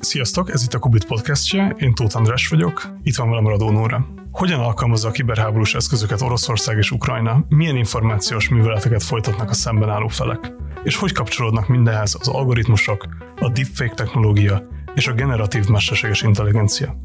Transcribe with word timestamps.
Sziasztok, 0.00 0.50
ez 0.50 0.62
itt 0.62 0.74
a 0.74 0.78
Kubit 0.78 1.04
podcastje, 1.04 1.76
én 1.78 1.94
Tóth 1.94 2.16
András 2.16 2.48
vagyok, 2.48 2.92
itt 3.02 3.16
van 3.16 3.28
velem 3.30 3.46
Radó 3.46 3.70
Nóra. 3.70 4.06
Hogyan 4.32 4.60
alkalmazza 4.60 5.08
a 5.08 5.10
kiberháborús 5.10 5.74
eszközöket 5.74 6.20
Oroszország 6.20 6.76
és 6.76 6.90
Ukrajna? 6.90 7.44
Milyen 7.48 7.76
információs 7.76 8.48
műveleteket 8.48 9.02
folytatnak 9.02 9.50
a 9.50 9.54
szemben 9.54 9.90
álló 9.90 10.08
felek? 10.08 10.52
És 10.82 10.96
hogy 10.96 11.12
kapcsolódnak 11.12 11.68
mindenhez 11.68 12.16
az 12.20 12.28
algoritmusok, 12.28 13.06
a 13.40 13.48
deepfake 13.48 13.94
technológia 13.94 14.68
és 14.94 15.06
a 15.06 15.12
generatív 15.12 15.68
mesterséges 15.68 16.22
intelligencia? 16.22 17.00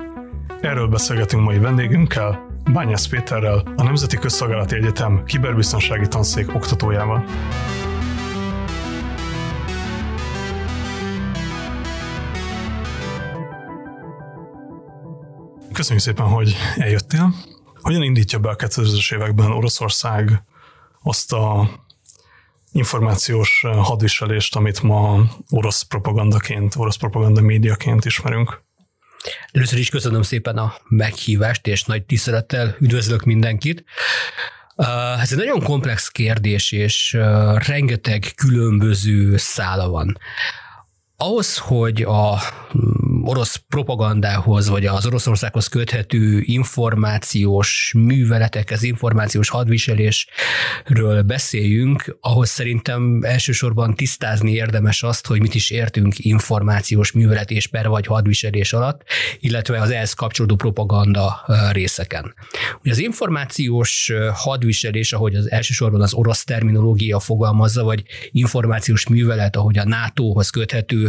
Erről 0.61 0.87
beszélgetünk 0.87 1.43
mai 1.43 1.57
vendégünkkel, 1.57 2.45
Bányász 2.73 3.07
Péterrel, 3.07 3.63
a 3.75 3.83
Nemzeti 3.83 4.17
Közszolgálati 4.17 4.75
Egyetem 4.75 5.23
kiberbiztonsági 5.25 6.07
tanszék 6.07 6.55
oktatójával. 6.55 7.23
Köszönjük 15.73 16.03
szépen, 16.03 16.25
hogy 16.25 16.55
eljöttél. 16.75 17.35
Hogyan 17.81 18.03
indítja 18.03 18.39
be 18.39 18.49
a 18.49 18.55
2000-es 18.55 19.13
években 19.13 19.51
Oroszország 19.51 20.43
azt 21.03 21.33
a 21.33 21.69
információs 22.71 23.65
hadviselést, 23.77 24.55
amit 24.55 24.81
ma 24.81 25.23
orosz 25.49 25.81
propagandaként, 25.81 26.75
orosz 26.75 26.95
propaganda 26.95 27.41
médiaként 27.41 28.05
ismerünk? 28.05 28.63
Először 29.51 29.79
is 29.79 29.89
köszönöm 29.89 30.21
szépen 30.21 30.57
a 30.57 30.73
meghívást, 30.87 31.67
és 31.67 31.83
nagy 31.83 32.03
tisztelettel 32.03 32.75
üdvözlök 32.79 33.23
mindenkit. 33.23 33.83
Ez 35.19 35.31
egy 35.31 35.37
nagyon 35.37 35.63
komplex 35.63 36.07
kérdés, 36.07 36.71
és 36.71 37.17
rengeteg 37.67 38.31
különböző 38.35 39.37
szála 39.37 39.89
van. 39.89 40.17
Ahhoz, 41.17 41.57
hogy 41.57 42.01
a 42.01 42.39
mm, 42.77 43.23
orosz 43.23 43.55
propagandához, 43.55 44.69
vagy 44.69 44.85
az 44.85 45.05
Oroszországhoz 45.05 45.67
köthető 45.67 46.41
információs 46.41 47.93
műveletek, 47.97 48.77
információs 48.81 49.49
hadviselésről 49.49 51.21
beszéljünk, 51.21 52.17
ahhoz 52.19 52.49
szerintem 52.49 53.19
elsősorban 53.21 53.95
tisztázni 53.95 54.51
érdemes 54.51 55.03
azt, 55.03 55.27
hogy 55.27 55.41
mit 55.41 55.55
is 55.55 55.69
értünk 55.69 56.19
információs 56.19 57.11
művelet 57.11 57.51
és 57.51 57.67
per 57.67 57.87
vagy 57.87 58.05
hadviselés 58.05 58.73
alatt, 58.73 59.01
illetve 59.39 59.81
az 59.81 59.89
ehhez 59.89 60.13
kapcsolódó 60.13 60.55
propaganda 60.55 61.45
részeken. 61.71 62.33
Ugye 62.81 62.91
az 62.91 62.99
információs 62.99 64.11
hadviselés, 64.33 65.13
ahogy 65.13 65.35
az 65.35 65.51
elsősorban 65.51 66.01
az 66.01 66.13
orosz 66.13 66.43
terminológia 66.43 67.19
fogalmazza, 67.19 67.83
vagy 67.83 68.03
információs 68.31 69.07
művelet, 69.07 69.55
ahogy 69.55 69.77
a 69.77 69.87
NATO-hoz 69.87 70.49
köthető 70.49 71.02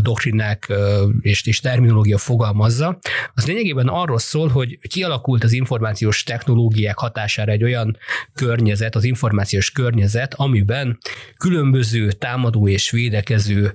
doktrinák 0.00 0.72
és, 1.20 1.46
és 1.46 1.60
terminológia 1.60 2.18
fogalmazza, 2.18 2.98
az 3.34 3.46
lényegében 3.46 3.88
arról 3.88 4.18
szól, 4.18 4.48
hogy 4.48 4.78
kialakult 4.88 5.44
az 5.44 5.52
információs 5.52 6.22
technológiák 6.22 6.98
hatására 6.98 7.52
egy 7.52 7.64
olyan 7.64 7.98
környezet, 8.34 8.94
az 8.94 9.04
információs 9.04 9.70
környezet, 9.70 10.34
amiben 10.34 10.98
különböző 11.38 12.12
támadó 12.12 12.68
és 12.68 12.90
védekező 12.90 13.72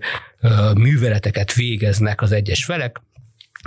műveleteket 0.75 1.53
végeznek 1.53 2.22
az 2.22 2.31
egyes 2.31 2.66
felek, 2.66 3.02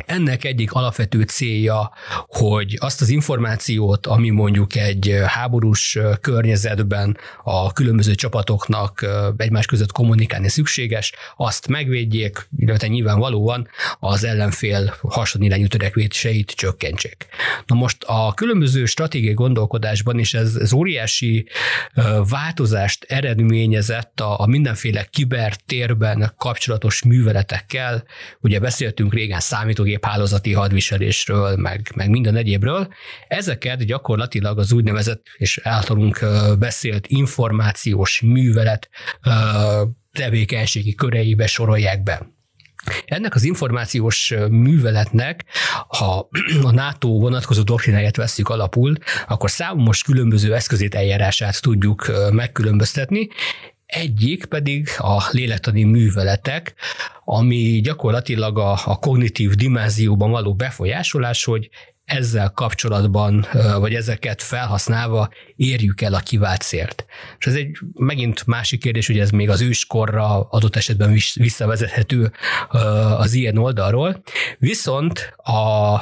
ennek 0.07 0.45
egyik 0.45 0.73
alapvető 0.73 1.23
célja, 1.23 1.93
hogy 2.27 2.77
azt 2.81 3.01
az 3.01 3.09
információt, 3.09 4.07
ami 4.07 4.31
mondjuk 4.31 4.77
egy 4.77 5.21
háborús 5.27 5.99
környezetben 6.21 7.17
a 7.45 7.73
különböző 7.73 8.15
csapatoknak 8.15 9.07
egymás 9.37 9.67
között 9.67 9.93
kommunikálni 9.93 10.49
szükséges, 10.49 11.13
azt 11.37 11.69
megvédjék, 11.69 12.49
illetve 12.57 12.87
nyilvánvalóan 12.87 13.69
az 14.01 14.25
ellenfél 14.25 14.95
hasonlirányú 15.03 15.67
törekvéseit 15.67 16.51
csökkentsék. 16.51 17.27
Na 17.67 17.75
most 17.75 18.05
a 18.07 18.33
különböző 18.35 18.85
stratégiai 18.85 19.35
gondolkodásban 19.35 20.19
is 20.19 20.35
ez, 20.35 20.55
ez 20.55 20.73
óriási 20.73 21.47
változást 22.29 23.05
eredményezett 23.09 24.21
a, 24.21 24.41
a 24.41 24.47
mindenféle 24.47 25.07
kibertérben 25.11 26.33
kapcsolatos 26.39 27.03
műveletekkel. 27.03 28.05
Ugye 28.41 28.61
beszéltünk 28.61 29.15
régen 29.15 29.41
számító 29.41 29.82
számítógép 29.83 30.05
hálózati 30.05 30.53
hadviselésről, 30.53 31.57
meg, 31.57 31.93
meg 31.95 32.11
minden 32.11 32.37
egyébről. 32.37 32.89
Ezeket 33.29 33.85
gyakorlatilag 33.85 34.59
az 34.59 34.73
úgynevezett 34.73 35.27
és 35.37 35.61
általunk 35.63 36.25
beszélt 36.59 37.07
információs 37.07 38.21
művelet 38.21 38.89
tevékenységi 40.13 40.95
köreibe 40.95 41.47
sorolják 41.47 42.03
be. 42.03 42.27
Ennek 43.05 43.35
az 43.35 43.45
információs 43.45 44.35
műveletnek, 44.51 45.45
ha 45.89 46.29
a 46.63 46.71
NATO 46.71 47.09
vonatkozó 47.09 47.63
doktrináját 47.63 48.17
veszük 48.17 48.49
alapul, 48.49 48.95
akkor 49.29 49.51
számos 49.51 50.03
különböző 50.03 50.55
eszközét 50.55 50.95
eljárását 50.95 51.63
tudjuk 51.63 52.07
megkülönböztetni, 52.33 53.29
egyik 53.93 54.45
pedig 54.45 54.89
a 54.99 55.23
lélektani 55.31 55.83
műveletek, 55.83 56.75
ami 57.25 57.81
gyakorlatilag 57.83 58.59
a, 58.59 58.79
a 58.85 58.99
kognitív 58.99 59.55
dimenzióban 59.55 60.31
való 60.31 60.55
befolyásolás, 60.55 61.45
hogy 61.45 61.71
ezzel 62.05 62.51
kapcsolatban, 62.51 63.47
vagy 63.79 63.95
ezeket 63.95 64.43
felhasználva 64.43 65.29
érjük 65.57 66.01
el 66.01 66.15
a 66.15 66.19
kivált 66.21 66.63
célt. 66.63 67.07
És 67.39 67.47
ez 67.47 67.55
egy 67.55 67.79
megint 67.93 68.47
másik 68.47 68.81
kérdés, 68.81 69.07
hogy 69.07 69.19
ez 69.19 69.31
még 69.31 69.51
az 69.51 69.61
őskorra 69.61 70.41
adott 70.41 70.77
esetben 70.77 71.19
visszavezethető 71.35 72.33
az 73.19 73.33
ilyen 73.33 73.59
oldalról. 73.59 74.23
Viszont 74.59 75.35
a, 75.37 75.97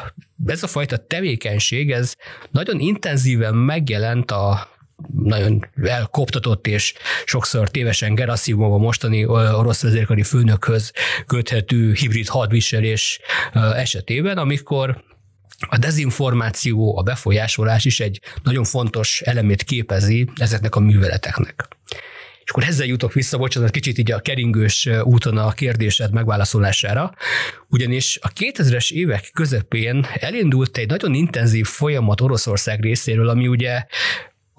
ez 0.46 0.62
a 0.62 0.66
fajta 0.66 0.96
tevékenység, 0.96 1.90
ez 1.90 2.14
nagyon 2.50 2.80
intenzíven 2.80 3.54
megjelent 3.54 4.30
a 4.30 4.68
nagyon 5.24 5.66
elkoptatott 5.82 6.66
és 6.66 6.94
sokszor 7.24 7.70
tévesen 7.70 8.14
Gerasimov 8.14 8.72
a 8.72 8.78
mostani 8.78 9.24
orosz 9.26 9.82
vezérkari 9.82 10.22
főnökhöz 10.22 10.92
köthető 11.26 11.92
hibrid 11.92 12.28
hadviselés 12.28 13.20
esetében, 13.74 14.38
amikor 14.38 15.04
a 15.68 15.78
dezinformáció, 15.78 16.98
a 16.98 17.02
befolyásolás 17.02 17.84
is 17.84 18.00
egy 18.00 18.20
nagyon 18.42 18.64
fontos 18.64 19.20
elemét 19.20 19.62
képezi 19.62 20.28
ezeknek 20.34 20.74
a 20.74 20.80
műveleteknek. 20.80 21.68
És 22.44 22.50
akkor 22.56 22.68
ezzel 22.68 22.86
jutok 22.86 23.12
vissza, 23.12 23.38
bocsánat, 23.38 23.70
kicsit 23.70 23.98
így 23.98 24.12
a 24.12 24.20
keringős 24.20 24.88
úton 25.02 25.36
a 25.36 25.52
kérdésed 25.52 26.12
megválaszolására, 26.12 27.14
ugyanis 27.68 28.18
a 28.22 28.32
2000-es 28.32 28.90
évek 28.90 29.30
közepén 29.32 30.06
elindult 30.14 30.76
egy 30.76 30.88
nagyon 30.88 31.14
intenzív 31.14 31.66
folyamat 31.66 32.20
Oroszország 32.20 32.80
részéről, 32.80 33.28
ami 33.28 33.48
ugye 33.48 33.84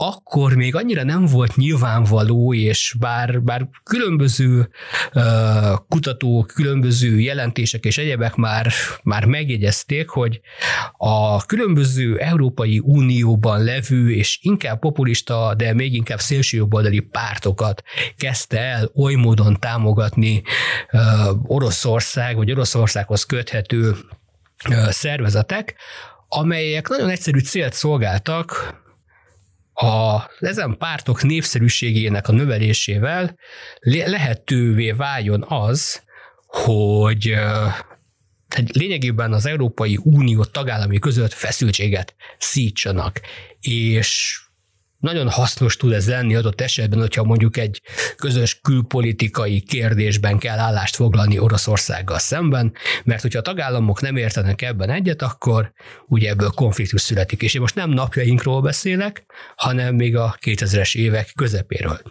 akkor 0.03 0.53
még 0.53 0.75
annyira 0.75 1.03
nem 1.03 1.25
volt 1.25 1.56
nyilvánvaló, 1.56 2.53
és 2.53 2.95
bár, 3.00 3.41
bár 3.41 3.69
különböző 3.84 4.69
uh, 5.13 5.23
kutatók, 5.88 6.47
különböző 6.47 7.19
jelentések 7.19 7.85
és 7.85 7.97
egyebek 7.97 8.35
már, 8.35 8.72
már 9.03 9.25
megjegyezték, 9.25 10.09
hogy 10.09 10.41
a 10.97 11.45
különböző 11.45 12.17
Európai 12.17 12.81
Unióban 12.84 13.63
levő 13.63 14.12
és 14.12 14.39
inkább 14.41 14.79
populista, 14.79 15.53
de 15.57 15.73
még 15.73 15.94
inkább 15.94 16.19
szélsőjobboldali 16.19 17.00
pártokat 17.00 17.83
kezdte 18.18 18.59
el 18.59 18.91
oly 18.95 19.13
módon 19.13 19.59
támogatni 19.59 20.41
uh, 20.91 21.01
Oroszország, 21.51 22.35
vagy 22.35 22.51
Oroszországhoz 22.51 23.23
köthető 23.23 23.95
uh, 24.69 24.89
szervezetek, 24.89 25.75
amelyek 26.28 26.88
nagyon 26.88 27.09
egyszerű 27.09 27.39
célt 27.39 27.73
szolgáltak, 27.73 28.79
a 29.73 30.29
ezen 30.39 30.77
pártok 30.77 31.23
népszerűségének 31.23 32.27
a 32.27 32.31
növelésével 32.31 33.37
lehetővé 33.81 34.91
váljon 34.91 35.45
az, 35.47 36.01
hogy 36.47 37.35
lényegében 38.73 39.33
az 39.33 39.45
Európai 39.45 40.00
Unió 40.03 40.44
tagállami 40.44 41.00
között 41.00 41.33
feszültséget 41.33 42.15
szítsanak, 42.38 43.21
és 43.59 44.40
nagyon 45.01 45.30
hasznos 45.30 45.77
tud 45.77 45.92
ez 45.92 46.07
lenni 46.07 46.36
adott 46.36 46.62
esetben, 46.62 47.00
hogyha 47.00 47.24
mondjuk 47.24 47.57
egy 47.57 47.81
közös 48.15 48.59
külpolitikai 48.62 49.62
kérdésben 49.62 50.38
kell 50.38 50.57
állást 50.57 50.95
foglalni 50.95 51.39
Oroszországgal 51.39 52.19
szemben, 52.19 52.74
mert 53.03 53.21
hogyha 53.21 53.39
a 53.39 53.42
tagállamok 53.42 54.01
nem 54.01 54.15
értenek 54.15 54.62
ebben 54.62 54.89
egyet, 54.89 55.21
akkor 55.21 55.71
ugye 56.07 56.30
ebből 56.30 56.50
konfliktus 56.50 57.01
születik. 57.01 57.42
És 57.42 57.53
én 57.53 57.62
most 57.62 57.75
nem 57.75 57.89
napjainkról 57.89 58.62
beszélek, 58.62 59.25
hanem 59.56 59.95
még 59.95 60.15
a 60.15 60.38
2000-es 60.42 60.95
évek 60.95 61.31
közepéről. 61.36 62.01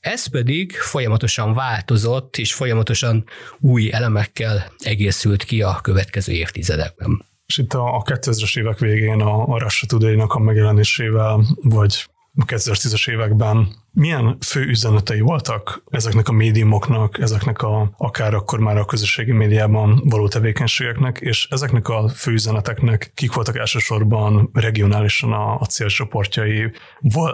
Ez 0.00 0.26
pedig 0.26 0.72
folyamatosan 0.72 1.54
változott, 1.54 2.36
és 2.36 2.54
folyamatosan 2.54 3.24
új 3.58 3.92
elemekkel 3.92 4.72
egészült 4.78 5.42
ki 5.42 5.62
a 5.62 5.78
következő 5.82 6.32
évtizedekben. 6.32 7.28
És 7.46 7.58
itt 7.58 7.74
a 7.74 8.02
2000-es 8.06 8.58
évek 8.58 8.78
végén 8.78 9.20
a, 9.20 9.48
a 9.48 9.58
Russia 9.58 9.88
Today-nak 9.88 10.34
a 10.34 10.38
megjelenésével, 10.38 11.44
vagy 11.62 12.04
2010-es 12.46 13.10
években 13.10 13.68
milyen 13.92 14.38
fő 14.46 14.60
üzenetei 14.60 15.20
voltak 15.20 15.82
ezeknek 15.90 16.28
a 16.28 16.32
médiumoknak, 16.32 17.18
ezeknek 17.18 17.62
a, 17.62 17.94
akár 17.96 18.34
akkor 18.34 18.58
már 18.58 18.76
a 18.76 18.84
közösségi 18.84 19.32
médiában 19.32 20.02
való 20.04 20.28
tevékenységeknek, 20.28 21.18
és 21.20 21.46
ezeknek 21.50 21.88
a 21.88 22.08
fő 22.08 22.32
üzeneteknek 22.32 23.12
kik 23.14 23.32
voltak 23.32 23.56
elsősorban 23.56 24.50
regionálisan 24.52 25.32
a, 25.32 25.54
a 25.54 25.64
célcsoportjai? 25.64 26.72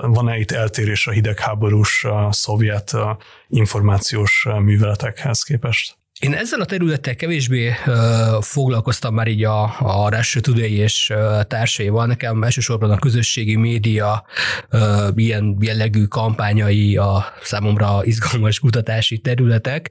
Van-e 0.02 0.38
itt 0.38 0.50
eltérés 0.50 1.06
a 1.06 1.10
hidegháborús 1.10 2.04
a 2.04 2.32
szovjet 2.32 2.90
a 2.90 3.18
információs 3.48 4.46
műveletekhez 4.58 5.42
képest? 5.42 5.98
Én 6.20 6.34
ezzel 6.34 6.60
a 6.60 6.64
területtel 6.64 7.14
kevésbé 7.14 7.68
uh, 7.68 7.94
foglalkoztam 8.42 9.14
már 9.14 9.26
így 9.26 9.44
a, 9.44 9.62
a 9.78 10.08
Russia 10.08 10.40
Today 10.40 10.72
és 10.72 11.10
uh, 11.14 11.42
társaival. 11.42 12.06
Nekem 12.06 12.42
elsősorban 12.42 12.90
a 12.90 12.98
közösségi 12.98 13.56
média 13.56 14.24
uh, 14.72 14.80
ilyen 15.14 15.56
jellegű 15.60 16.04
kampányai 16.04 16.96
a 16.96 17.24
számomra 17.42 18.00
izgalmas 18.04 18.58
kutatási 18.58 19.18
területek. 19.18 19.90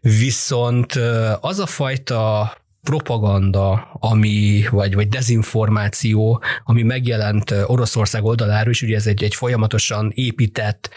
Viszont 0.00 0.94
uh, 0.94 1.32
az 1.40 1.58
a 1.58 1.66
fajta 1.66 2.52
propaganda, 2.86 3.88
ami, 3.92 4.64
vagy, 4.70 4.94
vagy 4.94 5.08
dezinformáció, 5.08 6.42
ami 6.64 6.82
megjelent 6.82 7.54
Oroszország 7.66 8.24
oldaláról, 8.24 8.72
és 8.72 8.82
ugye 8.82 8.96
ez 8.96 9.06
egy, 9.06 9.22
egy 9.22 9.34
folyamatosan 9.34 10.12
épített 10.14 10.90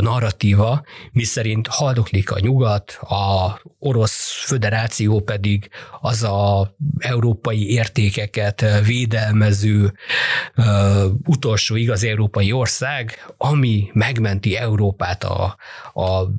narratíva, 0.00 0.82
miszerint 1.12 1.66
haldoklik 1.66 2.30
a 2.30 2.38
nyugat, 2.40 2.98
a 3.00 3.60
Orosz 3.78 4.42
Föderáció 4.46 5.20
pedig 5.20 5.68
az 6.00 6.22
a 6.22 6.74
európai 6.98 7.70
értékeket 7.70 8.64
védelmező 8.86 9.92
utolsó 11.26 11.76
igaz 11.76 12.04
európai 12.04 12.52
ország, 12.52 13.32
ami 13.36 13.90
megmenti 13.92 14.56
Európát 14.56 15.24
a, 15.24 15.56
a 15.94 16.30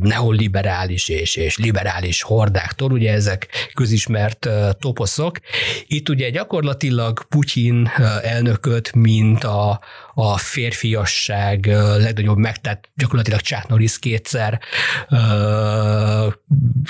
neoliberális 0.00 1.08
és, 1.08 1.36
és 1.36 1.58
liberális 1.58 2.22
hordáktól. 2.22 2.92
Ugye 2.92 3.12
ezek 3.12 3.48
közismert 3.74 4.33
ismert 4.42 4.78
toposzok. 4.78 5.38
Itt 5.86 6.08
ugye 6.08 6.30
gyakorlatilag 6.30 7.24
Putyin 7.28 7.90
elnököt, 8.22 8.94
mint 8.94 9.44
a, 9.44 9.80
a 10.14 10.38
férfiasság 10.38 11.66
legnagyobb 11.98 12.36
megtett, 12.36 12.90
gyakorlatilag 12.96 13.40
Chuck 13.40 13.68
Norris 13.68 13.98
kétszer 13.98 14.60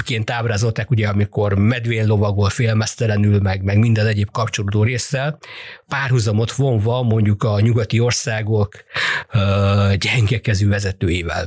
ként 0.04 0.30
ábrázolták, 0.30 0.90
ugye, 0.90 1.08
amikor 1.08 1.54
medvén 1.54 2.06
lovagol 2.06 2.48
félmeztelenül, 2.48 3.40
meg, 3.40 3.62
meg 3.62 3.78
minden 3.78 4.06
egyéb 4.06 4.30
kapcsolódó 4.30 4.82
résszel, 4.82 5.38
párhuzamot 5.88 6.52
vonva 6.52 7.02
mondjuk 7.02 7.42
a 7.42 7.60
nyugati 7.60 8.00
országok 8.00 8.74
gyengekező 9.98 10.68
vezetőivel. 10.68 11.44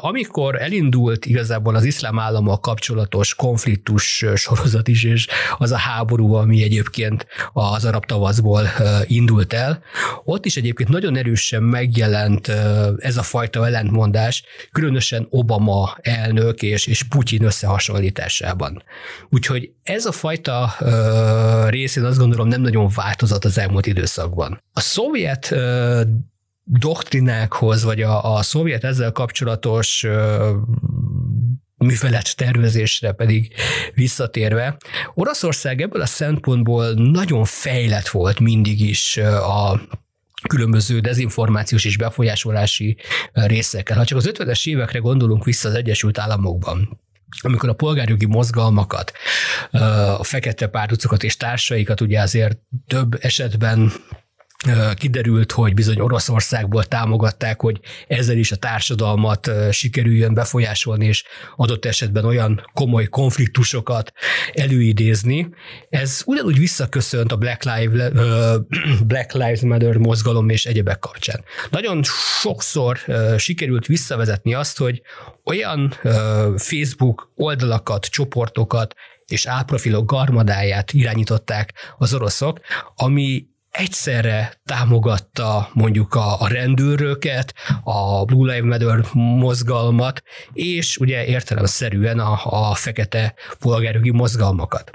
Amikor 0.00 0.62
elindult 0.62 1.26
igazából 1.26 1.74
az 1.74 1.84
iszlám 1.84 2.18
állammal 2.18 2.60
kapcsolatos 2.60 3.34
konfliktus 3.34 4.24
sorozat 4.34 4.88
is, 4.88 5.04
és 5.04 5.26
az 5.58 5.72
a 5.72 5.76
háború, 5.76 6.34
ami 6.34 6.62
egyébként 6.62 7.26
az 7.52 7.84
arab 7.84 8.04
tavaszból 8.04 8.68
indult 9.04 9.52
el, 9.52 9.82
ott 10.24 10.46
is 10.46 10.56
egyébként 10.56 10.88
nagyon 10.88 11.16
erősen 11.16 11.62
megjelent 11.62 12.48
ez 12.98 13.16
a 13.16 13.22
fajta 13.22 13.66
ellentmondás, 13.66 14.42
különösen 14.72 15.26
Obama 15.30 15.96
elnök 16.00 16.62
és, 16.62 16.86
és 16.86 17.02
Putyin 17.02 17.44
összehasonlításában. 17.44 18.82
Úgyhogy 19.30 19.70
ez 19.82 20.04
a 20.06 20.12
fajta 20.12 20.74
részén 21.68 22.04
azt 22.04 22.18
gondolom 22.18 22.48
nem 22.48 22.60
nagyon 22.60 22.90
változott 22.94 23.44
az 23.44 23.58
elmúlt 23.58 23.86
időszakban. 23.86 24.62
A 24.72 24.80
szovjet 24.80 25.54
doktrinákhoz, 26.68 27.84
vagy 27.84 28.02
a, 28.02 28.34
a 28.34 28.42
szovjet 28.42 28.84
ezzel 28.84 29.12
kapcsolatos 29.12 30.06
művelet 31.76 32.36
tervezésre 32.36 33.12
pedig 33.12 33.54
visszatérve, 33.94 34.76
Oroszország 35.14 35.80
ebből 35.80 36.00
a 36.00 36.06
szempontból 36.06 36.92
nagyon 36.92 37.44
fejlett 37.44 38.08
volt 38.08 38.40
mindig 38.40 38.80
is 38.80 39.16
a 39.42 39.80
különböző 40.48 41.00
dezinformációs 41.00 41.84
és 41.84 41.96
befolyásolási 41.96 42.96
részekkel. 43.32 43.96
Ha 43.96 44.04
csak 44.04 44.18
az 44.18 44.30
50-es 44.32 44.68
évekre 44.68 44.98
gondolunk 44.98 45.44
vissza 45.44 45.68
az 45.68 45.74
Egyesült 45.74 46.18
Államokban, 46.18 47.00
amikor 47.40 47.68
a 47.68 47.72
polgárjogi 47.72 48.26
mozgalmakat, 48.26 49.12
a 50.18 50.24
fekete 50.24 50.66
pártucokat 50.66 51.22
és 51.22 51.36
társaikat 51.36 52.00
ugye 52.00 52.20
azért 52.20 52.58
több 52.86 53.18
esetben 53.20 53.92
kiderült, 54.94 55.52
hogy 55.52 55.74
bizony 55.74 56.00
Oroszországból 56.00 56.84
támogatták, 56.84 57.60
hogy 57.60 57.80
ezzel 58.08 58.36
is 58.36 58.52
a 58.52 58.56
társadalmat 58.56 59.50
sikerüljön 59.70 60.34
befolyásolni, 60.34 61.06
és 61.06 61.24
adott 61.56 61.84
esetben 61.84 62.24
olyan 62.24 62.64
komoly 62.72 63.06
konfliktusokat 63.06 64.12
előidézni. 64.52 65.48
Ez 65.88 66.22
ugyanúgy 66.24 66.58
visszaköszönt 66.58 67.32
a 67.32 67.36
Black 67.36 67.62
Lives, 67.62 68.12
Black 69.06 69.32
Lives 69.32 69.60
Matter 69.60 69.96
mozgalom 69.96 70.48
és 70.48 70.66
egyebek 70.66 70.98
kapcsán. 70.98 71.44
Nagyon 71.70 72.02
sokszor 72.40 72.98
sikerült 73.36 73.86
visszavezetni 73.86 74.54
azt, 74.54 74.78
hogy 74.78 75.02
olyan 75.44 75.94
Facebook 76.56 77.32
oldalakat, 77.36 78.06
csoportokat 78.06 78.94
és 79.26 79.46
álprofilok 79.46 80.10
garmadáját 80.10 80.92
irányították 80.92 81.72
az 81.98 82.14
oroszok, 82.14 82.60
ami 82.94 83.46
egyszerre 83.78 84.60
támogatta 84.64 85.70
mondjuk 85.72 86.14
a, 86.14 86.40
a 86.40 86.48
rendőröket, 86.48 87.54
a 87.84 88.24
Blue 88.24 88.52
Lives 88.54 88.78
Matter 88.78 89.04
mozgalmat, 89.14 90.22
és 90.52 90.96
ugye 90.96 91.24
értelemszerűen 91.24 92.18
a, 92.18 92.40
a 92.70 92.74
fekete 92.74 93.34
polgárjogi 93.58 94.10
mozgalmakat. 94.10 94.90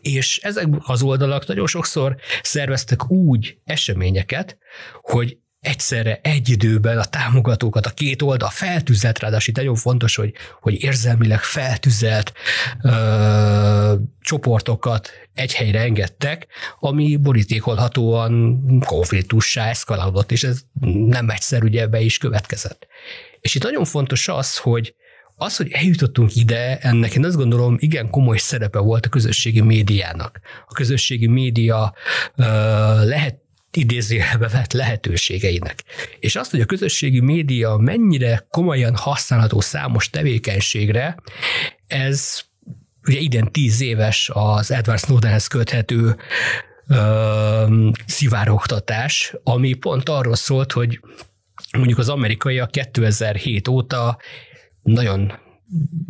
És 0.00 0.38
ezek 0.38 0.66
az 0.78 1.02
oldalak 1.02 1.46
nagyon 1.46 1.66
sokszor 1.66 2.16
szerveztek 2.42 3.10
úgy 3.10 3.58
eseményeket, 3.64 4.58
hogy 5.00 5.38
egyszerre 5.60 6.20
egy 6.22 6.48
időben 6.48 6.98
a 6.98 7.04
támogatókat, 7.04 7.86
a 7.86 7.90
két 7.90 8.22
oldal 8.22 8.48
feltüzelt, 8.48 9.18
ráadásul 9.18 9.54
nagyon 9.56 9.74
fontos, 9.74 10.16
hogy, 10.16 10.32
hogy 10.60 10.82
érzelmileg 10.82 11.40
feltüzelt 11.40 12.32
ö, 12.82 13.94
csoportokat 14.20 15.10
egy 15.34 15.54
helyre 15.54 15.80
engedtek, 15.80 16.46
ami 16.78 17.16
borítékolhatóan 17.16 18.62
konfliktussá 18.86 19.68
eszkalálódott, 19.68 20.32
és 20.32 20.44
ez 20.44 20.60
nem 21.06 21.30
egyszer 21.30 21.62
ugye 21.62 21.86
be 21.86 22.00
is 22.00 22.18
következett. 22.18 22.86
És 23.40 23.54
itt 23.54 23.62
nagyon 23.62 23.84
fontos 23.84 24.28
az, 24.28 24.56
hogy 24.56 24.94
az, 25.36 25.56
hogy 25.56 25.70
eljutottunk 25.70 26.36
ide, 26.36 26.78
ennek 26.78 27.14
én 27.14 27.24
azt 27.24 27.36
gondolom 27.36 27.76
igen 27.78 28.10
komoly 28.10 28.36
szerepe 28.36 28.78
volt 28.78 29.06
a 29.06 29.08
közösségi 29.08 29.60
médiának. 29.60 30.40
A 30.66 30.72
közösségi 30.72 31.26
média 31.26 31.94
uh, 32.36 32.46
lehet 33.04 33.38
idézőjelbe 33.72 34.48
vett 34.48 34.72
lehetőségeinek. 34.72 35.84
És 36.18 36.36
azt, 36.36 36.50
hogy 36.50 36.60
a 36.60 36.64
közösségi 36.64 37.20
média 37.20 37.76
mennyire 37.76 38.46
komolyan 38.50 38.96
használható 38.96 39.60
számos 39.60 40.10
tevékenységre, 40.10 41.16
ez 41.86 42.40
ugye 43.06 43.18
idén 43.18 43.46
tíz 43.52 43.80
éves 43.80 44.30
az 44.34 44.70
Edward 44.70 45.00
Snowdenhez 45.00 45.46
köthető 45.46 46.16
ö, 46.88 47.86
szivárogtatás, 48.06 49.34
ami 49.42 49.72
pont 49.72 50.08
arról 50.08 50.36
szólt, 50.36 50.72
hogy 50.72 51.00
mondjuk 51.72 51.98
az 51.98 52.08
amerikaiak 52.08 52.70
2007 52.70 53.68
óta 53.68 54.18
nagyon 54.82 55.32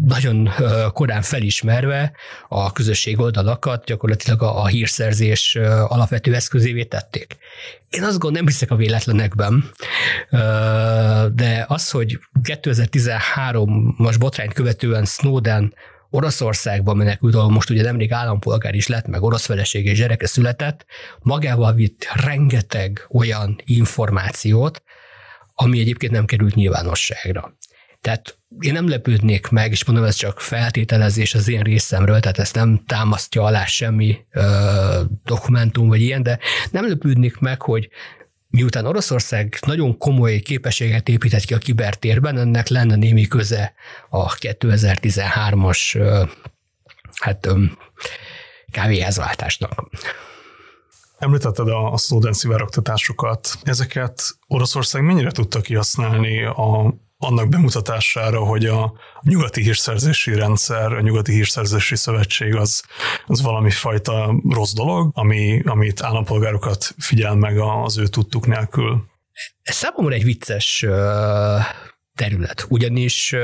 nagyon 0.04 0.50
korán 0.92 1.22
felismerve 1.22 2.12
a 2.48 2.72
közösség 2.72 3.20
oldalakat 3.20 3.84
gyakorlatilag 3.84 4.42
a, 4.42 4.62
a 4.62 4.66
hírszerzés 4.66 5.56
alapvető 5.88 6.34
eszközévé 6.34 6.84
tették. 6.84 7.36
Én 7.90 8.02
azt 8.02 8.18
gondolom, 8.18 8.34
nem 8.34 8.46
hiszek 8.46 8.70
a 8.70 8.76
véletlenekben, 8.76 9.70
de 11.34 11.64
az, 11.68 11.90
hogy 11.90 12.18
2013 12.42 13.94
most 13.98 14.18
botrányt 14.18 14.52
követően 14.52 15.04
Snowden 15.04 15.74
Oroszországban 16.10 16.96
menekült, 16.96 17.34
ahol 17.34 17.50
most 17.50 17.70
ugye 17.70 17.82
nemrég 17.82 18.12
állampolgár 18.12 18.74
is 18.74 18.86
lett, 18.86 19.06
meg 19.06 19.22
orosz 19.22 19.46
feleség 19.46 19.86
és 19.86 19.98
gyereke 19.98 20.26
született, 20.26 20.86
magával 21.22 21.72
vitt 21.72 22.06
rengeteg 22.14 23.06
olyan 23.08 23.60
információt, 23.64 24.82
ami 25.54 25.80
egyébként 25.80 26.12
nem 26.12 26.24
került 26.24 26.54
nyilvánosságra. 26.54 27.54
Tehát 28.00 28.38
én 28.58 28.72
nem 28.72 28.88
lepődnék 28.88 29.48
meg, 29.48 29.70
és 29.70 29.84
mondom, 29.84 30.04
ez 30.04 30.14
csak 30.14 30.40
feltételezés 30.40 31.34
az 31.34 31.48
én 31.48 31.60
részemről, 31.60 32.20
tehát 32.20 32.38
ezt 32.38 32.54
nem 32.54 32.82
támasztja 32.86 33.42
alá 33.42 33.64
semmi 33.64 34.18
ö, 34.30 35.00
dokumentum 35.24 35.88
vagy 35.88 36.00
ilyen, 36.00 36.22
de 36.22 36.38
nem 36.70 36.88
lepődnék 36.88 37.38
meg, 37.38 37.62
hogy 37.62 37.88
miután 38.48 38.86
Oroszország 38.86 39.58
nagyon 39.66 39.98
komoly 39.98 40.38
képességet 40.38 41.08
épített 41.08 41.44
ki 41.44 41.54
a 41.54 41.58
kibertérben, 41.58 42.38
ennek 42.38 42.68
lenne 42.68 42.96
némi 42.96 43.26
köze 43.26 43.74
a 44.08 44.34
2013-as 44.34 45.96
ö, 45.98 46.24
hát 47.20 47.46
ö, 47.46 47.64
kávéházváltásnak. 48.70 49.88
Említetted 51.18 51.68
a, 51.68 51.92
a 51.92 51.96
Snowden 51.96 52.32
szivárogtatásokat. 52.32 53.54
Ezeket 53.62 54.22
Oroszország 54.46 55.02
mennyire 55.02 55.30
tudta 55.30 55.60
kihasználni 55.60 56.44
a, 56.44 56.94
annak 57.22 57.48
bemutatására, 57.48 58.38
hogy 58.38 58.66
a 58.66 58.92
nyugati 59.22 59.62
hírszerzési 59.62 60.34
rendszer, 60.34 60.92
a 60.92 61.00
nyugati 61.00 61.32
hírszerzési 61.32 61.96
szövetség 61.96 62.54
az, 62.54 62.82
az 63.26 63.42
valami 63.42 63.70
fajta 63.70 64.34
rossz 64.48 64.72
dolog, 64.72 65.10
ami, 65.14 65.62
amit 65.64 66.02
állampolgárokat 66.02 66.94
figyel 66.98 67.34
meg 67.34 67.58
az 67.58 67.98
ő 67.98 68.06
tudtuk 68.06 68.46
nélkül. 68.46 69.04
Ez 69.62 69.74
számomra 69.74 70.14
egy 70.14 70.24
vicces 70.24 70.86
terület, 72.14 72.66
ugyanis 72.68 73.34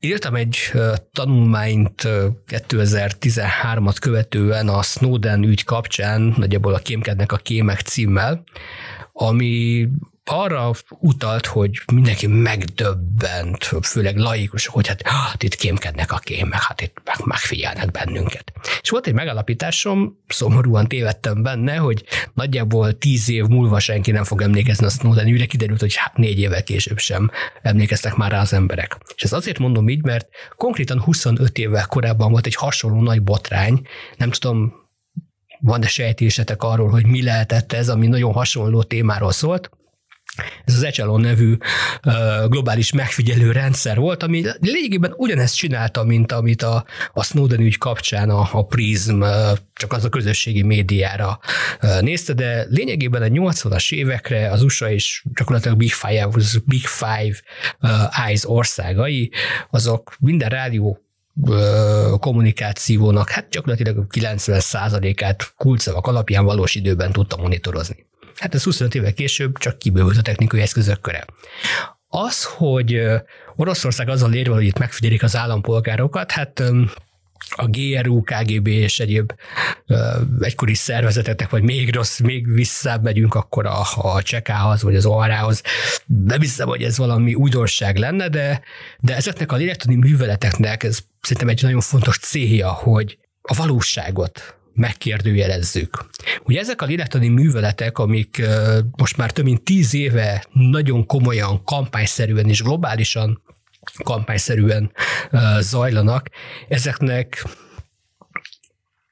Írtam 0.00 0.34
egy 0.34 0.56
tanulmányt 1.12 2.02
2013-at 2.46 3.96
követően 4.00 4.68
a 4.68 4.82
Snowden 4.82 5.42
ügy 5.42 5.64
kapcsán, 5.64 6.34
nagyjából 6.36 6.74
a 6.74 6.78
Kémkednek 6.78 7.32
a 7.32 7.36
kémek 7.36 7.80
címmel, 7.80 8.44
ami 9.12 9.88
arra 10.30 10.70
utalt, 10.88 11.46
hogy 11.46 11.82
mindenki 11.92 12.26
megdöbbent, 12.26 13.64
főleg 13.82 14.16
laikus, 14.16 14.66
hogy 14.66 14.86
hát, 14.86 15.02
hát 15.08 15.42
itt 15.42 15.54
kémkednek 15.54 16.12
a 16.12 16.18
kémek, 16.18 16.62
hát 16.62 16.80
itt 16.80 17.00
meg, 17.04 17.16
megfigyelnek 17.24 17.90
bennünket. 17.90 18.52
És 18.80 18.90
volt 18.90 19.06
egy 19.06 19.14
megalapításom, 19.14 20.18
szomorúan 20.26 20.86
tévedtem 20.86 21.42
benne, 21.42 21.76
hogy 21.76 22.04
nagyjából 22.34 22.98
tíz 22.98 23.28
év 23.28 23.44
múlva 23.44 23.78
senki 23.78 24.10
nem 24.10 24.24
fog 24.24 24.42
emlékezni 24.42 24.86
a 24.86 24.90
Snowden 24.90 25.26
ügyre, 25.26 25.46
kiderült, 25.46 25.80
hogy 25.80 25.94
hát 25.94 26.16
négy 26.16 26.38
évvel 26.38 26.62
később 26.62 26.98
sem 26.98 27.30
emlékeztek 27.62 28.14
már 28.14 28.30
rá 28.30 28.40
az 28.40 28.52
emberek. 28.52 28.98
És 29.14 29.22
ez 29.22 29.32
azért 29.32 29.58
mondom 29.58 29.88
így, 29.88 30.02
mert 30.02 30.28
konkrétan 30.56 31.00
25 31.00 31.58
évvel 31.58 31.86
korábban 31.86 32.30
volt 32.30 32.46
egy 32.46 32.54
hasonló 32.54 33.00
nagy 33.00 33.22
botrány, 33.22 33.82
nem 34.16 34.30
tudom, 34.30 34.72
van-e 35.60 35.86
sejtésetek 35.86 36.62
arról, 36.62 36.88
hogy 36.88 37.06
mi 37.06 37.22
lehetett 37.22 37.72
ez, 37.72 37.88
ami 37.88 38.06
nagyon 38.06 38.32
hasonló 38.32 38.82
témáról 38.82 39.32
szólt, 39.32 39.70
ez 40.64 40.74
az 40.74 40.82
Echelon 40.82 41.20
nevű 41.20 41.56
globális 42.46 42.92
megfigyelő 42.92 43.52
rendszer 43.52 43.96
volt, 43.98 44.22
ami 44.22 44.44
lényegében 44.60 45.14
ugyanezt 45.16 45.56
csinálta, 45.56 46.04
mint 46.04 46.32
amit 46.32 46.62
a, 46.62 46.84
a 47.12 47.24
Snowden 47.24 47.60
ügy 47.60 47.78
kapcsán 47.78 48.30
a, 48.30 48.48
a 48.52 48.66
Prism 48.66 49.22
csak 49.72 49.92
az 49.92 50.04
a 50.04 50.08
közösségi 50.08 50.62
médiára 50.62 51.38
nézte, 52.00 52.32
de 52.32 52.66
lényegében 52.68 53.22
a 53.22 53.26
80-as 53.26 53.92
évekre 53.92 54.50
az 54.50 54.62
USA 54.62 54.90
és 54.90 55.24
gyakorlatilag 55.34 55.76
Big 55.76 55.92
Five, 55.92 56.28
Big 56.64 56.86
Five 56.86 57.36
Eyes 58.26 58.48
országai, 58.48 59.32
azok 59.70 60.16
minden 60.20 60.48
rádió 60.48 61.02
kommunikációnak 62.18 63.30
hát 63.30 63.48
gyakorlatilag 63.48 64.06
90%-át 64.10 65.52
kulcsszavak 65.56 66.06
alapján 66.06 66.44
valós 66.44 66.74
időben 66.74 67.12
tudta 67.12 67.36
monitorozni. 67.36 68.07
Hát 68.38 68.54
ez 68.54 68.62
25 68.62 68.94
évvel 68.94 69.12
később 69.12 69.58
csak 69.58 69.78
kibővült 69.78 70.16
a 70.16 70.22
technikai 70.22 70.60
eszközök 70.60 71.00
köre. 71.00 71.24
Az, 72.08 72.44
hogy 72.44 73.00
Oroszország 73.56 74.08
azzal 74.08 74.34
érve, 74.34 74.54
hogy 74.54 74.64
itt 74.64 74.78
megfigyelik 74.78 75.22
az 75.22 75.36
állampolgárokat, 75.36 76.30
hát 76.30 76.62
a 77.56 77.66
GRU, 77.66 78.22
KGB 78.22 78.66
és 78.66 79.00
egyéb 79.00 79.32
egykori 80.40 80.74
szervezeteknek, 80.74 81.50
vagy 81.50 81.62
még 81.62 81.94
rossz, 81.94 82.18
még 82.18 82.52
visszább 82.52 83.02
megyünk, 83.02 83.34
akkor 83.34 83.66
a, 83.66 83.82
a 83.96 84.22
Csekához, 84.22 84.82
vagy 84.82 84.96
az 84.96 85.06
ORA-hoz. 85.06 85.62
Nem 86.06 86.40
hiszem, 86.40 86.68
hogy 86.68 86.82
ez 86.82 86.98
valami 86.98 87.34
újdonság 87.34 87.96
lenne, 87.96 88.28
de, 88.28 88.60
de 88.98 89.16
ezeknek 89.16 89.52
a 89.52 89.56
lélektani 89.56 89.94
műveleteknek 89.94 90.82
ez 90.82 90.98
szerintem 91.20 91.48
egy 91.48 91.62
nagyon 91.62 91.80
fontos 91.80 92.18
célja, 92.18 92.72
hogy 92.72 93.18
a 93.42 93.54
valóságot 93.54 94.57
megkérdőjelezzük. 94.78 96.06
Ugye 96.44 96.60
ezek 96.60 96.82
a 96.82 96.86
lélektani 96.86 97.28
műveletek, 97.28 97.98
amik 97.98 98.42
most 98.96 99.16
már 99.16 99.32
több 99.32 99.44
mint 99.44 99.62
tíz 99.62 99.94
éve 99.94 100.44
nagyon 100.52 101.06
komolyan, 101.06 101.64
kampányszerűen 101.64 102.48
és 102.48 102.62
globálisan 102.62 103.42
kampányszerűen 104.04 104.92
zajlanak, 105.60 106.30
ezeknek 106.68 107.44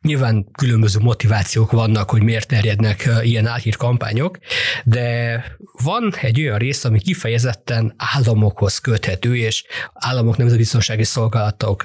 Nyilván 0.06 0.46
különböző 0.52 0.98
motivációk 1.00 1.70
vannak, 1.70 2.10
hogy 2.10 2.22
miért 2.22 2.48
terjednek 2.48 3.08
ilyen 3.22 3.46
álhírkampányok, 3.46 4.38
de 4.84 5.44
van 5.82 6.14
egy 6.20 6.40
olyan 6.40 6.58
rész, 6.58 6.84
ami 6.84 7.00
kifejezetten 7.00 7.94
államokhoz 7.96 8.78
köthető, 8.78 9.36
és 9.36 9.64
államok 9.92 10.36
nemzetbiztonsági 10.36 11.04
szolgálatok 11.04 11.82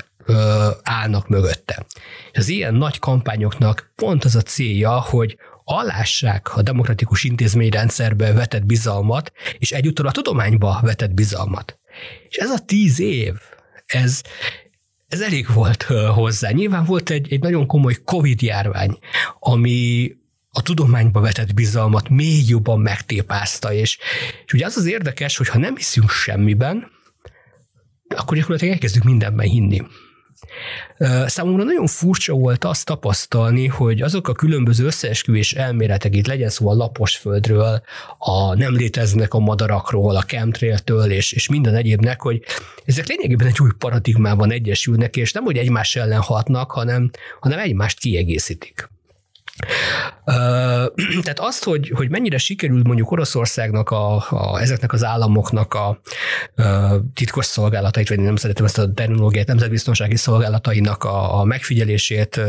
állnak 0.83 1.27
mögötte. 1.27 1.85
És 2.31 2.37
az 2.37 2.47
ilyen 2.47 2.73
nagy 2.73 2.99
kampányoknak 2.99 3.91
pont 3.95 4.23
az 4.23 4.35
a 4.35 4.41
célja, 4.41 4.99
hogy 4.99 5.37
alássák 5.63 6.55
a 6.55 6.61
demokratikus 6.61 7.23
intézményrendszerbe 7.23 8.33
vetett 8.33 8.65
bizalmat, 8.65 9.31
és 9.57 9.71
egyúttal 9.71 10.07
a 10.07 10.11
tudományba 10.11 10.79
vetett 10.83 11.13
bizalmat. 11.13 11.79
És 12.29 12.37
ez 12.37 12.49
a 12.49 12.65
tíz 12.65 12.99
év, 12.99 13.33
ez, 13.85 14.21
ez 15.07 15.21
elég 15.21 15.53
volt 15.53 15.83
hozzá. 16.13 16.49
Nyilván 16.49 16.83
volt 16.83 17.09
egy, 17.09 17.33
egy 17.33 17.39
nagyon 17.39 17.67
komoly 17.67 17.95
Covid-járvány, 18.05 18.97
ami 19.39 20.11
a 20.49 20.61
tudományba 20.61 21.19
vetett 21.19 21.53
bizalmat 21.53 22.09
még 22.09 22.49
jobban 22.49 22.79
megtépázta, 22.79 23.73
és, 23.73 23.97
és 24.45 24.53
ugye 24.53 24.65
az 24.65 24.77
az 24.77 24.85
érdekes, 24.85 25.37
hogy 25.37 25.47
ha 25.47 25.57
nem 25.57 25.75
hiszünk 25.75 26.09
semmiben, 26.09 26.91
akkor 28.15 28.37
gyakorlatilag 28.37 28.73
elkezdünk 28.73 29.05
mindenben 29.05 29.47
hinni. 29.47 29.81
Számomra 31.25 31.63
nagyon 31.63 31.87
furcsa 31.87 32.33
volt 32.33 32.63
azt 32.63 32.85
tapasztalni, 32.85 33.67
hogy 33.67 34.01
azok 34.01 34.27
a 34.27 34.33
különböző 34.33 34.85
összeesküvés 34.85 35.53
elméletek, 35.53 36.15
itt 36.15 36.27
legyen 36.27 36.49
szó 36.49 36.69
a 36.69 36.73
lapos 36.73 37.17
földről, 37.17 37.81
a 38.17 38.55
nem 38.55 38.75
léteznek 38.75 39.33
a 39.33 39.39
madarakról, 39.39 40.15
a 40.15 40.23
chemtrailtől 40.23 41.11
és, 41.11 41.31
és 41.31 41.49
minden 41.49 41.75
egyébnek, 41.75 42.21
hogy 42.21 42.43
ezek 42.85 43.07
lényegében 43.07 43.47
egy 43.47 43.61
új 43.61 43.71
paradigmában 43.77 44.51
egyesülnek, 44.51 45.15
és 45.15 45.31
nem, 45.31 45.43
hogy 45.43 45.57
egymás 45.57 45.95
ellen 45.95 46.21
hatnak, 46.21 46.71
hanem, 46.71 47.11
hanem 47.39 47.59
egymást 47.59 47.99
kiegészítik. 47.99 48.89
Tehát 51.23 51.39
azt, 51.39 51.63
hogy, 51.63 51.91
hogy 51.95 52.09
mennyire 52.09 52.37
sikerült 52.37 52.87
mondjuk 52.87 53.11
Oroszországnak, 53.11 53.89
a, 53.89 54.15
a, 54.15 54.59
ezeknek 54.59 54.93
az 54.93 55.03
államoknak 55.03 55.73
a, 55.73 55.87
a 55.87 56.01
titkos 57.13 57.45
szolgálatait, 57.45 58.09
vagy 58.09 58.19
nem 58.19 58.35
szeretem 58.35 58.65
ezt 58.65 58.77
a 58.77 58.91
terminológiát, 58.93 59.47
nemzetbiztonsági 59.47 60.15
szolgálatainak 60.15 61.03
a, 61.03 61.39
a 61.39 61.43
megfigyelését 61.43 62.39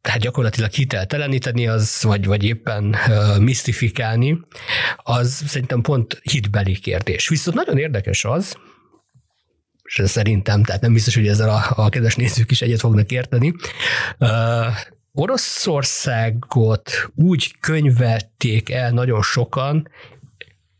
tehát 0.00 0.20
gyakorlatilag 0.20 0.70
hitelteleníteni, 0.70 1.66
az, 1.66 2.02
vagy, 2.02 2.26
vagy 2.26 2.44
éppen 2.44 2.84
uh, 3.08 3.38
misztifikálni, 3.38 4.40
az 4.96 5.42
szerintem 5.46 5.80
pont 5.80 6.20
hitbeli 6.22 6.78
kérdés. 6.78 7.28
Viszont 7.28 7.56
nagyon 7.56 7.78
érdekes 7.78 8.24
az, 8.24 8.56
és 9.86 10.02
szerintem, 10.04 10.62
tehát 10.62 10.80
nem 10.80 10.92
biztos, 10.92 11.14
hogy 11.14 11.28
ezzel 11.28 11.48
a, 11.48 11.62
a 11.76 11.88
kedves 11.88 12.16
nézők 12.16 12.50
is 12.50 12.62
egyet 12.62 12.80
fognak 12.80 13.10
érteni, 13.10 13.54
Oroszországot 15.18 17.10
úgy 17.14 17.54
könyvelték 17.60 18.70
el 18.70 18.90
nagyon 18.90 19.22
sokan, 19.22 19.88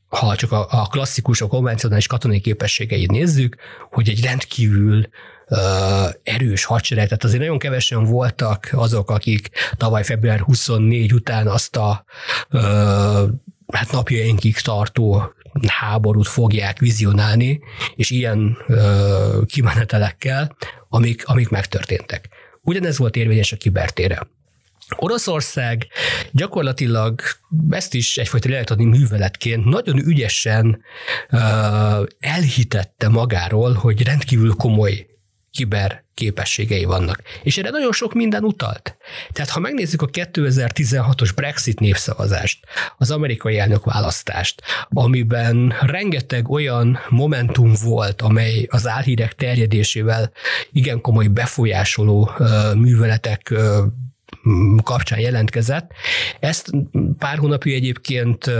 ha 0.08 0.36
csak 0.36 0.52
a, 0.52 0.66
a 0.70 0.86
klasszikus, 0.86 1.40
a 1.40 1.46
konvencionális 1.46 2.06
katonai 2.06 2.40
képességeit 2.40 3.10
nézzük, 3.10 3.56
hogy 3.90 4.08
egy 4.08 4.24
rendkívül 4.24 5.08
uh, 5.48 5.58
erős 6.22 6.64
hadsereg, 6.64 7.04
tehát 7.04 7.24
azért 7.24 7.40
nagyon 7.40 7.58
kevesen 7.58 8.04
voltak 8.04 8.68
azok, 8.72 9.10
akik 9.10 9.50
tavaly 9.76 10.04
február 10.04 10.40
24 10.40 11.12
után 11.12 11.46
azt 11.46 11.76
a 11.76 12.04
uh, 12.50 12.60
hát 13.72 13.92
napjainkig 13.92 14.56
tartó 14.60 15.32
háborút 15.66 16.28
fogják 16.28 16.78
vizionálni, 16.78 17.60
és 17.94 18.10
ilyen 18.10 18.56
uh, 18.68 19.44
kimenetelekkel, 19.46 20.56
amik, 20.88 21.22
amik 21.26 21.48
megtörténtek. 21.48 22.28
Ugyanez 22.66 22.98
volt 22.98 23.16
érvényes 23.16 23.52
a 23.52 23.56
kibertére. 23.56 24.26
Oroszország 24.96 25.86
gyakorlatilag 26.32 27.20
ezt 27.70 27.94
is 27.94 28.16
egyfajta 28.16 28.48
lehet 28.48 28.70
adni 28.70 28.84
műveletként 28.84 29.64
nagyon 29.64 30.06
ügyesen 30.06 30.82
uh, 31.30 31.40
elhitette 32.18 33.08
magáról, 33.08 33.72
hogy 33.72 34.02
rendkívül 34.02 34.54
komoly 34.54 35.06
kiber 35.56 36.04
képességei 36.14 36.84
vannak. 36.84 37.22
És 37.42 37.58
erre 37.58 37.70
nagyon 37.70 37.92
sok 37.92 38.14
minden 38.14 38.44
utalt. 38.44 38.96
Tehát 39.32 39.50
ha 39.50 39.60
megnézzük 39.60 40.02
a 40.02 40.06
2016-os 40.06 41.30
Brexit 41.34 41.80
népszavazást, 41.80 42.64
az 42.96 43.10
amerikai 43.10 43.58
elnök 43.58 43.84
választást, 43.84 44.62
amiben 44.88 45.74
rengeteg 45.80 46.50
olyan 46.50 46.98
momentum 47.08 47.72
volt, 47.82 48.22
amely 48.22 48.66
az 48.70 48.86
álhírek 48.86 49.34
terjedésével 49.34 50.32
igen 50.72 51.00
komoly 51.00 51.26
befolyásoló 51.26 52.30
műveletek 52.74 53.54
kapcsán 54.82 55.18
jelentkezett. 55.18 55.90
Ezt 56.40 56.70
pár 57.18 57.38
hónapja 57.38 57.74
egyébként 57.74 58.50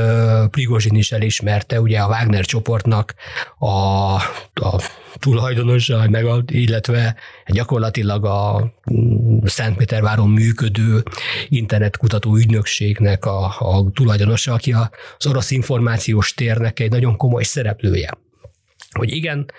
Prigozsin 0.51 0.95
is 0.95 1.13
elismerte, 1.13 1.81
ugye 1.81 1.99
a 1.99 2.09
Wagner 2.09 2.45
csoportnak 2.45 3.15
a, 3.59 4.15
a 4.55 4.81
tulajdonosa, 5.19 6.09
meg 6.11 6.25
a, 6.25 6.43
illetve 6.47 7.17
gyakorlatilag 7.47 8.25
a 8.25 8.73
mm, 8.93 9.39
Szentpéterváron 9.45 10.31
működő 10.31 11.03
internetkutató 11.49 12.37
ügynökségnek 12.37 13.25
a, 13.25 13.45
a 13.45 13.91
tulajdonosa, 13.95 14.53
aki 14.53 14.73
az 15.19 15.27
orosz 15.27 15.51
információs 15.51 16.35
térnek 16.35 16.81
egy 16.81 16.91
nagyon 16.91 17.17
komoly 17.17 17.43
szereplője. 17.43 18.11
Hogy 18.91 19.11
igen, 19.11 19.51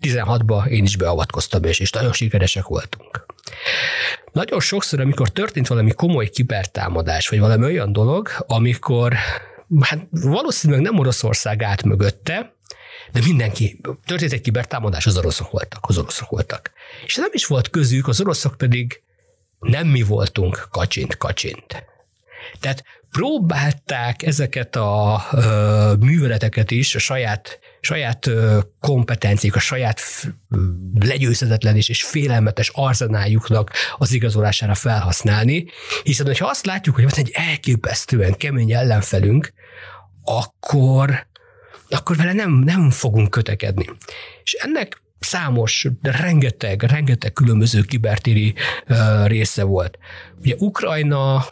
16-ban 0.00 0.66
én 0.66 0.84
is 0.84 0.96
beavatkoztam, 0.96 1.64
és, 1.64 1.78
és 1.78 1.90
nagyon 1.90 2.12
sikeresek 2.12 2.66
voltunk. 2.66 3.23
Nagyon 4.32 4.60
sokszor, 4.60 5.00
amikor 5.00 5.28
történt 5.28 5.66
valami 5.66 5.90
komoly 5.90 6.28
kibertámadás, 6.28 7.28
vagy 7.28 7.38
valami 7.38 7.64
olyan 7.64 7.92
dolog, 7.92 8.28
amikor 8.46 9.14
hát 9.80 9.98
valószínűleg 10.10 10.82
nem 10.82 10.98
Oroszország 10.98 11.62
állt 11.62 11.82
mögötte, 11.82 12.54
de 13.12 13.20
mindenki, 13.24 13.80
történt 14.06 14.32
egy 14.32 14.40
kibertámadás, 14.40 15.06
az 15.06 15.16
oroszok 15.16 15.50
voltak, 15.50 15.84
az 15.86 15.98
oroszok 15.98 16.28
voltak. 16.28 16.70
És 17.04 17.14
nem 17.14 17.30
is 17.32 17.46
volt 17.46 17.70
közük, 17.70 18.08
az 18.08 18.20
oroszok 18.20 18.56
pedig 18.56 19.02
nem 19.58 19.86
mi 19.86 20.02
voltunk 20.02 20.68
kacsint, 20.70 21.16
kacsint. 21.16 21.84
Tehát 22.60 22.84
próbálták 23.10 24.22
ezeket 24.22 24.76
a 24.76 25.24
ö, 25.32 25.92
műveleteket 26.00 26.70
is 26.70 26.94
a 26.94 26.98
saját, 26.98 27.58
saját 27.84 28.30
kompetenciák, 28.80 29.54
a 29.54 29.58
saját 29.58 30.00
legyőzhetetlen 31.00 31.76
és, 31.76 32.02
félelmetes 32.02 32.70
arzenájuknak 32.74 33.70
az 33.96 34.12
igazolására 34.12 34.74
felhasználni, 34.74 35.66
hiszen 36.02 36.26
hogyha 36.26 36.46
azt 36.46 36.66
látjuk, 36.66 36.94
hogy 36.94 37.04
van 37.04 37.12
egy 37.16 37.30
elképesztően 37.32 38.36
kemény 38.36 38.72
ellenfelünk, 38.72 39.52
akkor, 40.24 41.26
akkor 41.88 42.16
vele 42.16 42.32
nem, 42.32 42.52
nem 42.52 42.90
fogunk 42.90 43.30
kötekedni. 43.30 43.90
És 44.42 44.52
ennek 44.52 45.02
számos, 45.18 45.86
de 46.02 46.10
rengeteg, 46.10 46.82
rengeteg 46.82 47.32
különböző 47.32 47.82
kibertéri 47.82 48.54
része 49.24 49.62
volt. 49.62 49.98
Ugye 50.40 50.54
Ukrajna 50.58 51.44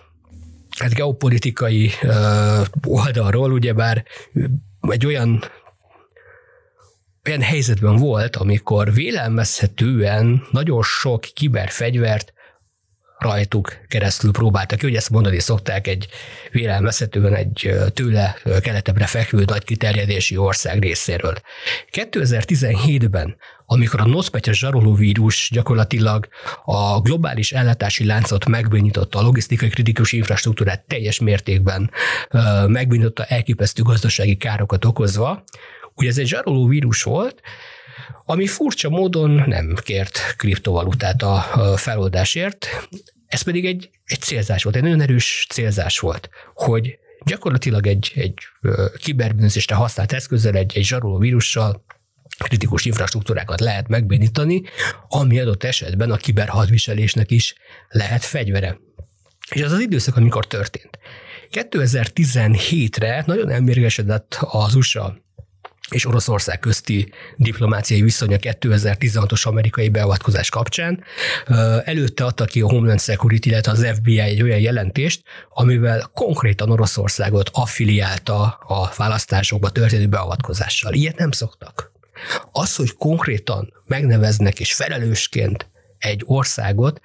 hát 0.78 0.94
geopolitikai 0.94 1.90
uh, 2.02 2.66
oldalról 2.86 3.52
ugyebár 3.52 4.04
egy 4.80 5.06
olyan 5.06 5.44
olyan 7.26 7.42
helyzetben 7.42 7.96
volt, 7.96 8.36
amikor 8.36 8.92
vélelmezhetően 8.92 10.46
nagyon 10.50 10.82
sok 10.82 11.20
kiberfegyvert 11.20 12.32
rajtuk 13.18 13.76
keresztül 13.88 14.30
próbáltak 14.30 14.80
hogy 14.80 14.94
ezt 14.94 15.10
mondani 15.10 15.38
szokták 15.38 15.86
egy 15.86 16.08
vélelmezhetően 16.50 17.34
egy 17.34 17.70
tőle 17.94 18.36
keletebbre 18.60 19.06
fekvő 19.06 19.44
nagy 19.46 19.64
kiterjedési 19.64 20.36
ország 20.36 20.78
részéről. 20.78 21.34
2017-ben, 21.92 23.36
amikor 23.66 24.00
a 24.00 24.06
NOSPETYA 24.06 24.52
zsarolóvírus 24.52 25.48
gyakorlatilag 25.52 26.28
a 26.64 27.00
globális 27.00 27.52
ellátási 27.52 28.04
láncot 28.04 28.46
megbénította, 28.46 29.18
a 29.18 29.22
logisztikai 29.22 29.68
kritikus 29.68 30.12
infrastruktúrát 30.12 30.84
teljes 30.86 31.20
mértékben 31.20 31.90
megbénította, 32.66 33.24
elképesztő 33.24 33.82
gazdasági 33.82 34.36
károkat 34.36 34.84
okozva, 34.84 35.44
ugye 35.94 36.08
ez 36.08 36.18
egy 36.18 36.26
zsarolóvírus 36.26 37.02
volt, 37.02 37.40
ami 38.24 38.46
furcsa 38.46 38.88
módon 38.88 39.30
nem 39.30 39.74
kért 39.82 40.34
kriptovalutát 40.36 41.22
a 41.22 41.40
feloldásért, 41.76 42.66
ez 43.26 43.42
pedig 43.42 43.66
egy, 43.66 43.90
egy 44.04 44.20
célzás 44.20 44.62
volt, 44.62 44.76
egy 44.76 44.82
nagyon 44.82 45.00
erős 45.00 45.46
célzás 45.50 45.98
volt, 45.98 46.28
hogy 46.54 46.98
gyakorlatilag 47.24 47.86
egy, 47.86 48.12
egy 48.14 48.34
kiberbűnözésre 48.98 49.74
használt 49.74 50.12
eszközzel, 50.12 50.54
egy, 50.54 50.76
egy 50.76 50.84
zsaroló 50.84 51.18
vírussal 51.18 51.84
kritikus 52.38 52.84
infrastruktúrákat 52.84 53.60
lehet 53.60 53.88
megbénítani, 53.88 54.62
ami 55.08 55.40
adott 55.40 55.64
esetben 55.64 56.10
a 56.10 56.16
kiberhadviselésnek 56.16 57.30
is 57.30 57.54
lehet 57.88 58.24
fegyvere. 58.24 58.78
És 59.50 59.62
az 59.62 59.72
az 59.72 59.80
időszak, 59.80 60.16
amikor 60.16 60.46
történt. 60.46 60.98
2017-re 61.50 63.22
nagyon 63.26 63.50
elmérgesedett 63.50 64.38
az 64.40 64.74
USA 64.74 65.21
és 65.92 66.06
Oroszország 66.06 66.58
közti 66.58 67.12
diplomáciai 67.36 68.02
viszony 68.02 68.34
a 68.34 68.36
2016-os 68.36 69.46
amerikai 69.46 69.88
beavatkozás 69.88 70.48
kapcsán. 70.48 71.04
Előtte 71.84 72.24
adta 72.24 72.44
ki 72.44 72.60
a 72.60 72.68
Homeland 72.68 73.00
Security, 73.00 73.46
illetve 73.46 73.72
az 73.72 73.86
FBI 73.94 74.18
egy 74.18 74.42
olyan 74.42 74.58
jelentést, 74.58 75.22
amivel 75.48 76.10
konkrétan 76.14 76.70
Oroszországot 76.70 77.50
affiliálta 77.52 78.42
a 78.66 78.92
választásokba 78.96 79.70
történő 79.70 80.06
beavatkozással. 80.06 80.92
Ilyet 80.92 81.18
nem 81.18 81.30
szoktak. 81.30 81.92
Az, 82.52 82.76
hogy 82.76 82.94
konkrétan 82.94 83.72
megneveznek 83.86 84.60
és 84.60 84.74
felelősként 84.74 85.70
egy 85.98 86.22
országot, 86.24 87.00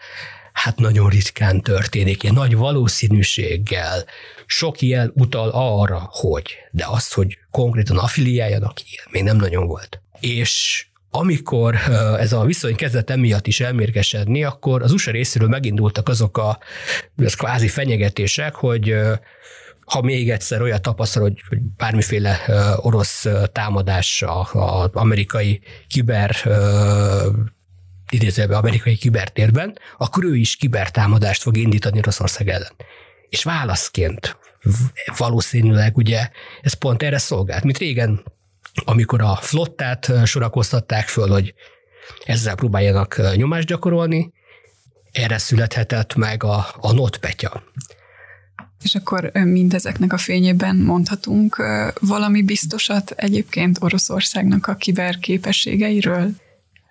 hát 0.57 0.79
nagyon 0.79 1.09
ritkán 1.09 1.61
történik, 1.61 2.23
ilyen 2.23 2.35
nagy 2.35 2.55
valószínűséggel. 2.55 4.05
Sok 4.45 4.81
jel 4.81 5.11
utal 5.15 5.49
arra, 5.49 6.09
hogy, 6.11 6.55
de 6.71 6.85
azt, 6.87 7.13
hogy 7.13 7.37
konkrétan 7.51 7.97
affiliáljanak, 7.97 8.79
ilyen 8.91 9.05
még 9.11 9.23
nem 9.23 9.37
nagyon 9.37 9.67
volt. 9.67 10.01
És 10.19 10.85
amikor 11.11 11.75
ez 12.19 12.33
a 12.33 12.43
viszony 12.43 12.75
kezdett 12.75 13.09
emiatt 13.09 13.47
is 13.47 13.59
elmérgesedni, 13.59 14.43
akkor 14.43 14.81
az 14.81 14.91
USA 14.91 15.11
részéről 15.11 15.47
megindultak 15.47 16.09
azok 16.09 16.37
a 16.37 16.59
az 17.17 17.33
kvázi 17.33 17.67
fenyegetések, 17.67 18.55
hogy 18.55 18.95
ha 19.85 20.01
még 20.01 20.29
egyszer 20.29 20.61
olyat 20.61 20.81
tapasztal, 20.81 21.21
hogy, 21.21 21.41
hogy 21.49 21.59
bármiféle 21.61 22.39
orosz 22.75 23.25
támadás 23.51 24.23
az 24.53 24.89
amerikai 24.93 25.61
kiber 25.87 26.35
idézőjelben 28.09 28.57
amerikai 28.57 28.95
kibertérben, 28.95 29.77
akkor 29.97 30.23
ő 30.23 30.35
is 30.35 30.55
kibertámadást 30.55 31.41
fog 31.41 31.57
indítani 31.57 31.97
Oroszország 31.97 32.49
ellen. 32.49 32.71
És 33.29 33.43
válaszként 33.43 34.37
valószínűleg 35.17 35.97
ugye 35.97 36.29
ez 36.61 36.73
pont 36.73 37.03
erre 37.03 37.17
szolgált, 37.17 37.63
mint 37.63 37.77
régen, 37.77 38.23
amikor 38.85 39.21
a 39.21 39.35
flottát 39.35 40.11
sorakoztatták 40.25 41.07
föl, 41.07 41.29
hogy 41.29 41.53
ezzel 42.25 42.55
próbáljanak 42.55 43.35
nyomást 43.35 43.67
gyakorolni, 43.67 44.33
erre 45.11 45.37
születhetett 45.37 46.15
meg 46.15 46.43
a, 46.43 46.67
a 46.79 46.91
notpetya. 46.91 47.63
És 48.83 48.95
akkor 48.95 49.31
mindezeknek 49.33 50.13
a 50.13 50.17
fényében 50.17 50.75
mondhatunk 50.75 51.63
valami 51.99 52.43
biztosat 52.43 53.11
egyébként 53.11 53.77
Oroszországnak 53.81 54.67
a 54.67 54.75
kiberképességeiről? 54.75 56.29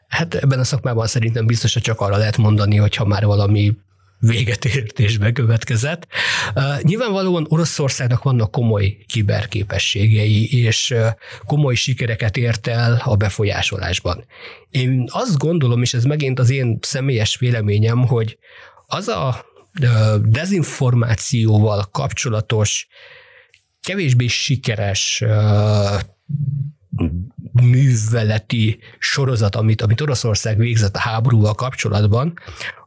Hát 0.09 0.35
ebben 0.35 0.59
a 0.59 0.65
szakmában 0.65 1.07
szerintem 1.07 1.47
biztos, 1.47 1.73
hogy 1.73 1.83
csak 1.83 2.01
arra 2.01 2.17
lehet 2.17 2.37
mondani, 2.37 2.77
hogyha 2.77 3.05
már 3.05 3.25
valami 3.25 3.77
véget 4.19 4.65
ért 4.65 4.99
és 4.99 5.19
bekövetkezett. 5.19 6.07
Uh, 6.55 6.81
nyilvánvalóan 6.83 7.47
Oroszországnak 7.49 8.23
vannak 8.23 8.51
komoly 8.51 8.97
kiberképességei, 9.07 10.65
és 10.65 10.91
uh, 10.91 11.07
komoly 11.47 11.75
sikereket 11.75 12.37
ért 12.37 12.67
el 12.67 13.03
a 13.05 13.17
befolyásolásban. 13.17 14.25
Én 14.71 15.05
azt 15.13 15.39
gondolom, 15.39 15.83
és 15.83 15.95
ez 15.95 16.05
megint 16.05 16.39
az 16.39 16.51
én 16.51 16.79
személyes 16.81 17.37
véleményem, 17.39 18.07
hogy 18.07 18.39
az 18.87 19.09
a 19.09 19.45
uh, 19.81 20.17
dezinformációval 20.17 21.89
kapcsolatos 21.93 22.89
kevésbé 23.81 24.27
sikeres 24.27 25.25
műveleti 27.63 28.79
sorozat, 28.99 29.55
amit, 29.55 29.83
amit 29.83 30.01
Oroszország 30.01 30.59
végzett 30.59 30.97
a 30.97 30.99
háborúval 30.99 31.55
kapcsolatban, 31.55 32.39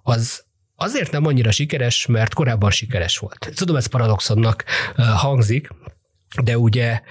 az 0.04 0.44
azért 0.76 1.12
nem 1.12 1.26
annyira 1.26 1.52
sikeres, 1.52 2.06
mert 2.06 2.34
korábban 2.34 2.72
sikeres 2.72 3.18
volt. 3.18 3.52
Tudom, 3.56 3.76
ez 3.76 3.86
paradoxonnak 3.86 4.64
hangzik, 4.96 5.70
de 6.44 6.58
ugye 6.58 7.02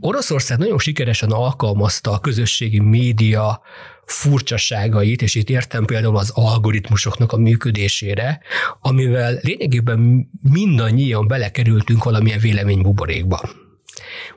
Oroszország 0.00 0.58
nagyon 0.58 0.78
sikeresen 0.78 1.30
alkalmazta 1.30 2.12
a 2.12 2.20
közösségi 2.20 2.80
média 2.80 3.60
furcsaságait, 4.04 5.22
és 5.22 5.34
itt 5.34 5.50
értem 5.50 5.84
például 5.84 6.16
az 6.16 6.30
algoritmusoknak 6.30 7.32
a 7.32 7.36
működésére, 7.36 8.40
amivel 8.80 9.38
lényegében 9.42 10.30
mindannyian 10.42 11.26
belekerültünk 11.26 12.04
valamilyen 12.04 12.38
véleménybuborékba. 12.38 13.65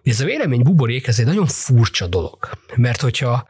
Ez 0.04 0.20
a 0.20 0.26
vélemény 0.26 0.62
buborék, 0.62 1.08
ez 1.08 1.20
egy 1.20 1.26
nagyon 1.26 1.48
furcsa 1.48 2.08
dolog, 2.08 2.38
mert 2.76 3.02
hogyha 3.02 3.48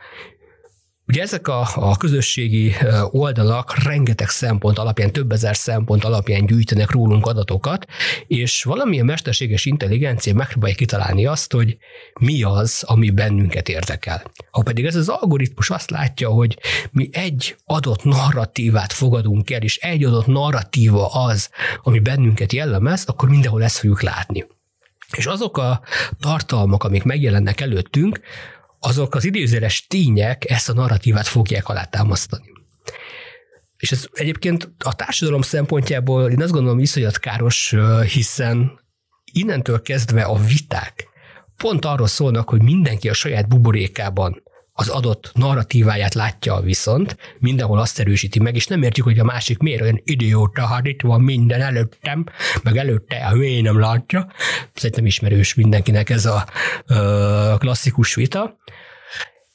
Ugye 1.09 1.21
ezek 1.21 1.47
a, 1.47 1.67
a 1.75 1.97
közösségi 1.97 2.75
oldalak 3.09 3.83
rengeteg 3.83 4.29
szempont 4.29 4.77
alapján, 4.77 5.11
több 5.11 5.31
ezer 5.31 5.55
szempont 5.55 6.03
alapján 6.03 6.45
gyűjtenek 6.45 6.91
rólunk 6.91 7.25
adatokat, 7.25 7.85
és 8.27 8.63
valamilyen 8.63 9.05
mesterséges 9.05 9.65
intelligencia 9.65 10.33
megpróbálja 10.33 10.75
kitalálni 10.75 11.25
azt, 11.25 11.53
hogy 11.53 11.77
mi 12.19 12.43
az, 12.43 12.83
ami 12.87 13.09
bennünket 13.09 13.69
érdekel. 13.69 14.31
Ha 14.51 14.61
pedig 14.61 14.85
ez 14.85 14.95
az 14.95 15.09
algoritmus 15.09 15.69
azt 15.69 15.89
látja, 15.89 16.29
hogy 16.29 16.57
mi 16.91 17.09
egy 17.11 17.55
adott 17.65 18.03
narratívát 18.03 18.93
fogadunk 18.93 19.51
el, 19.51 19.61
és 19.61 19.77
egy 19.77 20.03
adott 20.03 20.25
narratíva 20.25 21.07
az, 21.07 21.49
ami 21.81 21.99
bennünket 21.99 22.53
jellemez, 22.53 23.03
akkor 23.05 23.29
mindenhol 23.29 23.63
ezt 23.63 23.77
fogjuk 23.77 24.01
látni. 24.01 24.45
És 25.17 25.25
azok 25.25 25.57
a 25.57 25.81
tartalmak, 26.19 26.83
amik 26.83 27.03
megjelennek 27.03 27.61
előttünk, 27.61 28.19
azok 28.79 29.15
az 29.15 29.25
idézőles 29.25 29.87
tények 29.87 30.49
ezt 30.49 30.69
a 30.69 30.73
narratívát 30.73 31.27
fogják 31.27 31.67
alátámasztani. 31.67 32.51
És 33.77 33.91
ez 33.91 34.07
egyébként 34.11 34.71
a 34.79 34.95
társadalom 34.95 35.41
szempontjából 35.41 36.29
én 36.29 36.41
azt 36.41 36.51
gondolom 36.51 36.79
iszonyat 36.79 37.19
káros, 37.19 37.75
hiszen 38.13 38.79
innentől 39.31 39.81
kezdve 39.81 40.23
a 40.23 40.35
viták 40.35 41.07
pont 41.57 41.85
arról 41.85 42.07
szólnak, 42.07 42.49
hogy 42.49 42.61
mindenki 42.61 43.09
a 43.09 43.13
saját 43.13 43.47
buborékában 43.47 44.43
az 44.79 44.87
adott 44.89 45.31
narratíváját 45.33 46.13
látja 46.13 46.59
viszont, 46.59 47.17
mindenhol 47.39 47.79
azt 47.79 47.99
erősíti 47.99 48.39
meg, 48.39 48.55
és 48.55 48.67
nem 48.67 48.83
értjük, 48.83 49.05
hogy 49.05 49.19
a 49.19 49.23
másik 49.23 49.57
miért 49.57 49.81
olyan 49.81 50.01
idióta, 50.03 50.65
hát 50.65 50.85
itt 50.85 51.01
van 51.01 51.21
minden 51.21 51.61
előttem, 51.61 52.25
meg 52.63 52.77
előtte, 52.77 53.23
ha 53.25 53.35
miért 53.35 53.63
nem 53.63 53.79
látja. 53.79 54.31
Szerintem 54.73 55.05
ismerős 55.05 55.53
mindenkinek 55.53 56.09
ez 56.09 56.25
a 56.25 56.47
ö, 56.87 57.53
klasszikus 57.57 58.15
vita. 58.15 58.57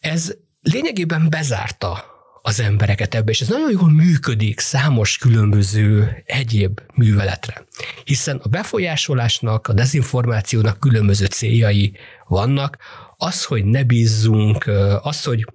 Ez 0.01 0.35
lényegében 0.63 1.31
bezárta 1.31 2.05
az 2.43 2.61
embereket 2.61 3.15
ebbe, 3.15 3.31
és 3.31 3.41
ez 3.41 3.49
nagyon 3.49 3.71
jól 3.71 3.91
működik 3.91 4.61
számos 4.61 5.19
különböző 5.19 6.23
egyéb 6.27 6.81
műveletre. 6.95 7.67
Hiszen 8.05 8.41
a 8.43 8.49
befolyásolásnak, 8.49 9.69
a 9.69 9.73
dezinformációnak 9.73 10.81
különböző 10.81 11.25
céljai 11.27 11.97
vannak. 12.29 12.79
Az, 13.25 13.45
hogy 13.45 13.65
ne 13.65 13.83
bízzunk, 13.83 14.71
az, 15.03 15.25
hogy 15.25 15.47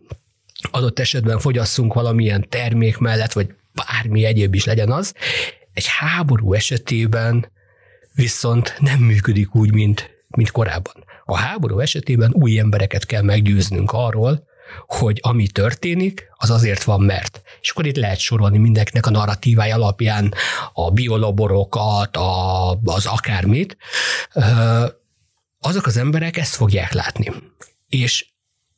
adott 0.72 1.00
esetben 1.00 1.40
fogyasszunk 1.40 1.94
valamilyen 1.94 2.46
termék 2.50 2.98
mellett, 2.98 3.32
vagy 3.32 3.54
bármi 3.74 4.26
egyéb 4.26 4.54
is 4.54 4.66
legyen 4.66 4.92
az, 4.92 5.14
egy 5.74 5.86
háború 5.88 6.54
esetében 6.54 7.52
viszont 8.14 8.76
nem 8.80 9.00
működik 9.00 9.56
úgy, 9.56 9.74
mint, 9.74 10.10
mint 10.28 10.52
korábban. 10.52 10.94
A 11.26 11.38
háború 11.38 11.80
esetében 11.80 12.32
új 12.34 12.60
embereket 12.60 13.06
kell 13.06 13.22
meggyőznünk 13.22 13.92
arról, 13.92 14.48
hogy 14.88 15.20
ami 15.22 15.48
történik, 15.48 16.30
az 16.36 16.50
azért 16.50 16.84
van, 16.84 17.02
mert. 17.02 17.42
És 17.62 17.70
akkor 17.70 17.86
itt 17.86 17.96
lehet 17.96 18.20
sorolni 18.20 18.58
mindenkinek 18.58 19.06
a 19.06 19.10
narratívája 19.10 19.76
alapján 19.76 20.34
a 20.74 20.92
biolaborokat, 20.92 22.18
a, 22.18 22.72
az 22.84 23.06
akármit. 23.06 23.78
Azok 25.60 25.86
az 25.86 25.98
emberek 25.98 26.38
ezt 26.38 26.56
fogják 26.56 26.94
látni. 26.94 27.32
És 27.88 28.28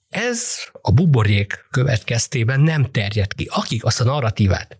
ez 0.09 0.55
a 0.81 0.91
buborék 0.91 1.65
következtében 1.69 2.59
nem 2.59 2.91
terjed 2.91 3.33
ki. 3.33 3.47
Akik 3.51 3.83
azt 3.83 4.01
a 4.01 4.03
narratívát 4.03 4.77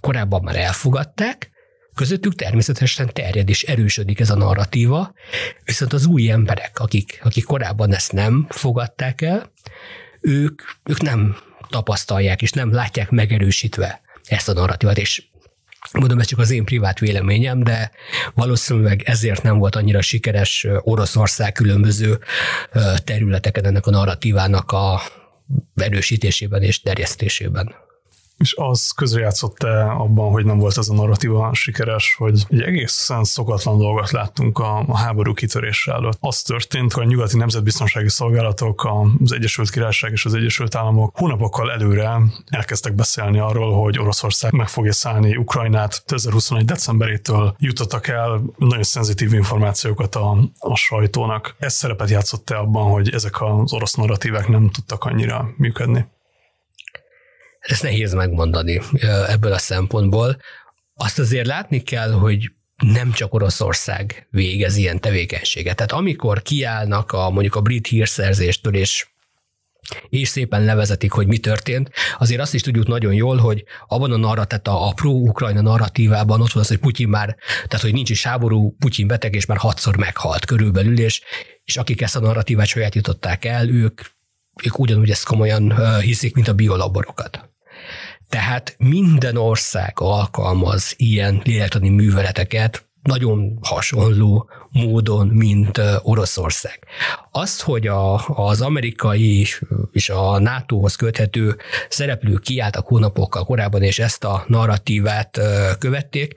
korábban 0.00 0.42
már 0.42 0.56
elfogadták, 0.56 1.50
közöttük 1.94 2.34
természetesen 2.34 3.10
terjed 3.12 3.48
és 3.48 3.62
erősödik 3.62 4.20
ez 4.20 4.30
a 4.30 4.36
narratíva, 4.36 5.12
viszont 5.64 5.92
az 5.92 6.06
új 6.06 6.30
emberek, 6.30 6.78
akik, 6.78 7.20
akik 7.22 7.44
korábban 7.44 7.94
ezt 7.94 8.12
nem 8.12 8.46
fogadták 8.48 9.22
el, 9.22 9.52
ők, 10.20 10.62
ők 10.84 11.00
nem 11.00 11.36
tapasztalják 11.68 12.42
és 12.42 12.50
nem 12.50 12.72
látják 12.72 13.10
megerősítve 13.10 14.00
ezt 14.24 14.48
a 14.48 14.52
narratívát, 14.52 14.98
és 14.98 15.22
Mondom, 15.92 16.18
ez 16.18 16.26
csak 16.26 16.38
az 16.38 16.50
én 16.50 16.64
privát 16.64 16.98
véleményem, 16.98 17.62
de 17.62 17.90
valószínűleg 18.34 19.02
ezért 19.02 19.42
nem 19.42 19.58
volt 19.58 19.76
annyira 19.76 20.00
sikeres 20.00 20.66
Oroszország 20.80 21.52
különböző 21.52 22.18
területeken 23.04 23.64
ennek 23.64 23.86
a 23.86 23.90
narratívának 23.90 24.72
a 24.72 25.00
erősítésében 25.74 26.62
és 26.62 26.80
terjesztésében. 26.80 27.74
És 28.38 28.54
az 28.58 28.90
közrejátszott-e 28.90 29.90
abban, 29.90 30.30
hogy 30.30 30.44
nem 30.44 30.58
volt 30.58 30.78
ez 30.78 30.88
a 30.88 30.94
narratíva 30.94 31.54
sikeres, 31.54 32.14
hogy 32.18 32.44
egy 32.48 32.60
egészen 32.60 33.24
szokatlan 33.24 33.78
dolgot 33.78 34.10
láttunk 34.10 34.58
a, 34.58 34.78
a 34.78 34.96
háború 34.96 35.34
kitörése 35.34 35.92
előtt. 35.92 36.18
Az 36.20 36.42
történt, 36.42 36.92
hogy 36.92 37.04
a 37.04 37.06
nyugati 37.06 37.36
nemzetbiztonsági 37.36 38.08
szolgálatok, 38.08 38.88
az 39.22 39.32
Egyesült 39.32 39.70
Királyság 39.70 40.12
és 40.12 40.24
az 40.24 40.34
Egyesült 40.34 40.74
Államok 40.74 41.16
hónapokkal 41.18 41.72
előre 41.72 42.20
elkezdtek 42.50 42.94
beszélni 42.94 43.38
arról, 43.38 43.82
hogy 43.82 43.98
Oroszország 43.98 44.52
meg 44.52 44.68
fogja 44.68 44.92
szállni 44.92 45.36
Ukrajnát 45.36 46.04
2021. 46.06 46.64
decemberétől 46.64 47.56
jutottak 47.58 48.08
el 48.08 48.42
nagyon 48.56 48.82
szenzitív 48.82 49.32
információkat 49.32 50.14
a, 50.14 50.38
a 50.58 50.76
sajtónak. 50.76 51.54
Ez 51.58 51.74
szerepet 51.74 52.10
játszott-e 52.10 52.56
abban, 52.56 52.90
hogy 52.90 53.08
ezek 53.08 53.42
az 53.42 53.72
orosz 53.72 53.94
narratívák 53.94 54.48
nem 54.48 54.70
tudtak 54.70 55.04
annyira 55.04 55.48
működni? 55.56 56.06
Ezt 57.64 57.82
nehéz 57.82 58.12
megmondani 58.12 58.80
ebből 59.26 59.52
a 59.52 59.58
szempontból. 59.58 60.36
Azt 60.94 61.18
azért 61.18 61.46
látni 61.46 61.82
kell, 61.82 62.10
hogy 62.10 62.50
nem 62.76 63.12
csak 63.12 63.34
Oroszország 63.34 64.26
végez 64.30 64.76
ilyen 64.76 65.00
tevékenységet. 65.00 65.76
Tehát 65.76 65.92
amikor 65.92 66.42
kiállnak 66.42 67.12
a, 67.12 67.30
mondjuk 67.30 67.54
a 67.54 67.60
brit 67.60 67.86
hírszerzéstől, 67.86 68.74
és 68.74 69.06
és 70.08 70.28
szépen 70.28 70.64
levezetik, 70.64 71.12
hogy 71.12 71.26
mi 71.26 71.38
történt. 71.38 71.90
Azért 72.18 72.40
azt 72.40 72.54
is 72.54 72.62
tudjuk 72.62 72.86
nagyon 72.86 73.14
jól, 73.14 73.36
hogy 73.36 73.64
abban 73.86 74.12
a 74.12 74.16
narrat, 74.16 74.48
tehát 74.48 74.68
a, 74.68 74.88
a 74.88 74.92
pro-Ukrajna 74.92 75.60
narratívában 75.60 76.40
ott 76.40 76.52
van 76.52 76.62
az, 76.62 76.68
hogy 76.68 76.78
Putyin 76.78 77.08
már, 77.08 77.36
tehát 77.66 77.84
hogy 77.84 77.92
nincs 77.92 78.10
is 78.10 78.24
háború, 78.24 78.76
Putyin 78.78 79.06
beteg, 79.06 79.34
és 79.34 79.46
már 79.46 79.58
hatszor 79.58 79.96
meghalt 79.96 80.44
körülbelül, 80.44 80.98
és, 80.98 81.22
és 81.64 81.76
akik 81.76 82.00
ezt 82.00 82.16
a 82.16 82.20
narratívát 82.20 82.66
sajátították 82.66 83.44
el, 83.44 83.68
ők, 83.68 84.00
ők 84.64 84.78
ugyanúgy 84.78 85.10
ezt 85.10 85.24
komolyan 85.24 85.98
hiszik, 86.00 86.34
mint 86.34 86.48
a 86.48 86.54
biolaborokat. 86.54 87.53
Tehát 88.34 88.74
minden 88.78 89.36
ország 89.36 89.92
alkalmaz 89.94 90.94
ilyen 90.96 91.40
lélektani 91.44 91.88
műveleteket, 91.88 92.86
nagyon 93.02 93.58
hasonló 93.62 94.50
módon, 94.70 95.26
mint 95.26 95.80
Oroszország. 96.02 96.78
Azt, 97.30 97.62
hogy 97.62 97.86
a, 97.86 98.28
az 98.28 98.60
amerikai 98.60 99.46
és 99.92 100.10
a 100.10 100.38
NATO-hoz 100.38 100.96
köthető 100.96 101.56
szereplők 101.88 102.42
kiálltak 102.42 102.86
hónapokkal 102.86 103.44
korábban, 103.44 103.82
és 103.82 103.98
ezt 103.98 104.24
a 104.24 104.44
narratívát 104.46 105.40
követték, 105.78 106.34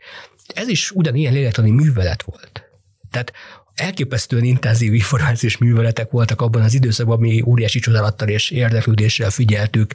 ez 0.54 0.68
is 0.68 0.92
ugyanilyen 0.92 1.34
lélektani 1.34 1.72
művelet 1.72 2.24
volt. 2.24 2.70
Tehát 3.12 3.34
elképesztően 3.80 4.44
intenzív 4.44 4.94
információs 4.94 5.58
műveletek 5.58 6.12
voltak 6.12 6.42
abban 6.42 6.62
az 6.62 6.74
időszakban, 6.74 7.20
mi 7.20 7.44
óriási 7.46 7.80
csodálattal 7.80 8.28
és 8.28 8.50
érdeklődéssel 8.50 9.30
figyeltük 9.30 9.94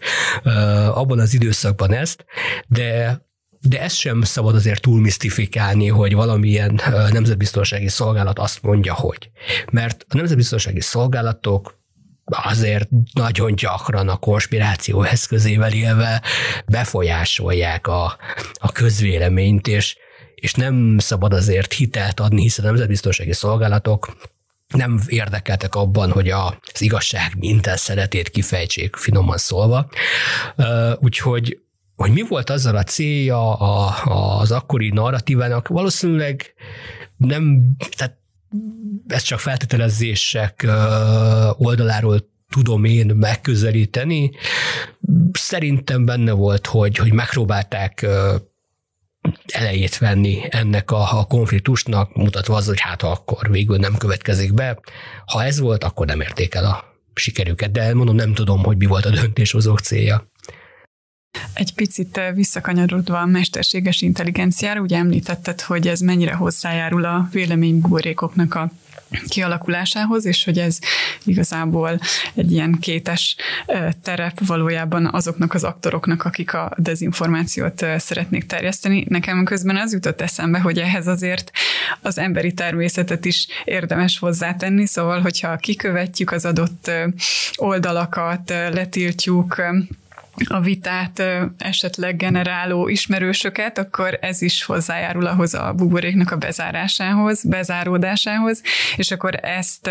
abban 0.92 1.18
az 1.18 1.35
időszakban 1.35 1.92
ezt, 1.92 2.25
de 2.66 3.21
de 3.68 3.81
ezt 3.81 3.97
sem 3.97 4.23
szabad 4.23 4.55
azért 4.55 4.81
túl 4.81 5.01
misztifikálni, 5.01 5.88
hogy 5.88 6.14
valamilyen 6.14 6.81
nemzetbiztonsági 7.11 7.88
szolgálat 7.88 8.38
azt 8.38 8.62
mondja, 8.62 8.95
hogy. 8.95 9.31
Mert 9.71 10.07
a 10.09 10.16
nemzetbiztonsági 10.16 10.81
szolgálatok 10.81 11.81
azért 12.25 12.88
nagyon 13.12 13.55
gyakran 13.55 14.09
a 14.09 14.16
konspiráció 14.16 15.03
eszközével 15.03 15.73
élve 15.73 16.23
befolyásolják 16.66 17.87
a, 17.87 18.16
a 18.55 18.73
közvéleményt, 18.73 19.66
és 19.66 19.97
és 20.42 20.55
nem 20.55 20.98
szabad 20.98 21.33
azért 21.33 21.72
hitelt 21.72 22.20
adni, 22.20 22.42
hiszen 22.42 22.64
a 22.64 22.68
nemzetbiztonsági 22.68 23.33
szolgálatok 23.33 24.16
nem 24.74 25.00
érdekeltek 25.07 25.74
abban, 25.74 26.11
hogy 26.11 26.28
az 26.31 26.81
igazság 26.81 27.37
minden 27.38 27.76
szeretét 27.76 28.28
kifejtsék, 28.28 28.96
finoman 28.96 29.37
szólva. 29.37 29.88
Úgyhogy 30.98 31.61
hogy 31.96 32.12
mi 32.12 32.22
volt 32.28 32.50
azzal 32.50 32.76
a 32.76 32.83
célja 32.83 33.55
az 34.38 34.52
akkori 34.52 34.88
narratívának, 34.88 35.68
valószínűleg 35.68 36.55
nem, 37.16 37.74
tehát 37.96 38.18
ez 39.07 39.22
csak 39.22 39.40
feltételezések 39.40 40.66
oldaláról 41.57 42.31
tudom 42.50 42.85
én 42.85 43.07
megközelíteni. 43.07 44.31
Szerintem 45.33 46.05
benne 46.05 46.33
volt, 46.33 46.66
hogy, 46.66 46.96
hogy 46.96 47.12
megpróbálták 47.12 48.07
elejét 49.47 49.99
venni 49.99 50.43
ennek 50.49 50.91
a, 50.91 51.19
a 51.19 51.25
konfliktusnak, 51.25 52.15
mutatva 52.15 52.57
az, 52.57 52.67
hogy 52.67 52.81
hát 52.81 53.03
akkor 53.03 53.51
végül 53.51 53.77
nem 53.77 53.97
következik 53.97 54.55
be. 54.55 54.81
Ha 55.27 55.45
ez 55.45 55.61
volt, 55.61 55.85
akkor 55.85 56.07
nem 56.07 56.21
érték 56.21 56.55
el 56.55 56.65
a 56.65 56.85
sikerüket, 57.15 57.71
de 57.71 57.95
mondom, 57.95 58.15
nem 58.15 58.35
tudom, 58.35 58.63
hogy 58.63 58.77
mi 58.77 58.87
volt 58.87 59.05
a 59.05 59.11
döntéshozók 59.11 59.81
célja. 59.81 60.31
Egy 61.55 61.75
picit 61.75 62.21
visszakanyarodva 62.35 63.21
a 63.21 63.27
mesterséges 63.27 64.01
intelligenciára, 64.01 64.81
ugye 64.81 64.97
említetted, 64.97 65.61
hogy 65.61 65.89
ez 65.89 66.01
mennyire 66.01 66.35
hozzájárul 66.35 67.05
a 67.05 67.29
véleménybuborékoknak 67.33 68.55
a 68.55 68.71
kialakulásához, 69.29 70.25
és 70.25 70.44
hogy 70.44 70.59
ez 70.59 70.79
igazából 71.25 72.01
egy 72.35 72.53
ilyen 72.53 72.79
kétes 72.81 73.37
terep 74.03 74.46
valójában 74.46 75.07
azoknak 75.07 75.55
az 75.55 75.64
aktoroknak, 75.64 76.25
akik 76.25 76.55
a 76.55 76.72
dezinformációt 76.77 77.85
szeretnék 77.96 78.46
terjeszteni. 78.46 79.05
Nekem 79.09 79.44
közben 79.44 79.77
az 79.77 79.92
jutott 79.92 80.20
eszembe, 80.20 80.59
hogy 80.59 80.79
ehhez 80.79 81.07
azért 81.07 81.51
az 82.01 82.18
emberi 82.18 82.53
természetet 82.53 83.25
is 83.25 83.46
érdemes 83.64 84.18
hozzátenni, 84.18 84.87
szóval 84.87 85.20
hogyha 85.20 85.57
kikövetjük 85.57 86.33
az 86.33 86.44
adott 86.44 86.90
oldalakat, 87.55 88.48
letiltjuk, 88.48 89.62
a 90.45 90.61
vitát 90.61 91.23
esetleg 91.59 92.16
generáló 92.16 92.88
ismerősöket, 92.88 93.79
akkor 93.79 94.18
ez 94.21 94.42
is 94.42 94.64
hozzájárul 94.64 95.27
ahhoz 95.27 95.55
a 95.55 95.73
buboréknak 95.77 96.31
a 96.31 96.37
bezárásához, 96.37 97.45
bezáródásához, 97.45 98.62
és 98.97 99.11
akkor 99.11 99.38
ezt, 99.42 99.90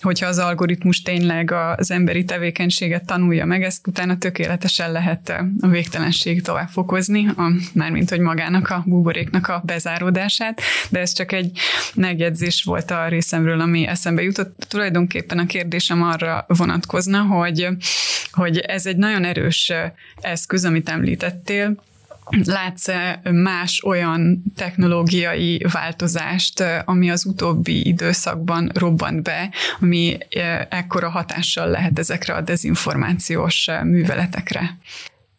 hogyha 0.00 0.26
az 0.26 0.38
algoritmus 0.38 1.02
tényleg 1.02 1.52
az 1.76 1.90
emberi 1.90 2.24
tevékenységet 2.24 3.06
tanulja 3.06 3.44
meg, 3.44 3.62
ezt 3.62 3.86
utána 3.86 4.18
tökéletesen 4.18 4.92
lehet 4.92 5.42
a 5.60 5.66
végtelenség 5.66 6.42
tovább 6.42 6.68
fokozni, 6.68 7.26
a, 7.36 7.52
mármint 7.72 8.10
hogy 8.10 8.20
magának 8.20 8.68
a 8.68 8.82
buboréknak 8.86 9.48
a 9.48 9.62
bezáródását, 9.64 10.60
de 10.90 11.00
ez 11.00 11.12
csak 11.12 11.32
egy 11.32 11.58
megjegyzés 11.94 12.62
volt 12.62 12.90
a 12.90 13.08
részemről, 13.08 13.60
ami 13.60 13.86
eszembe 13.86 14.22
jutott. 14.22 14.66
Tulajdonképpen 14.68 15.38
a 15.38 15.46
kérdésem 15.46 16.02
arra 16.02 16.44
vonatkozna, 16.48 17.20
hogy, 17.20 17.68
hogy 18.32 18.58
ez 18.58 18.86
egy 18.86 18.96
nagyon 18.96 19.24
erős 19.24 19.71
eszköz, 20.20 20.64
amit 20.64 20.88
említettél, 20.88 21.82
látsz 22.44 22.88
más 23.30 23.82
olyan 23.84 24.42
technológiai 24.56 25.66
változást, 25.72 26.64
ami 26.84 27.10
az 27.10 27.26
utóbbi 27.26 27.86
időszakban 27.86 28.70
robbant 28.74 29.22
be, 29.22 29.50
ami 29.80 30.18
ekkora 30.68 31.08
hatással 31.08 31.68
lehet 31.68 31.98
ezekre 31.98 32.34
a 32.34 32.40
dezinformációs 32.40 33.68
műveletekre? 33.82 34.78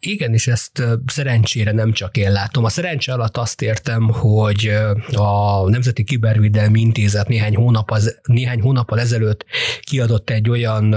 Igen, 0.06 0.32
és 0.32 0.46
ezt 0.46 0.82
szerencsére 1.06 1.72
nem 1.72 1.92
csak 1.92 2.16
én 2.16 2.32
látom. 2.32 2.64
A 2.64 2.68
szerencse 2.68 3.12
alatt 3.12 3.36
azt 3.36 3.62
értem, 3.62 4.08
hogy 4.08 4.72
a 5.12 5.68
Nemzeti 5.70 6.04
Kibervédelmi 6.04 6.80
Intézet 6.80 7.28
néhány, 7.28 7.56
hónap 7.56 7.90
az, 7.90 8.20
néhány 8.22 8.60
hónappal 8.60 9.00
ezelőtt 9.00 9.44
kiadott 9.80 10.30
egy 10.30 10.50
olyan 10.50 10.96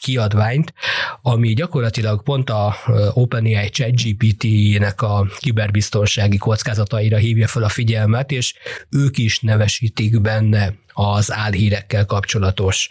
kiadványt, 0.00 0.74
ami 1.22 1.52
gyakorlatilag 1.52 2.22
pont 2.22 2.50
a 2.50 2.74
OpenAI 3.12 3.70
ChatGPT-nek 3.70 5.02
a 5.02 5.26
kiberbiztonsági 5.38 6.36
kockázataira 6.36 7.16
hívja 7.16 7.46
fel 7.46 7.62
a 7.62 7.68
figyelmet, 7.68 8.30
és 8.32 8.54
ők 8.90 9.18
is 9.18 9.40
nevesítik 9.40 10.20
benne 10.20 10.74
az 10.92 11.32
álhírekkel 11.32 12.04
kapcsolatos 12.04 12.88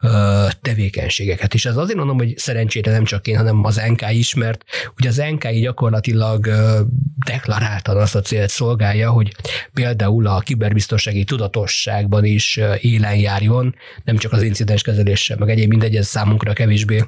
ö, 0.00 0.46
tevékenységeket. 0.62 1.54
És 1.54 1.64
ez 1.64 1.76
azért 1.76 1.98
mondom, 1.98 2.16
hogy 2.16 2.38
szerencsére 2.38 2.90
nem 2.90 3.04
csak 3.04 3.26
én, 3.26 3.36
hanem 3.36 3.64
az 3.64 3.82
NK 3.88 4.10
is, 4.10 4.34
mert 4.34 4.64
ugye 4.98 5.08
az 5.08 5.22
NK 5.30 5.50
gyakorlatilag 5.50 6.46
ö, 6.46 6.80
deklaráltan 7.26 7.96
azt 7.96 8.14
a 8.14 8.20
célt 8.20 8.50
szolgálja, 8.50 9.10
hogy 9.10 9.34
például 9.72 10.26
a 10.26 10.38
kiberbiztonsági 10.38 11.24
tudatosságban 11.24 12.24
is 12.24 12.60
élen 12.80 13.16
járjon, 13.16 13.74
nem 14.04 14.16
csak 14.16 14.32
az 14.32 14.42
incidens 14.42 14.82
kezeléssel, 14.82 15.36
meg 15.36 15.50
egyéb 15.50 15.68
mindegy, 15.68 15.96
ez 15.96 16.06
számunkra 16.06 16.52
kevésbé 16.52 17.04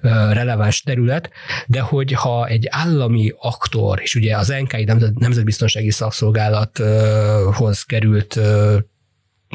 ö, 0.00 0.32
releváns 0.32 0.82
terület, 0.82 1.30
de 1.66 1.80
hogy 1.80 2.12
ha 2.12 2.46
egy 2.46 2.66
állami 2.70 3.32
aktor, 3.40 4.00
és 4.02 4.14
ugye 4.14 4.36
az 4.36 4.48
NK 4.48 4.76
Nemzetbiztonsági 5.18 5.90
Szakszolgálathoz 5.90 7.82
került 7.82 8.40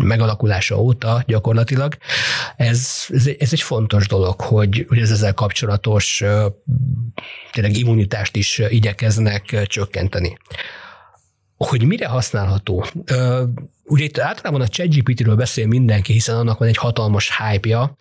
megalakulása 0.01 0.81
óta 0.81 1.23
gyakorlatilag. 1.27 1.97
Ez, 2.55 3.05
ez, 3.09 3.29
ez 3.39 3.53
egy 3.53 3.61
fontos 3.61 4.07
dolog, 4.07 4.41
hogy, 4.41 4.85
hogy 4.87 4.97
ez 4.97 5.11
ezzel 5.11 5.33
kapcsolatos 5.33 6.23
tényleg 7.51 7.77
immunitást 7.77 8.35
is 8.35 8.61
igyekeznek 8.69 9.65
csökkenteni. 9.67 10.37
Hogy 11.57 11.85
mire 11.85 12.07
használható? 12.07 12.85
Ugye 13.85 14.03
itt 14.03 14.19
általában 14.19 14.61
a 14.61 14.67
ChatGPT-ről 14.67 15.35
beszél 15.35 15.67
mindenki, 15.67 16.13
hiszen 16.13 16.35
annak 16.35 16.59
van 16.59 16.67
egy 16.67 16.77
hatalmas 16.77 17.37
hype-ja. 17.37 17.97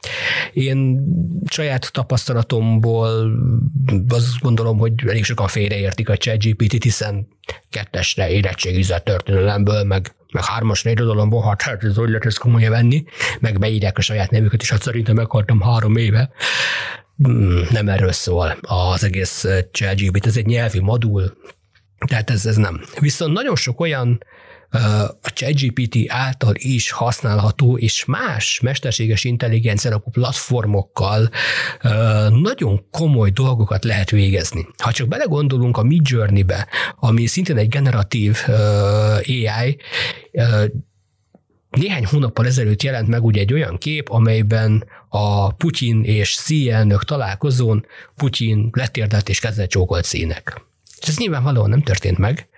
Én 0.52 1.05
saját 1.50 1.92
tapasztalatomból 1.92 3.33
azt 4.09 4.38
gondolom, 4.40 4.78
hogy 4.78 4.92
elég 5.07 5.24
sokan 5.24 5.46
félreértik 5.46 6.09
a 6.09 6.16
ChatGPT-t, 6.16 6.83
hiszen 6.83 7.28
kettesre 7.70 8.31
érettségizett 8.31 9.05
történelemből, 9.05 9.85
meg 9.85 10.14
meg 10.32 10.44
hármasra 10.44 10.90
irodalomból, 10.90 11.42
hát, 11.42 11.62
hát 11.62 11.84
ez 11.84 11.96
hogy 11.96 12.08
lehet 12.08 12.26
ezt 12.26 12.38
komolyan 12.38 12.70
venni, 12.70 13.04
meg 13.40 13.58
beírják 13.58 13.98
a 13.98 14.00
saját 14.00 14.30
nevüket, 14.30 14.62
és 14.62 14.70
hát 14.70 14.82
szerintem 14.82 15.14
meghaltam 15.14 15.60
három 15.60 15.96
éve. 15.96 16.30
Hmm, 17.16 17.66
nem 17.70 17.88
erről 17.88 18.12
szól 18.12 18.56
az 18.60 19.04
egész 19.04 19.46
ChatGPT, 19.70 20.26
ez 20.26 20.36
egy 20.36 20.46
nyelvi 20.46 20.80
modul, 20.80 21.36
tehát 22.06 22.30
ez, 22.30 22.46
ez 22.46 22.56
nem. 22.56 22.80
Viszont 23.00 23.32
nagyon 23.32 23.56
sok 23.56 23.80
olyan 23.80 24.22
a 25.22 25.30
ChatGPT 25.35 25.96
által 26.06 26.54
is 26.56 26.90
használható, 26.90 27.78
és 27.78 28.04
más 28.04 28.61
mesterséges 28.61 29.24
intelligencia 29.24 29.90
alapú 29.90 30.11
platformokkal 30.11 31.30
nagyon 32.28 32.85
komoly 32.90 33.30
dolgokat 33.30 33.85
lehet 33.85 34.11
végezni. 34.11 34.66
Ha 34.78 34.92
csak 34.92 35.08
belegondolunk 35.08 35.76
a 35.76 35.82
Midjourney-be, 35.82 36.66
ami 36.96 37.26
szintén 37.26 37.56
egy 37.56 37.68
generatív 37.68 38.38
AI, 39.26 39.78
néhány 41.70 42.06
hónappal 42.06 42.46
ezelőtt 42.46 42.82
jelent 42.82 43.08
meg 43.08 43.24
ugye 43.24 43.40
egy 43.40 43.52
olyan 43.52 43.78
kép, 43.78 44.08
amelyben 44.08 44.85
a 45.08 45.52
Putyin 45.54 46.02
és 46.04 46.35
Xi 46.35 46.70
elnök 46.70 47.04
találkozón 47.04 47.87
Putyin 48.16 48.68
letérdelt 48.72 49.28
és 49.28 49.40
kezdett 49.40 49.68
csókolt 49.68 50.04
színek. 50.04 50.62
És 51.00 51.08
ez 51.08 51.18
nyilvánvalóan 51.18 51.68
nem 51.68 51.82
történt 51.82 52.18
meg, 52.18 52.48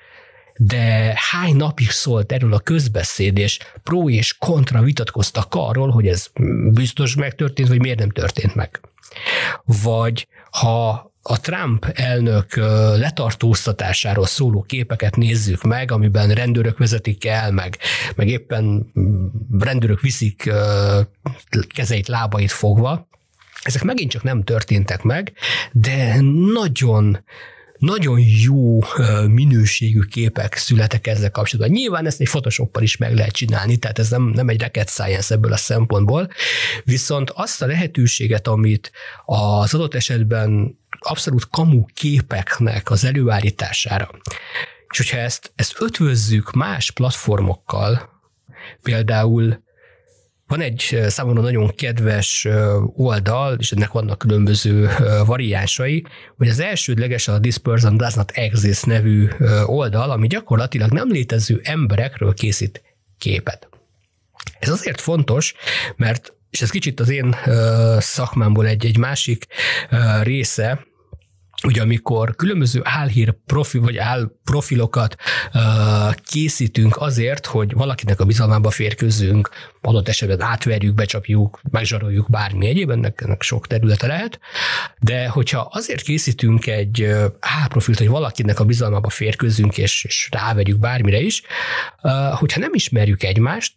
de 0.57 1.13
hány 1.31 1.57
napig 1.57 1.91
szólt 1.91 2.33
erről 2.33 2.53
a 2.53 2.61
közbeszéd, 2.61 3.39
és 3.39 3.59
pró 3.83 4.11
és 4.11 4.39
kontra 4.39 4.83
vitatkoztak 4.83 5.55
arról, 5.55 5.91
hogy 5.91 6.07
ez 6.07 6.27
biztos 6.73 7.15
megtörtént, 7.15 7.69
vagy 7.69 7.81
miért 7.81 7.99
nem 7.99 8.11
történt 8.11 8.55
meg. 8.55 8.81
Vagy 9.65 10.29
ha 10.51 11.13
a 11.27 11.41
Trump 11.41 11.85
elnök 11.95 12.57
letartóztatásáról 12.97 14.27
szóló 14.27 14.63
képeket 14.63 15.17
nézzük 15.17 15.63
meg, 15.63 15.91
amiben 15.91 16.31
rendőrök 16.31 16.79
vezetik 16.79 17.27
el, 17.27 17.53
meg, 17.53 17.79
meg 18.15 18.29
éppen 18.29 18.93
rendőrök 19.59 20.01
viszik 20.01 20.51
kezeit, 21.75 22.09
lábait 22.09 22.53
fogva, 22.53 23.09
ezek 23.63 23.83
megint 23.83 24.11
csak 24.11 24.23
nem 24.23 24.43
történtek 24.43 25.03
meg, 25.03 25.33
de 25.73 26.21
nagyon 26.53 27.25
nagyon 27.85 28.21
jó 28.21 28.79
minőségű 29.27 30.01
képek 30.01 30.57
születek 30.57 31.07
ezzel 31.07 31.31
kapcsolatban. 31.31 31.77
Nyilván 31.77 32.07
ezt 32.07 32.21
egy 32.21 32.29
Photoshoppal 32.29 32.83
is 32.83 32.97
meg 32.97 33.15
lehet 33.15 33.33
csinálni, 33.33 33.77
tehát 33.77 33.99
ez 33.99 34.11
nem, 34.11 34.23
nem 34.23 34.49
egy 34.49 34.63
rocket 34.63 34.89
science 34.89 35.35
ebből 35.35 35.53
a 35.53 35.57
szempontból, 35.57 36.31
viszont 36.85 37.31
azt 37.31 37.63
a 37.63 37.67
lehetőséget, 37.67 38.47
amit 38.47 38.93
az 39.25 39.75
adott 39.75 39.95
esetben 39.95 40.79
abszolút 40.99 41.49
kamu 41.51 41.85
képeknek 41.95 42.91
az 42.91 43.05
előállítására, 43.05 44.11
és 44.91 44.97
hogyha 44.97 45.19
ezt, 45.19 45.53
ezt 45.55 45.77
ötvözzük 45.81 46.53
más 46.53 46.91
platformokkal, 46.91 48.23
például 48.83 49.63
van 50.57 50.63
egy 50.63 51.05
számomra 51.07 51.41
nagyon 51.41 51.75
kedves 51.75 52.49
oldal, 52.97 53.57
és 53.59 53.73
ennek 53.73 53.93
vannak 53.93 54.19
különböző 54.19 54.89
variánsai, 55.27 56.07
hogy 56.37 56.49
az 56.49 56.61
elsődleges 56.61 57.29
a 57.29 57.41
This 57.41 57.59
Person 57.59 57.97
Does 57.97 58.15
Not 58.15 58.31
Exist 58.31 58.87
nevű 58.87 59.29
oldal, 59.65 60.11
ami 60.11 60.27
gyakorlatilag 60.27 60.93
nem 60.93 61.11
létező 61.11 61.61
emberekről 61.63 62.35
készít 62.35 62.83
képet. 63.19 63.69
Ez 64.59 64.69
azért 64.69 65.01
fontos, 65.01 65.55
mert 65.97 66.33
és 66.51 66.63
ez 66.63 66.71
kicsit 66.71 67.01
az 67.01 67.09
én 67.09 67.37
szakmámból 67.99 68.67
egy, 68.67 68.87
egy 68.87 68.99
másik 68.99 69.47
része, 70.23 70.87
ugye 71.65 71.83
amikor 71.83 72.35
különböző 72.37 72.81
álhír 72.85 73.35
profi, 73.47 73.79
vagy 73.79 73.97
álprofilokat 73.97 75.17
uh, 75.55 75.61
készítünk 76.15 76.97
azért, 76.97 77.47
hogy 77.47 77.73
valakinek 77.73 78.21
a 78.21 78.25
bizalmába 78.25 78.71
férkőzzünk, 78.71 79.51
adott 79.81 80.09
esetben 80.09 80.41
átverjük, 80.41 80.95
becsapjuk, 80.95 81.61
megzsaroljuk 81.71 82.31
bármi 82.31 82.67
egyéb, 82.67 82.91
ennek, 82.91 83.21
ennek 83.25 83.43
sok 83.43 83.67
területe 83.67 84.07
lehet, 84.07 84.39
de 84.99 85.29
hogyha 85.29 85.69
azért 85.73 86.03
készítünk 86.03 86.67
egy 86.67 87.15
álprofilt, 87.41 87.99
hogy 87.99 88.09
valakinek 88.09 88.61
a 88.61 88.65
bizalmába 88.65 89.09
férkőzzünk, 89.09 89.79
és, 89.79 90.05
és 90.05 90.29
rávegyük 90.31 90.79
bármire 90.79 91.21
is, 91.21 91.43
uh, 92.03 92.13
hogyha 92.39 92.61
nem 92.61 92.75
ismerjük 92.75 93.23
egymást, 93.23 93.75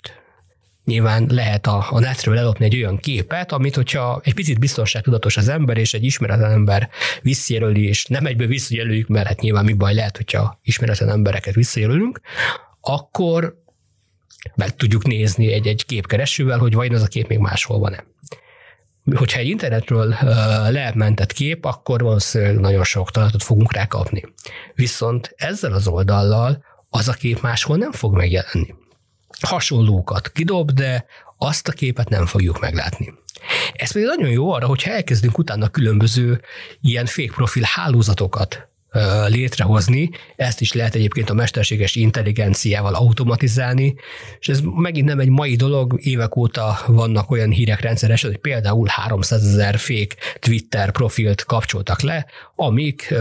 nyilván 0.87 1.25
lehet 1.29 1.67
a, 1.67 1.87
a 1.89 1.99
netről 1.99 2.37
ellopni 2.37 2.65
egy 2.65 2.75
olyan 2.75 2.97
képet, 2.97 3.51
amit 3.51 3.75
hogyha 3.75 4.21
egy 4.23 4.33
picit 4.33 4.59
biztonságtudatos 4.59 5.37
az 5.37 5.47
ember, 5.47 5.77
és 5.77 5.93
egy 5.93 6.03
ismeretlen 6.03 6.51
ember 6.51 6.89
visszajelöli, 7.21 7.87
és 7.87 8.05
nem 8.05 8.25
egyből 8.25 8.47
visszajelöljük, 8.47 9.07
mert 9.07 9.27
hát 9.27 9.41
nyilván 9.41 9.65
mi 9.65 9.73
baj 9.73 9.93
lehet, 9.93 10.17
hogyha 10.17 10.59
ismeretlen 10.63 11.09
embereket 11.09 11.53
visszajelölünk, 11.53 12.19
akkor 12.81 13.61
meg 14.55 14.75
tudjuk 14.75 15.05
nézni 15.05 15.53
egy-egy 15.53 15.85
képkeresővel, 15.85 16.57
hogy 16.57 16.73
vajon 16.73 16.95
az 16.95 17.01
a 17.01 17.07
kép 17.07 17.27
még 17.27 17.39
máshol 17.39 17.79
van-e. 17.79 18.05
Hogyha 19.15 19.39
egy 19.39 19.47
internetről 19.47 20.15
lementett 20.69 21.31
kép, 21.31 21.65
akkor 21.65 22.01
valószínűleg 22.01 22.59
nagyon 22.59 22.83
sok 22.83 23.11
találatot 23.11 23.43
fogunk 23.43 23.73
rá 23.73 23.87
kapni. 23.87 24.23
Viszont 24.75 25.33
ezzel 25.35 25.73
az 25.73 25.87
oldallal 25.87 26.63
az 26.89 27.07
a 27.07 27.13
kép 27.13 27.41
máshol 27.41 27.77
nem 27.77 27.91
fog 27.91 28.15
megjelenni 28.15 28.75
hasonlókat 29.43 30.31
kidob, 30.31 30.71
de 30.71 31.05
azt 31.37 31.67
a 31.67 31.71
képet 31.71 32.09
nem 32.09 32.25
fogjuk 32.25 32.59
meglátni. 32.59 33.13
Ez 33.73 33.91
pedig 33.91 34.07
nagyon 34.07 34.29
jó 34.29 34.51
arra, 34.51 34.67
hogyha 34.67 34.91
elkezdünk 34.91 35.37
utána 35.37 35.69
különböző 35.69 36.41
ilyen 36.81 37.05
fake 37.05 37.33
profil 37.33 37.63
hálózatokat 37.65 38.69
létrehozni. 39.27 40.09
Ezt 40.35 40.61
is 40.61 40.73
lehet 40.73 40.95
egyébként 40.95 41.29
a 41.29 41.33
mesterséges 41.33 41.95
intelligenciával 41.95 42.93
automatizálni, 42.93 43.95
és 44.39 44.47
ez 44.47 44.59
megint 44.75 45.07
nem 45.07 45.19
egy 45.19 45.29
mai 45.29 45.55
dolog, 45.55 45.99
évek 46.01 46.35
óta 46.35 46.79
vannak 46.87 47.31
olyan 47.31 47.49
hírek 47.49 47.81
rendszeresen, 47.81 48.29
hogy 48.29 48.39
például 48.39 48.87
300 48.89 49.43
ezer 49.43 49.77
fék 49.77 50.15
Twitter 50.39 50.91
profilt 50.91 51.43
kapcsoltak 51.43 52.01
le, 52.01 52.25
amik 52.55 53.13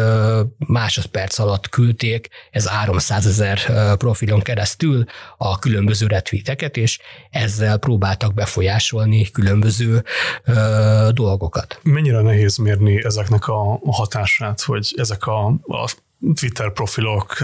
másodperc 0.59 1.39
alatt 1.39 1.69
küldték, 1.69 2.29
ez 2.51 2.69
300 2.69 3.27
ezer 3.27 3.59
profilon 3.97 4.41
keresztül 4.41 5.05
a 5.37 5.59
különböző 5.59 6.07
retweeteket, 6.07 6.77
és 6.77 6.99
ezzel 7.31 7.79
próbáltak 7.79 8.35
befolyásolni 8.35 9.31
különböző 9.31 10.05
dolgokat. 11.11 11.81
Mennyire 11.83 12.21
nehéz 12.21 12.57
mérni 12.57 13.05
ezeknek 13.05 13.49
a 13.49 13.81
hatását, 13.87 14.61
hogy 14.61 14.95
ezek 14.97 15.27
a 15.27 15.56
a 15.63 15.95
Twitter 16.35 16.73
profilok 16.73 17.37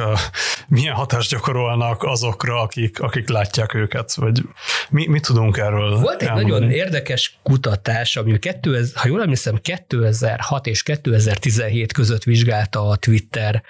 milyen 0.69 0.95
hatást 0.95 1.31
gyakorolnak 1.31 2.03
azokra, 2.03 2.61
akik, 2.61 3.01
akik 3.01 3.29
látják 3.29 3.75
őket, 3.75 4.15
vagy 4.15 4.43
mi, 4.91 5.07
mit 5.07 5.23
tudunk 5.23 5.57
erről 5.57 5.99
Volt 5.99 6.23
egy 6.23 6.29
elmondani? 6.29 6.61
nagyon 6.61 6.71
érdekes 6.71 7.39
kutatás, 7.43 8.17
ami 8.17 8.39
2000, 8.39 9.01
ha 9.01 9.09
jól 9.09 9.23
emlékszem, 9.23 9.57
2006 9.57 10.67
és 10.67 10.83
2017 10.83 11.93
között 11.93 12.23
vizsgálta 12.23 12.89
a 12.89 12.97
Twitter 12.97 13.63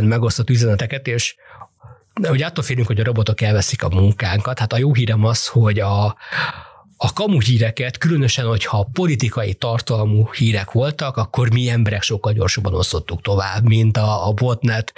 megosztott 0.00 0.50
üzeneteket, 0.50 1.06
és 1.06 1.34
hogy 2.28 2.42
attól 2.42 2.64
félünk, 2.64 2.86
hogy 2.86 3.00
a 3.00 3.04
robotok 3.04 3.40
elveszik 3.40 3.82
a 3.82 3.88
munkánkat. 3.88 4.58
Hát 4.58 4.72
a 4.72 4.78
jó 4.78 4.94
hírem 4.94 5.24
az, 5.24 5.46
hogy 5.46 5.78
a, 5.78 6.16
a 7.04 7.12
kamu 7.12 7.40
híreket, 7.40 7.98
különösen, 7.98 8.46
hogyha 8.46 8.88
politikai 8.92 9.54
tartalmú 9.54 10.28
hírek 10.32 10.70
voltak, 10.70 11.16
akkor 11.16 11.52
mi 11.52 11.68
emberek 11.68 12.02
sokkal 12.02 12.32
gyorsabban 12.32 12.74
osztottuk 12.74 13.22
tovább, 13.22 13.64
mint 13.64 13.96
a, 13.96 14.28
a 14.28 14.32
botnet 14.32 14.92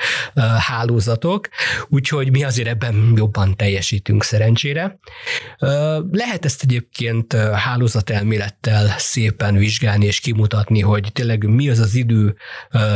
hálózatok, 0.59 1.49
úgyhogy 1.89 2.31
mi 2.31 2.45
azért 2.45 2.69
ebben 2.69 3.13
jobban 3.17 3.57
teljesítünk 3.57 4.23
szerencsére. 4.23 4.99
Lehet 6.11 6.45
ezt 6.45 6.63
egyébként 6.63 7.33
hálózatelmélettel 7.53 8.95
szépen 8.99 9.57
vizsgálni 9.57 10.07
és 10.07 10.21
kimutatni, 10.21 10.81
hogy 10.81 11.09
tényleg 11.13 11.49
mi 11.49 11.69
az 11.69 11.79
az 11.79 11.95
idő 11.95 12.37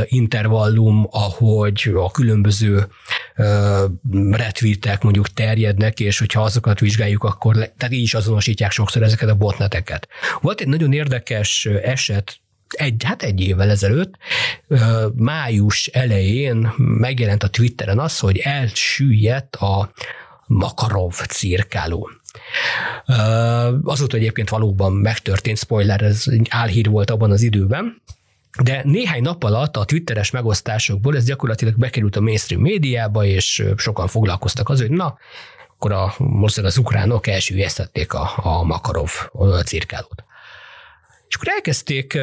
intervallum, 0.04 1.08
ahogy 1.10 1.92
a 1.94 2.10
különböző 2.10 2.86
retweetek 4.30 5.02
mondjuk 5.02 5.28
terjednek, 5.28 6.00
és 6.00 6.18
hogyha 6.18 6.42
azokat 6.42 6.80
vizsgáljuk, 6.80 7.24
akkor 7.24 7.54
tehát 7.54 7.94
így 7.94 8.02
is 8.02 8.14
azonosítják 8.14 8.70
sokszor 8.70 8.97
sokszor 8.98 9.02
ezeket 9.02 9.28
a 9.28 9.34
botneteket. 9.34 10.08
Volt 10.40 10.60
egy 10.60 10.68
nagyon 10.68 10.92
érdekes 10.92 11.66
eset, 11.82 12.36
egy, 12.68 13.02
hát 13.04 13.22
egy 13.22 13.40
évvel 13.40 13.70
ezelőtt, 13.70 14.14
május 15.14 15.86
elején 15.86 16.72
megjelent 16.76 17.42
a 17.42 17.48
Twitteren 17.48 17.98
az, 17.98 18.18
hogy 18.18 18.38
elsüllyedt 18.38 19.56
a 19.56 19.90
Makarov 20.46 21.14
cirkáló. 21.28 22.10
Azóta 23.82 24.16
egyébként 24.16 24.48
valóban 24.48 24.92
megtörtént, 24.92 25.58
spoiler, 25.58 26.02
ez 26.02 26.24
álhír 26.48 26.88
volt 26.88 27.10
abban 27.10 27.30
az 27.30 27.42
időben, 27.42 28.02
de 28.62 28.80
néhány 28.84 29.22
nap 29.22 29.42
alatt 29.44 29.76
a 29.76 29.84
twitteres 29.84 30.30
megosztásokból 30.30 31.16
ez 31.16 31.24
gyakorlatilag 31.24 31.74
bekerült 31.76 32.16
a 32.16 32.20
mainstream 32.20 32.62
médiába, 32.62 33.24
és 33.24 33.64
sokan 33.76 34.06
foglalkoztak 34.06 34.68
az, 34.68 34.80
hogy 34.80 34.90
na, 34.90 35.18
akkor 35.78 35.92
a, 35.92 36.14
most 36.18 36.58
az 36.58 36.78
ukránok 36.78 37.26
elsüllyesztették 37.26 38.12
a, 38.12 38.30
a 38.36 38.62
Makarov 38.62 39.10
cirkálót. 39.64 40.24
És 41.28 41.34
akkor 41.34 41.48
elkezdték 41.48 42.18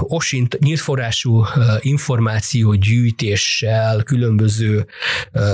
osint, 0.00 0.58
nyílt 0.58 0.80
forrású 0.80 1.44
információgyűjtéssel, 1.80 4.02
különböző 4.02 4.86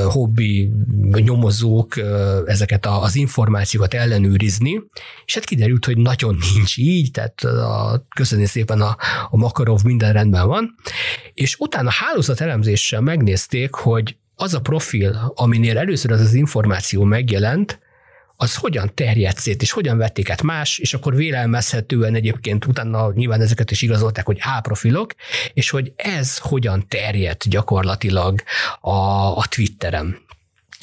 hobbi 0.09 0.71
nyomozók 1.13 1.97
ezeket 2.47 2.87
a, 2.87 3.03
az 3.03 3.17
információkat 3.17 3.95
ellenőrizni, 3.95 4.83
és 5.25 5.35
hát 5.35 5.45
kiderült, 5.45 5.85
hogy 5.85 5.99
nagyon 5.99 6.39
nincs 6.55 6.77
így, 6.77 7.11
tehát 7.11 7.45
a, 7.45 8.07
köszönni 8.17 8.47
szépen 8.47 8.81
a, 8.81 8.97
a 9.31 9.37
Makarov 9.37 9.83
minden 9.83 10.13
rendben 10.13 10.47
van, 10.47 10.75
és 11.35 11.57
utána 11.59 11.91
hálózat 11.91 12.41
elemzéssel 12.41 13.01
megnézték, 13.01 13.75
hogy 13.75 14.17
az 14.37 14.55
a 14.55 14.61
profil, 14.61 15.33
aminél 15.35 15.79
először 15.79 16.13
az 16.13 16.21
az 16.21 16.35
információ 16.35 17.03
megjelent, 17.03 17.83
az 18.37 18.57
hogyan 18.57 18.91
terjedt 18.95 19.39
szét, 19.39 19.63
és 19.63 19.71
hogyan 19.71 19.99
vették 19.99 20.31
át 20.31 20.43
más, 20.43 20.79
és 20.79 20.95
akkor 20.95 21.15
vélelmezhetően 21.15 22.15
egyébként 22.15 22.67
utána 22.67 23.13
nyilván 23.13 23.41
ezeket 23.41 23.71
is 23.71 23.83
igazolták, 23.83 24.27
hogy 24.27 24.39
A 24.41 24.61
profilok, 24.61 25.15
és 25.55 25.71
hogy 25.71 25.93
ez 25.97 26.39
hogyan 26.39 26.89
terjedt 26.89 27.49
gyakorlatilag 27.49 28.43
a, 28.81 28.91
a 29.37 29.45
Twitteren. 29.49 30.24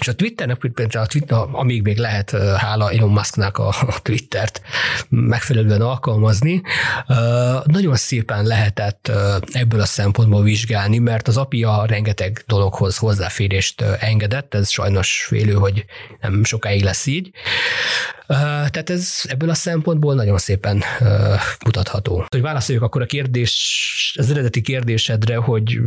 És 0.01 0.07
a 0.07 0.13
Twitternek, 0.13 0.57
a 0.91 1.05
Twitter, 1.05 1.37
amíg 1.51 1.81
még 1.81 1.97
lehet, 1.97 2.31
hála 2.57 2.91
Elon 2.91 3.09
Musknak 3.09 3.57
a, 3.57 3.73
Twittert 4.01 4.61
megfelelően 5.09 5.81
alkalmazni, 5.81 6.61
nagyon 7.63 7.95
szépen 7.95 8.45
lehetett 8.45 9.11
ebből 9.51 9.81
a 9.81 9.85
szempontból 9.85 10.43
vizsgálni, 10.43 10.97
mert 10.97 11.27
az 11.27 11.37
API 11.37 11.65
rengeteg 11.85 12.43
dologhoz 12.47 12.97
hozzáférést 12.97 13.81
engedett, 13.81 14.53
ez 14.53 14.69
sajnos 14.69 15.25
félő, 15.27 15.53
hogy 15.53 15.85
nem 16.21 16.43
sokáig 16.43 16.83
lesz 16.83 17.05
így. 17.05 17.31
Tehát 18.27 18.89
ez 18.89 19.21
ebből 19.23 19.49
a 19.49 19.53
szempontból 19.53 20.15
nagyon 20.15 20.37
szépen 20.37 20.83
mutatható. 21.65 22.25
Hogy 22.29 22.41
válaszoljuk 22.41 22.83
akkor 22.83 23.01
a 23.01 23.05
kérdés, 23.05 24.15
az 24.17 24.31
eredeti 24.31 24.61
kérdésedre, 24.61 25.35
hogy 25.35 25.79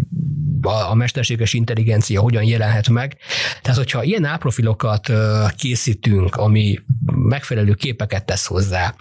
a 0.62 0.94
mesterséges 0.94 1.52
intelligencia 1.52 2.20
hogyan 2.20 2.42
jelenhet 2.42 2.88
meg. 2.88 3.16
Tehát, 3.62 3.78
hogyha 3.78 4.03
ilyen 4.04 4.24
áprofilokat 4.24 5.12
készítünk, 5.56 6.36
ami 6.36 6.78
megfelelő 7.04 7.72
képeket 7.72 8.24
tesz 8.24 8.46
hozzá, 8.46 8.94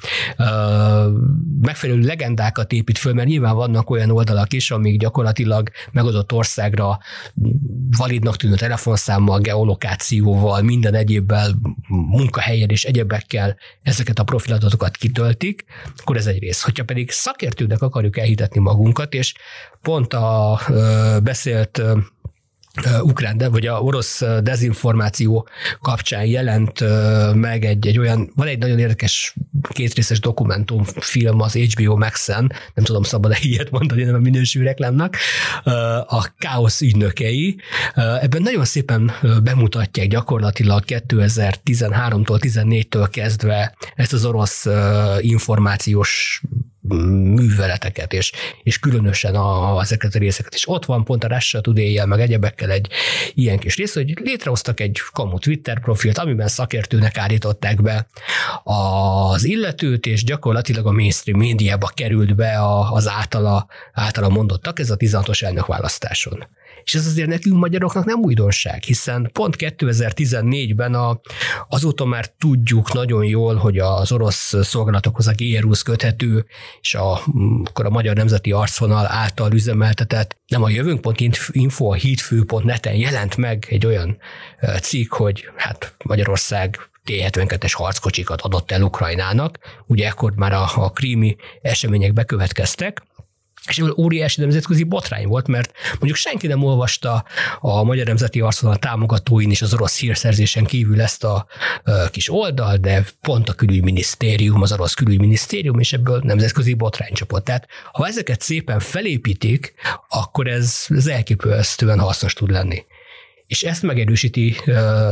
megfelelő 1.61 2.01
legendákat 2.01 2.71
épít 2.71 2.97
föl, 2.97 3.13
mert 3.13 3.27
nyilván 3.27 3.55
vannak 3.55 3.89
olyan 3.89 4.09
oldalak 4.09 4.53
is, 4.53 4.71
amik 4.71 4.99
gyakorlatilag 4.99 5.69
megadott 5.91 6.31
országra 6.31 6.99
validnak 7.97 8.35
tűnő 8.35 8.55
telefonszámmal, 8.55 9.39
geolokációval, 9.39 10.61
minden 10.61 10.93
egyébbel, 10.93 11.55
munkahelyen 11.87 12.69
és 12.69 12.83
egyebekkel 12.83 13.55
ezeket 13.81 14.19
a 14.19 14.23
profiladatokat 14.23 14.97
kitöltik, 14.97 15.65
akkor 15.97 16.17
ez 16.17 16.25
egy 16.25 16.39
rész. 16.39 16.61
Hogyha 16.61 16.83
pedig 16.83 17.11
szakértőnek 17.11 17.81
akarjuk 17.81 18.17
elhitetni 18.17 18.59
magunkat, 18.59 19.13
és 19.13 19.33
pont 19.81 20.13
a 20.13 20.59
beszélt 21.23 21.81
ukrán, 23.01 23.37
de, 23.37 23.49
vagy 23.49 23.67
a 23.67 23.81
orosz 23.81 24.21
dezinformáció 24.43 25.47
kapcsán 25.81 26.25
jelent 26.25 26.83
meg 27.35 27.65
egy, 27.65 27.87
egy 27.87 27.99
olyan, 27.99 28.31
van 28.35 28.47
egy 28.47 28.57
nagyon 28.57 28.79
érdekes 28.79 29.35
kétrészes 29.69 30.19
dokumentumfilm 30.19 31.41
az 31.41 31.53
HBO 31.53 31.97
Max-en, 31.97 32.51
nem 32.73 32.85
tudom 32.85 33.03
szabad-e 33.03 33.37
ilyet 33.41 33.71
mondani, 33.71 34.03
nem 34.03 34.15
a 34.15 34.17
minősű 34.17 34.63
reklámnak, 34.63 35.17
a 36.07 36.33
káosz 36.37 36.81
ügynökei. 36.81 37.55
Ebben 37.95 38.41
nagyon 38.41 38.65
szépen 38.65 39.11
bemutatják 39.43 40.07
gyakorlatilag 40.07 40.83
2013-tól, 40.87 42.39
14-től 42.41 43.07
kezdve 43.11 43.75
ezt 43.95 44.13
az 44.13 44.25
orosz 44.25 44.65
információs 45.19 46.41
műveleteket, 46.89 48.13
és, 48.13 48.31
és 48.63 48.79
különösen 48.79 49.35
a, 49.35 49.81
ezeket 49.81 50.15
a 50.15 50.19
részeket. 50.19 50.53
És 50.53 50.69
ott 50.69 50.85
van 50.85 51.03
pont 51.03 51.23
a 51.23 51.27
Russia 51.27 51.61
today 51.61 52.01
meg 52.05 52.19
egyebekkel 52.19 52.69
egy 52.69 52.87
ilyen 53.33 53.59
kis 53.59 53.75
rész, 53.75 53.93
hogy 53.93 54.13
létrehoztak 54.23 54.79
egy 54.79 54.99
kamu 55.11 55.39
Twitter 55.39 55.79
profilt, 55.79 56.17
amiben 56.17 56.47
szakértőnek 56.47 57.17
állították 57.17 57.81
be 57.81 58.07
az 58.63 59.43
illetőt, 59.43 60.05
és 60.05 60.23
gyakorlatilag 60.23 60.85
a 60.85 60.91
mainstream 60.91 61.39
médiába 61.39 61.91
került 61.93 62.35
be 62.35 62.59
az 62.91 63.07
általa, 63.07 63.67
általa 63.93 64.29
mondottak, 64.29 64.79
ez 64.79 64.89
a 64.89 64.97
16-os 64.97 65.43
elnök 65.43 65.65
választáson. 65.65 66.47
És 66.83 66.95
ez 66.95 67.05
azért 67.05 67.27
nekünk 67.27 67.55
magyaroknak 67.55 68.05
nem 68.05 68.19
újdonság, 68.19 68.83
hiszen 68.83 69.29
pont 69.33 69.55
2014-ben 69.59 70.93
a, 70.93 71.19
azóta 71.69 72.05
már 72.05 72.25
tudjuk 72.27 72.93
nagyon 72.93 73.25
jól, 73.25 73.55
hogy 73.55 73.77
az 73.77 74.11
orosz 74.11 74.53
szolgálatokhoz 74.61 75.27
a 75.27 75.33
GRU-hoz 75.35 75.81
köthető, 75.81 76.45
és 76.81 76.95
a, 76.95 77.21
akkor 77.63 77.85
a 77.85 77.89
Magyar 77.89 78.15
Nemzeti 78.15 78.51
Arcvonal 78.51 79.05
által 79.07 79.51
üzemeltetett, 79.51 80.37
nem 80.47 80.63
a 80.63 80.69
jövőnk.info, 80.69 81.51
info, 81.51 81.85
a 81.85 81.93
hídfő.net-en 81.93 82.95
jelent 82.95 83.37
meg 83.37 83.65
egy 83.69 83.85
olyan 83.85 84.17
cikk, 84.81 85.13
hogy 85.13 85.49
hát 85.55 85.93
Magyarország 86.03 86.79
T-72-es 87.05 87.71
harckocsikat 87.73 88.41
adott 88.41 88.71
el 88.71 88.81
Ukrajnának, 88.81 89.57
ugye 89.87 90.07
ekkor 90.07 90.33
már 90.35 90.53
a, 90.53 90.71
a 90.75 90.91
krími 90.91 91.35
események 91.61 92.13
bekövetkeztek, 92.13 93.01
és 93.67 93.77
ebből 93.77 93.95
óriási 93.97 94.41
nemzetközi 94.41 94.83
botrány 94.83 95.27
volt, 95.27 95.47
mert 95.47 95.71
mondjuk 95.91 96.15
senki 96.15 96.47
nem 96.47 96.63
olvasta 96.63 97.23
a 97.59 97.83
Magyar 97.83 98.05
Nemzeti 98.05 98.39
Arszonal 98.39 98.77
támogatóin 98.77 99.49
és 99.49 99.61
az 99.61 99.73
orosz 99.73 99.99
hírszerzésen 99.99 100.65
kívül 100.65 101.01
ezt 101.01 101.23
a 101.23 101.45
kis 102.11 102.31
oldal, 102.31 102.77
de 102.77 103.05
pont 103.21 103.49
a 103.49 103.53
külügyminisztérium, 103.53 104.61
az 104.61 104.71
orosz 104.71 104.93
külügyminisztérium, 104.93 105.79
és 105.79 105.93
ebből 105.93 106.21
nemzetközi 106.23 106.73
botrány 106.73 107.13
csapott. 107.13 107.43
Tehát 107.45 107.67
ha 107.91 108.07
ezeket 108.07 108.41
szépen 108.41 108.79
felépítik, 108.79 109.73
akkor 110.09 110.47
ez, 110.47 110.85
ez 110.87 111.07
elképesztően 111.07 111.99
hasznos 111.99 112.33
tud 112.33 112.51
lenni 112.51 112.85
és 113.47 113.63
ezt 113.63 113.81
megerősíti 113.81 114.55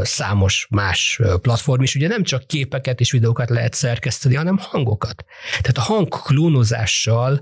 számos 0.01 0.67
más 0.69 1.19
platform 1.41 1.81
is. 1.81 1.95
Ugye 1.95 2.07
nem 2.07 2.23
csak 2.23 2.47
képeket 2.47 2.99
és 2.99 3.11
videókat 3.11 3.49
lehet 3.49 3.73
szerkeszteni, 3.73 4.35
hanem 4.35 4.57
hangokat. 4.57 5.25
Tehát 5.61 5.77
a 5.77 5.93
hangklónozással 5.93 7.41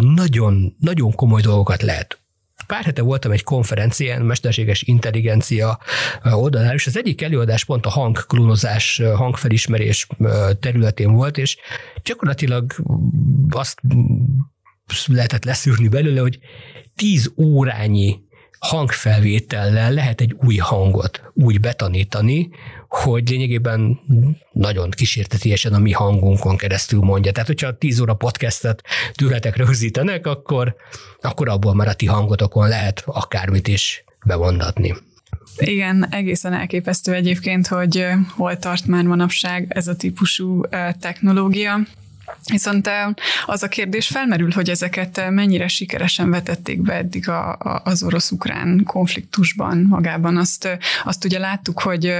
nagyon, 0.00 0.76
nagyon 0.80 1.12
komoly 1.12 1.40
dolgokat 1.40 1.82
lehet 1.82 2.22
pár 2.66 2.84
hete 2.84 3.02
voltam 3.02 3.30
egy 3.30 3.42
konferencián, 3.42 4.22
mesterséges 4.22 4.82
intelligencia 4.82 5.78
oldalán, 6.22 6.74
és 6.74 6.86
az 6.86 6.96
egyik 6.96 7.22
előadás 7.22 7.64
pont 7.64 7.86
a 7.86 7.90
hangklónozás, 7.90 9.02
hangfelismerés 9.14 10.06
területén 10.60 11.12
volt, 11.12 11.38
és 11.38 11.56
gyakorlatilag 12.04 12.74
azt 13.50 13.80
lehetett 15.06 15.44
leszűrni 15.44 15.88
belőle, 15.88 16.20
hogy 16.20 16.38
tíz 16.96 17.32
órányi 17.36 18.20
hangfelvétellel 18.58 19.92
lehet 19.92 20.20
egy 20.20 20.36
új 20.44 20.56
hangot 20.56 21.22
úgy 21.34 21.60
betanítani, 21.60 22.50
hogy 22.88 23.28
lényegében 23.28 24.00
nagyon 24.52 24.90
kísértetiesen 24.90 25.74
a 25.74 25.78
mi 25.78 25.92
hangunkon 25.92 26.56
keresztül 26.56 27.00
mondja. 27.00 27.32
Tehát, 27.32 27.48
hogyha 27.48 27.78
10 27.78 28.00
óra 28.00 28.14
podcastet 28.14 28.82
tőletek 29.12 29.56
rögzítenek, 29.56 30.26
akkor, 30.26 30.76
akkor 31.20 31.48
abból 31.48 31.74
már 31.74 31.88
a 31.88 31.94
ti 31.94 32.06
hangotokon 32.06 32.68
lehet 32.68 33.02
akármit 33.06 33.68
is 33.68 34.04
bemondatni. 34.24 34.94
Igen, 35.56 36.06
egészen 36.10 36.52
elképesztő 36.52 37.14
egyébként, 37.14 37.66
hogy 37.66 38.06
hol 38.36 38.56
tart 38.56 38.86
már 38.86 39.04
manapság 39.04 39.66
ez 39.68 39.88
a 39.88 39.96
típusú 39.96 40.62
technológia. 41.00 41.78
Viszont 42.50 42.90
az 43.46 43.62
a 43.62 43.68
kérdés 43.68 44.06
felmerül, 44.06 44.50
hogy 44.50 44.70
ezeket 44.70 45.30
mennyire 45.30 45.68
sikeresen 45.68 46.30
vetették 46.30 46.82
be 46.82 46.92
eddig 46.92 47.28
a, 47.28 47.52
a, 47.52 47.80
az 47.84 48.02
orosz-ukrán 48.02 48.82
konfliktusban 48.86 49.78
magában. 49.78 50.36
Azt, 50.36 50.78
azt 51.04 51.24
ugye 51.24 51.38
láttuk, 51.38 51.80
hogy, 51.80 52.14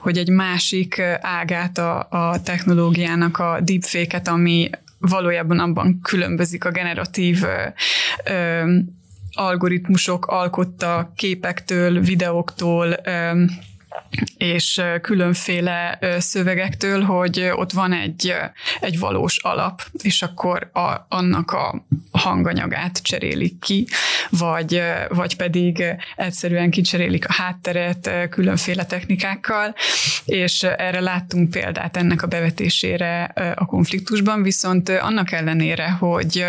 hogy 0.00 0.18
egy 0.18 0.30
másik 0.30 1.02
ágát 1.20 1.78
a, 1.78 2.06
a 2.10 2.42
technológiának, 2.42 3.38
a 3.38 3.60
deepfake-et, 3.60 4.28
ami 4.28 4.70
valójában 4.98 5.58
abban 5.58 6.00
különbözik 6.02 6.64
a 6.64 6.70
generatív 6.70 7.42
ö, 8.24 8.78
algoritmusok 9.32 10.26
alkotta 10.26 11.12
képektől, 11.16 12.00
videóktól, 12.00 12.96
ö, 13.04 13.44
és 14.36 14.82
különféle 15.00 15.98
szövegektől, 16.18 17.02
hogy 17.02 17.50
ott 17.54 17.72
van 17.72 17.92
egy, 17.92 18.34
egy 18.80 18.98
valós 18.98 19.38
alap, 19.38 19.82
és 20.02 20.22
akkor 20.22 20.70
a, 20.72 21.06
annak 21.08 21.50
a 21.50 21.86
hanganyagát 22.10 23.02
cserélik 23.02 23.58
ki, 23.60 23.86
vagy, 24.30 24.82
vagy 25.08 25.36
pedig 25.36 25.84
egyszerűen 26.16 26.70
kicserélik 26.70 27.28
a 27.28 27.32
hátteret 27.32 28.10
különféle 28.30 28.84
technikákkal, 28.84 29.74
és 30.24 30.62
erre 30.62 31.00
láttunk 31.00 31.50
példát 31.50 31.96
ennek 31.96 32.22
a 32.22 32.26
bevetésére 32.26 33.22
a 33.54 33.66
konfliktusban, 33.66 34.42
viszont 34.42 34.88
annak 34.88 35.32
ellenére, 35.32 35.90
hogy 35.90 36.46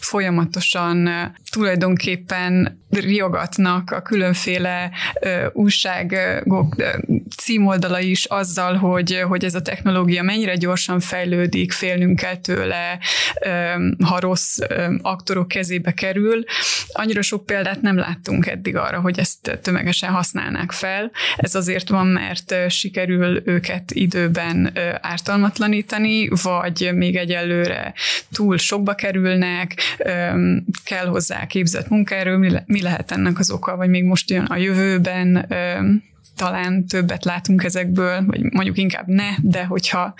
folyamatosan 0.00 1.08
tulajdonképpen 1.50 2.80
riogatnak 2.90 3.90
a 3.90 4.02
különféle 4.02 4.90
újságok 5.52 6.77
címoldala 7.36 8.00
is 8.00 8.24
azzal, 8.24 8.76
hogy, 8.76 9.20
hogy 9.28 9.44
ez 9.44 9.54
a 9.54 9.62
technológia 9.62 10.22
mennyire 10.22 10.54
gyorsan 10.54 11.00
fejlődik, 11.00 11.72
félnünk 11.72 12.18
kell 12.18 12.36
tőle, 12.36 12.98
ha 14.04 14.20
rossz 14.20 14.58
aktorok 15.02 15.48
kezébe 15.48 15.92
kerül. 15.92 16.44
Annyira 16.88 17.22
sok 17.22 17.46
példát 17.46 17.80
nem 17.80 17.96
láttunk 17.96 18.46
eddig 18.46 18.76
arra, 18.76 19.00
hogy 19.00 19.18
ezt 19.18 19.58
tömegesen 19.62 20.10
használnák 20.10 20.72
fel. 20.72 21.10
Ez 21.36 21.54
azért 21.54 21.88
van, 21.88 22.06
mert 22.06 22.54
sikerül 22.68 23.42
őket 23.44 23.90
időben 23.90 24.72
ártalmatlanítani, 25.00 26.28
vagy 26.42 26.90
még 26.94 27.16
egyelőre 27.16 27.94
túl 28.32 28.58
sokba 28.58 28.94
kerülnek, 28.94 29.74
kell 30.84 31.06
hozzá 31.06 31.46
képzett 31.46 31.88
munkaerő, 31.88 32.62
mi 32.66 32.82
lehet 32.82 33.10
ennek 33.10 33.38
az 33.38 33.50
oka, 33.50 33.76
vagy 33.76 33.88
még 33.88 34.04
most 34.04 34.30
jön 34.30 34.44
a 34.44 34.56
jövőben 34.56 35.46
talán 36.38 36.86
többet 36.86 37.24
látunk 37.24 37.64
ezekből, 37.64 38.24
vagy 38.26 38.40
mondjuk 38.42 38.78
inkább 38.78 39.06
ne, 39.06 39.28
de 39.42 39.64
hogyha 39.64 40.14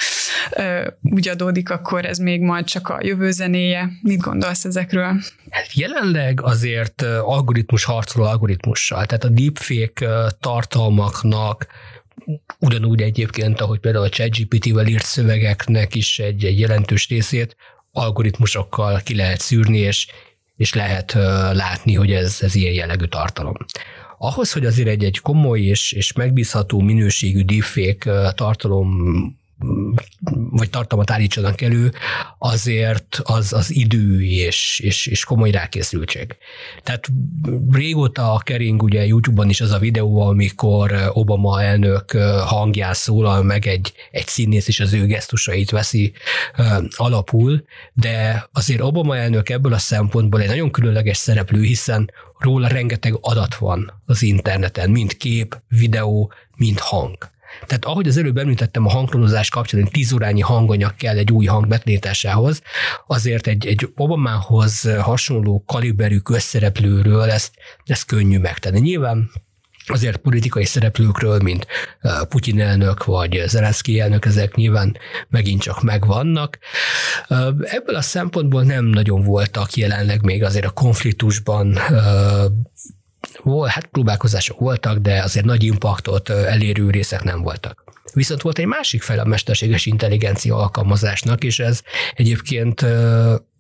ö, 0.51 0.89
úgy 1.03 1.29
adódik, 1.29 1.71
akkor 1.71 2.05
ez 2.05 2.19
még 2.19 2.41
majd 2.41 2.65
csak 2.65 2.89
a 2.89 2.99
jövő 3.03 3.31
zenéje. 3.31 3.91
Mit 4.03 4.21
gondolsz 4.21 4.65
ezekről? 4.65 5.21
Hát 5.51 5.73
jelenleg 5.75 6.43
azért 6.43 7.03
algoritmus 7.23 7.85
harcoló 7.85 8.25
algoritmussal, 8.25 9.07
tehát 9.07 9.25
a 9.25 9.29
deepfake 9.29 10.33
tartalmaknak 10.41 11.67
ugyanúgy 12.59 13.03
egyébként, 13.03 13.61
ahogy 13.61 13.79
például 13.79 14.05
a 14.05 14.09
ChatGPT-vel 14.09 14.87
írt 14.87 15.05
szövegeknek 15.05 15.95
is 15.95 16.19
egy, 16.19 16.45
egy 16.45 16.59
jelentős 16.59 17.09
részét 17.09 17.57
algoritmusokkal 17.93 19.01
ki 19.05 19.15
lehet 19.15 19.41
szűrni, 19.41 19.79
és, 19.79 20.07
és 20.57 20.75
lehet 20.75 21.13
látni, 21.53 21.95
hogy 21.95 22.13
ez, 22.13 22.39
ez 22.41 22.55
ilyen 22.55 22.75
jellegű 22.75 23.05
tartalom 23.05 23.57
ahhoz, 24.19 24.53
hogy 24.53 24.67
azért 24.67 24.89
egy, 24.89 25.05
egy 25.05 25.19
komoly 25.19 25.61
és, 25.61 25.93
és 25.93 26.13
megbízható 26.13 26.81
minőségű 26.81 27.43
deepfake 27.43 28.33
tartalom 28.37 28.97
vagy 30.51 30.71
tartalmat 30.71 31.11
állítsanak 31.11 31.61
elő, 31.61 31.93
azért 32.39 33.21
az, 33.23 33.53
az 33.53 33.75
idő 33.75 34.23
és, 34.23 34.81
és, 34.85 35.07
és 35.07 35.25
komoly 35.25 35.51
rákészültség. 35.51 36.37
Tehát 36.83 37.09
régóta 37.71 38.41
kering 38.45 38.83
ugye 38.83 39.07
YouTube-on 39.07 39.49
is 39.49 39.61
az 39.61 39.71
a 39.71 39.79
videó, 39.79 40.21
amikor 40.21 41.11
Obama 41.13 41.63
elnök 41.63 42.11
hangján 42.47 42.95
szólal 42.95 43.43
meg 43.43 43.67
egy, 43.67 43.93
egy 44.11 44.27
színész, 44.27 44.69
és 44.69 44.81
az 44.81 44.93
ő 44.93 45.07
gesztusait 45.07 45.71
veszi 45.71 46.13
alapul, 46.91 47.65
de 47.93 48.49
azért 48.53 48.81
Obama 48.81 49.17
elnök 49.17 49.49
ebből 49.49 49.73
a 49.73 49.79
szempontból 49.79 50.41
egy 50.41 50.49
nagyon 50.49 50.71
különleges 50.71 51.17
szereplő, 51.17 51.63
hiszen 51.63 52.11
róla 52.39 52.69
rengeteg 52.69 53.19
adat 53.21 53.55
van 53.55 54.03
az 54.07 54.23
interneten, 54.23 54.91
mind 54.91 55.17
kép, 55.17 55.61
videó, 55.69 56.33
mind 56.57 56.79
hang. 56.79 57.17
Tehát 57.67 57.85
ahogy 57.85 58.09
az 58.09 58.17
előbb 58.17 58.37
említettem 58.37 58.87
a 58.87 58.91
hangklonozás 58.91 59.51
kapcsán, 59.51 59.83
hogy 59.83 59.91
10 59.91 60.13
órányi 60.13 60.41
hanganyag 60.41 60.95
kell 60.97 61.17
egy 61.17 61.33
új 61.33 61.47
hang 61.47 61.67
betlétásához, 61.67 62.63
azért 63.07 63.47
egy, 63.47 63.67
egy 63.67 63.89
Obamához 63.97 64.91
hasonló 65.01 65.65
kaliberű 65.67 66.19
közszereplőről 66.19 67.31
ezt, 67.31 67.55
ezt 67.85 68.07
könnyű 68.07 68.39
megtenni. 68.39 68.81
Nyilván 68.81 69.31
azért 69.87 70.17
politikai 70.17 70.65
szereplőkről, 70.65 71.39
mint 71.39 71.67
Putyin 72.29 72.61
elnök 72.61 73.05
vagy 73.05 73.43
Zelenszky 73.47 74.01
elnök, 74.01 74.25
ezek 74.25 74.55
nyilván 74.55 74.97
megint 75.29 75.63
csak 75.63 75.83
megvannak. 75.83 76.59
Ebből 77.63 77.95
a 77.95 78.01
szempontból 78.01 78.63
nem 78.63 78.85
nagyon 78.85 79.23
voltak 79.23 79.75
jelenleg 79.75 80.23
még 80.23 80.43
azért 80.43 80.65
a 80.65 80.71
konfliktusban 80.71 81.79
volt, 83.43 83.71
hát 83.71 83.87
próbálkozások 83.87 84.59
voltak, 84.59 84.99
de 84.99 85.23
azért 85.23 85.45
nagy 85.45 85.63
impaktot 85.65 86.29
elérő 86.29 86.91
részek 86.91 87.23
nem 87.23 87.43
voltak. 87.43 87.85
Viszont 88.13 88.43
volt 88.43 88.59
egy 88.59 88.67
másik 88.67 89.03
fel 89.03 89.19
a 89.19 89.25
mesterséges 89.25 89.87
intelligencia 89.87 90.57
alkalmazásnak, 90.57 91.45
és 91.45 91.59
ez 91.59 91.83
egyébként 92.15 92.85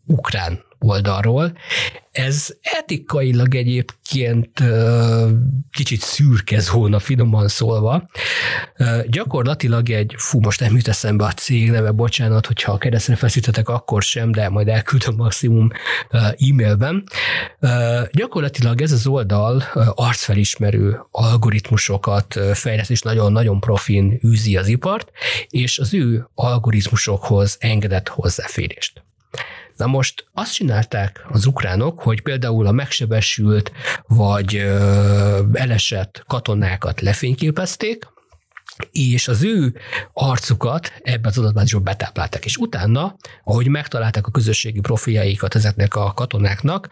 ukrán 0.07 0.67
oldalról. 0.79 1.53
Ez 2.11 2.49
etikailag 2.61 3.55
egyébként 3.55 4.63
kicsit 5.71 6.01
szürke 6.01 6.59
zóna, 6.59 6.99
finoman 6.99 7.49
szólva. 7.49 8.09
Gyakorlatilag 9.07 9.91
egy, 9.91 10.15
fú, 10.17 10.41
most 10.41 10.61
nem 10.61 10.77
jut 10.77 10.89
eszembe 10.89 11.25
a 11.25 11.33
cég 11.33 11.71
neve, 11.71 11.91
bocsánat, 11.91 12.47
hogyha 12.47 12.73
a 12.73 12.79
keresztre 12.79 13.17
feszítetek, 13.17 13.69
akkor 13.69 14.03
sem, 14.03 14.33
de 14.33 14.49
majd 14.49 14.69
elküldöm 14.69 15.15
maximum 15.15 15.71
e-mailben. 16.11 17.05
Gyakorlatilag 18.13 18.81
ez 18.81 18.93
az 18.93 19.07
oldal 19.07 19.63
arcfelismerő 19.95 21.01
algoritmusokat 21.11 22.41
fejleszt, 22.53 22.91
és 22.91 23.03
nagyon-nagyon 23.03 23.61
profin 23.61 24.21
űzi 24.27 24.57
az 24.57 24.67
ipart, 24.67 25.11
és 25.49 25.79
az 25.79 25.95
ő 25.95 26.29
algoritmusokhoz 26.35 27.57
engedett 27.61 28.09
hozzáférést. 28.09 29.03
Na 29.79 29.87
most 29.87 30.27
azt 30.33 30.55
csinálták 30.55 31.27
az 31.29 31.47
ukránok, 31.47 32.01
hogy 32.01 32.23
például 32.23 32.67
a 32.67 32.73
megsebesült 32.73 33.73
vagy 34.07 34.55
elesett 35.53 36.25
katonákat 36.27 37.01
lefényképezték, 37.01 38.07
és 38.93 39.29
az 39.29 39.43
ő 39.43 39.75
arcukat 40.13 40.93
ebbe 41.03 41.29
az 41.29 41.39
adatbázisba 41.39 41.81
betáplálták, 41.81 42.45
és 42.45 42.57
utána, 42.57 43.17
ahogy 43.45 43.69
megtalálták 43.69 44.27
a 44.27 44.31
közösségi 44.31 44.81
profiljaikat 44.81 45.55
ezeknek 45.55 45.95
a 45.95 46.13
katonáknak, 46.13 46.89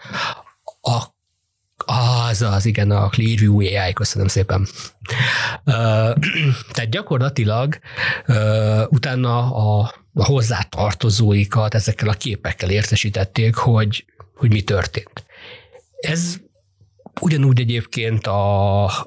a 0.80 1.14
az 1.84 2.42
az, 2.42 2.64
igen, 2.64 2.90
a 2.90 3.08
Clearview 3.08 3.60
AI, 3.60 3.92
köszönöm 3.92 4.28
szépen. 4.28 4.66
Uh, 5.64 5.74
tehát 6.72 6.90
gyakorlatilag 6.90 7.78
utána 8.88 9.54
a 9.54 9.94
hozzátartozóikat 10.24 11.74
ezekkel 11.74 12.08
a 12.08 12.12
képekkel 12.12 12.70
értesítették, 12.70 13.54
hogy, 13.54 14.04
hogy 14.34 14.50
mi 14.50 14.62
történt. 14.62 15.24
Ez 16.00 16.36
Ugyanúgy 17.20 17.60
egyébként 17.60 18.26
a 18.26 19.06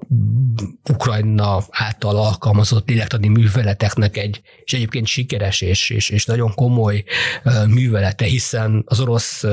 Ukrajna 0.90 1.64
által 1.70 2.18
alkalmazott 2.18 2.90
lélektani 2.90 3.28
műveleteknek 3.28 4.18
egy, 4.18 4.42
és 4.64 4.74
egyébként 4.74 5.08
sikeres 5.08 5.62
és, 5.62 5.90
és, 5.90 6.10
és 6.10 6.26
nagyon 6.26 6.54
komoly 6.54 7.04
művelete, 7.68 8.26
hiszen 8.26 8.84
az 8.86 9.00
orosz 9.00 9.44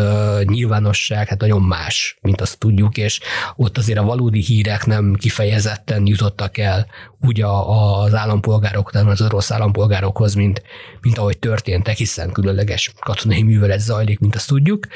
nyilvánosság 0.42 1.28
hát 1.28 1.40
nagyon 1.40 1.62
más, 1.62 2.18
mint 2.20 2.40
azt 2.40 2.58
tudjuk, 2.58 2.96
és 2.96 3.20
ott 3.56 3.78
azért 3.78 3.98
a 3.98 4.04
valódi 4.04 4.40
hírek 4.40 4.86
nem 4.86 5.14
kifejezetten 5.14 6.06
jutottak 6.06 6.58
el 6.58 6.86
úgy 7.20 7.42
az 7.42 8.14
állampolgárok, 8.14 8.90
az 8.94 9.22
orosz 9.22 9.50
állampolgárokhoz, 9.50 10.34
mint, 10.34 10.62
mint 11.00 11.18
ahogy 11.18 11.38
történtek, 11.38 11.96
hiszen 11.96 12.32
különleges 12.32 12.92
katonai 13.00 13.42
művelet 13.42 13.80
zajlik, 13.80 14.18
mint 14.18 14.34
azt 14.34 14.48
tudjuk. 14.48 14.86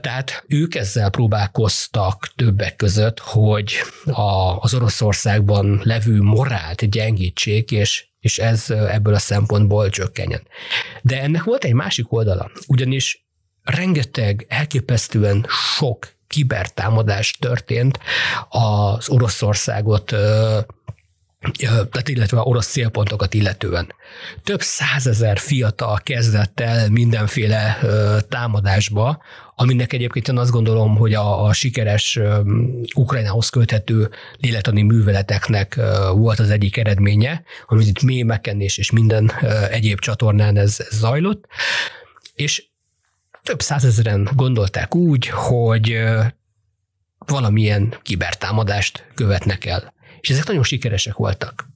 Tehát 0.00 0.44
ők 0.48 0.74
ezzel 0.74 1.10
próbálkoztak 1.10 2.11
többek 2.36 2.76
között, 2.76 3.18
hogy 3.18 3.74
a, 4.04 4.58
az 4.60 4.74
Oroszországban 4.74 5.80
levő 5.84 6.22
morált 6.22 6.90
gyengítsék, 6.90 7.70
és 7.70 8.10
és 8.20 8.38
ez 8.38 8.70
ebből 8.70 9.14
a 9.14 9.18
szempontból 9.18 9.88
csökkenjen. 9.88 10.42
De 11.02 11.22
ennek 11.22 11.44
volt 11.44 11.64
egy 11.64 11.72
másik 11.72 12.12
oldala, 12.12 12.50
ugyanis 12.66 13.26
rengeteg 13.62 14.46
elképesztően 14.48 15.46
sok 15.76 16.12
kibertámadás 16.26 17.32
történt 17.32 17.98
az 18.48 19.08
Oroszországot 19.08 20.14
tehát 21.58 22.08
illetve 22.08 22.38
a 22.38 22.42
orosz 22.42 22.70
célpontokat 22.70 23.34
illetően. 23.34 23.94
Több 24.44 24.60
százezer 24.60 25.38
fiatal 25.38 26.00
kezdett 26.02 26.60
el 26.60 26.90
mindenféle 26.90 27.78
támadásba, 28.28 29.22
aminek 29.54 29.92
egyébként 29.92 30.28
én 30.28 30.38
azt 30.38 30.50
gondolom, 30.50 30.96
hogy 30.96 31.14
a, 31.14 31.44
a 31.44 31.52
sikeres 31.52 32.18
Ukrajnához 32.94 33.48
köthető 33.48 34.10
lélektani 34.40 34.82
műveleteknek 34.82 35.80
volt 36.14 36.38
az 36.38 36.50
egyik 36.50 36.76
eredménye, 36.76 37.42
amit 37.66 37.86
itt 37.86 38.02
mémeken 38.02 38.60
és, 38.60 38.78
és 38.78 38.90
minden 38.90 39.32
egyéb 39.70 39.98
csatornán 39.98 40.56
ez, 40.56 40.76
ez 40.78 40.98
zajlott, 40.98 41.44
és 42.34 42.64
több 43.42 43.62
százezeren 43.62 44.28
gondolták 44.34 44.94
úgy, 44.94 45.26
hogy 45.28 46.02
valamilyen 47.18 47.94
kibertámadást 48.02 49.04
követnek 49.14 49.64
el 49.64 49.92
és 50.22 50.30
ezek 50.30 50.46
nagyon 50.46 50.62
sikeresek 50.62 51.14
voltak. 51.14 51.68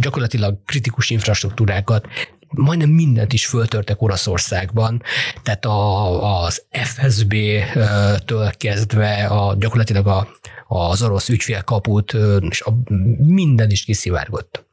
Gyakorlatilag 0.00 0.58
kritikus 0.64 1.10
infrastruktúrákat, 1.10 2.06
majdnem 2.48 2.90
mindent 2.90 3.32
is 3.32 3.46
föltörtek 3.46 4.02
Oroszországban, 4.02 5.02
tehát 5.42 5.64
a, 5.64 6.42
az 6.44 6.64
FSB-től 6.70 8.50
kezdve 8.50 9.26
a, 9.26 9.56
gyakorlatilag 9.58 10.06
a, 10.06 10.28
az 10.68 11.02
orosz 11.02 11.28
ügyfélkaput, 11.28 12.16
és 12.48 12.62
a, 12.62 12.72
minden 13.18 13.70
is 13.70 13.84
kiszivárgott. 13.84 14.64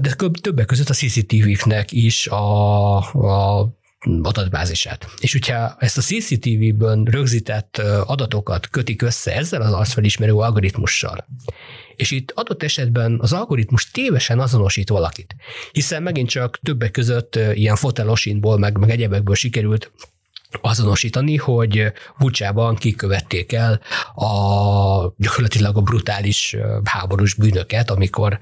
De 0.00 0.14
többek 0.40 0.66
között 0.66 0.88
a 0.88 0.94
CCTV-knek 0.94 1.92
is 1.92 2.26
a, 2.26 2.96
a 2.96 3.68
adatbázisát. 4.22 5.06
És 5.20 5.32
hogyha 5.32 5.76
ezt 5.78 5.98
a 5.98 6.00
CCTV-ből 6.00 7.02
rögzített 7.04 7.78
adatokat 8.06 8.68
kötik 8.68 9.02
össze 9.02 9.34
ezzel 9.34 9.62
az 9.62 9.72
arcfelismerő 9.72 10.34
algoritmussal, 10.34 11.26
és 11.96 12.10
itt 12.10 12.32
adott 12.34 12.62
esetben 12.62 13.18
az 13.20 13.32
algoritmus 13.32 13.90
tévesen 13.90 14.40
azonosít 14.40 14.88
valakit, 14.88 15.36
hiszen 15.72 16.02
megint 16.02 16.28
csak 16.28 16.58
többek 16.62 16.90
között 16.90 17.38
ilyen 17.54 17.76
fotelosinból, 17.76 18.58
meg, 18.58 18.78
meg 18.78 18.90
egyebekből 18.90 19.34
sikerült 19.34 19.90
azonosítani, 20.60 21.36
hogy 21.36 21.92
Bucsában 22.18 22.74
kikövették 22.74 23.52
el 23.52 23.80
a 24.14 25.14
gyakorlatilag 25.16 25.76
a 25.76 25.80
brutális 25.80 26.56
háborús 26.84 27.34
bűnöket, 27.34 27.90
amikor 27.90 28.38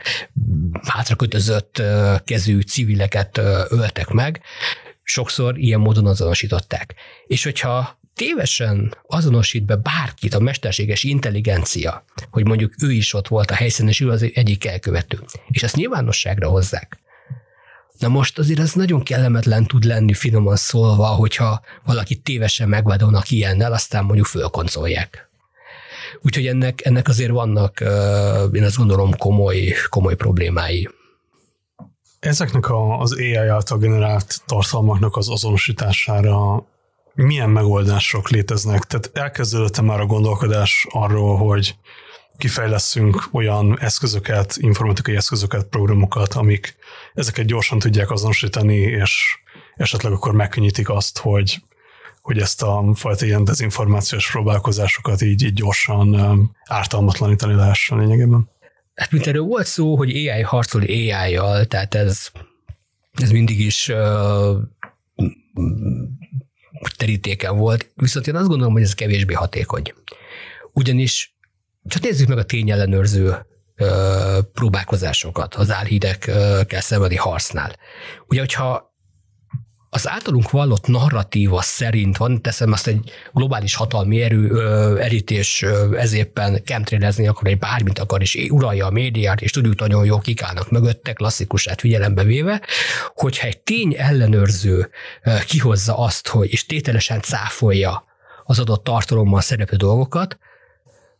hátrakötözött 0.82 1.82
kezű 2.24 2.60
civileket 2.60 3.40
öltek 3.68 4.08
meg, 4.08 4.40
sokszor 5.02 5.58
ilyen 5.58 5.80
módon 5.80 6.06
azonosították. 6.06 6.94
És 7.26 7.44
hogyha 7.44 8.00
tévesen 8.14 8.94
azonosít 9.06 9.64
be 9.64 9.76
bárkit 9.76 10.34
a 10.34 10.40
mesterséges 10.40 11.02
intelligencia, 11.02 12.04
hogy 12.30 12.46
mondjuk 12.46 12.72
ő 12.82 12.92
is 12.92 13.14
ott 13.14 13.28
volt 13.28 13.50
a 13.50 13.54
helyszínen, 13.54 13.90
és 13.90 14.00
ő 14.00 14.10
az 14.10 14.30
egyik 14.34 14.66
elkövető, 14.66 15.20
és 15.48 15.62
ezt 15.62 15.76
nyilvánosságra 15.76 16.48
hozzák, 16.48 17.02
Na 18.02 18.08
most 18.08 18.38
azért 18.38 18.58
ez 18.58 18.72
nagyon 18.72 19.02
kellemetlen 19.02 19.66
tud 19.66 19.84
lenni 19.84 20.14
finoman 20.14 20.56
szólva, 20.56 21.06
hogyha 21.06 21.60
valaki 21.84 22.16
tévesen 22.16 22.68
megvádolnak 22.68 23.30
ilyennel, 23.30 23.72
aztán 23.72 24.04
mondjuk 24.04 24.26
fölkoncolják. 24.26 25.28
Úgyhogy 26.22 26.46
ennek, 26.46 26.84
ennek 26.84 27.08
azért 27.08 27.30
vannak, 27.30 27.80
én 28.52 28.64
azt 28.64 28.76
gondolom, 28.76 29.16
komoly, 29.16 29.74
komoly 29.88 30.14
problémái. 30.14 30.88
Ezeknek 32.20 32.68
a, 32.68 32.98
az 33.00 33.12
AI 33.12 33.34
által 33.34 33.78
generált 33.78 34.42
tartalmaknak 34.46 35.16
az 35.16 35.30
azonosítására 35.30 36.66
milyen 37.14 37.50
megoldások 37.50 38.28
léteznek? 38.28 38.84
Tehát 38.84 39.10
elkezdődött 39.12 39.80
már 39.80 40.00
a 40.00 40.06
gondolkodás 40.06 40.86
arról, 40.90 41.36
hogy 41.36 41.74
kifejleszünk 42.38 43.28
olyan 43.32 43.78
eszközöket, 43.80 44.56
informatikai 44.56 45.16
eszközöket, 45.16 45.66
programokat, 45.66 46.34
amik 46.34 46.76
ezeket 47.14 47.46
gyorsan 47.46 47.78
tudják 47.78 48.10
azonosítani, 48.10 48.76
és 48.76 49.38
esetleg 49.76 50.12
akkor 50.12 50.32
megkönnyítik 50.32 50.88
azt, 50.88 51.18
hogy, 51.18 51.62
hogy 52.22 52.38
ezt 52.38 52.62
a 52.62 52.84
fajta 52.94 53.24
ilyen 53.24 53.44
dezinformációs 53.44 54.30
próbálkozásokat 54.30 55.22
így, 55.22 55.42
így 55.42 55.54
gyorsan 55.54 56.50
ártalmatlanítani 56.64 57.54
lehessen 57.54 57.98
lényegében. 57.98 58.50
Hát 58.94 59.10
mint 59.10 59.26
erről 59.26 59.42
volt 59.42 59.66
szó, 59.66 59.96
hogy 59.96 60.10
AI 60.10 60.42
harcol 60.42 60.80
AI-jal, 60.80 61.64
tehát 61.64 61.94
ez, 61.94 62.28
ez 63.12 63.30
mindig 63.30 63.60
is 63.60 63.88
uh, 63.88 64.56
terítéken 66.96 67.56
volt, 67.56 67.90
viszont 67.94 68.26
én 68.26 68.36
azt 68.36 68.48
gondolom, 68.48 68.72
hogy 68.72 68.82
ez 68.82 68.94
kevésbé 68.94 69.34
hatékony. 69.34 69.82
Ugyanis 70.72 71.36
csak 71.86 72.02
nézzük 72.02 72.28
meg 72.28 72.38
a 72.38 72.44
tényellenőrző 72.44 73.46
uh, 73.78 73.88
próbálkozásokat 74.52 75.54
az 75.54 75.70
álhídekkel 75.70 76.80
szembeni 76.80 77.16
harcnál. 77.16 77.76
Ugye, 78.26 78.40
hogyha 78.40 78.91
az 79.94 80.08
általunk 80.08 80.50
vallott 80.50 80.86
narratíva 80.86 81.62
szerint 81.62 82.16
van, 82.16 82.42
teszem 82.42 82.72
azt 82.72 82.86
egy 82.86 83.10
globális 83.32 83.74
hatalmi 83.74 84.22
erő, 84.22 84.50
ö, 84.50 84.98
erítés 84.98 85.62
ö, 85.62 85.96
ez 85.96 86.16
kemtrélezni 86.64 87.26
akar, 87.26 87.46
egy 87.46 87.58
bármit 87.58 87.98
akar, 87.98 88.20
és 88.20 88.46
uralja 88.50 88.86
a 88.86 88.90
médiát, 88.90 89.40
és 89.40 89.50
tudjuk 89.50 89.78
nagyon 89.78 90.04
jó 90.04 90.18
kikálnak 90.18 90.70
mögötte, 90.70 91.12
klasszikusát 91.12 91.80
figyelembe 91.80 92.24
véve, 92.24 92.62
hogyha 93.14 93.46
egy 93.46 93.58
tény 93.58 93.94
ellenőrző 93.98 94.90
ö, 95.22 95.36
kihozza 95.46 95.98
azt, 95.98 96.28
hogy 96.28 96.52
és 96.52 96.66
tételesen 96.66 97.20
cáfolja 97.20 98.04
az 98.44 98.58
adott 98.58 98.84
tartalommal 98.84 99.40
szereplő 99.40 99.76
dolgokat, 99.76 100.38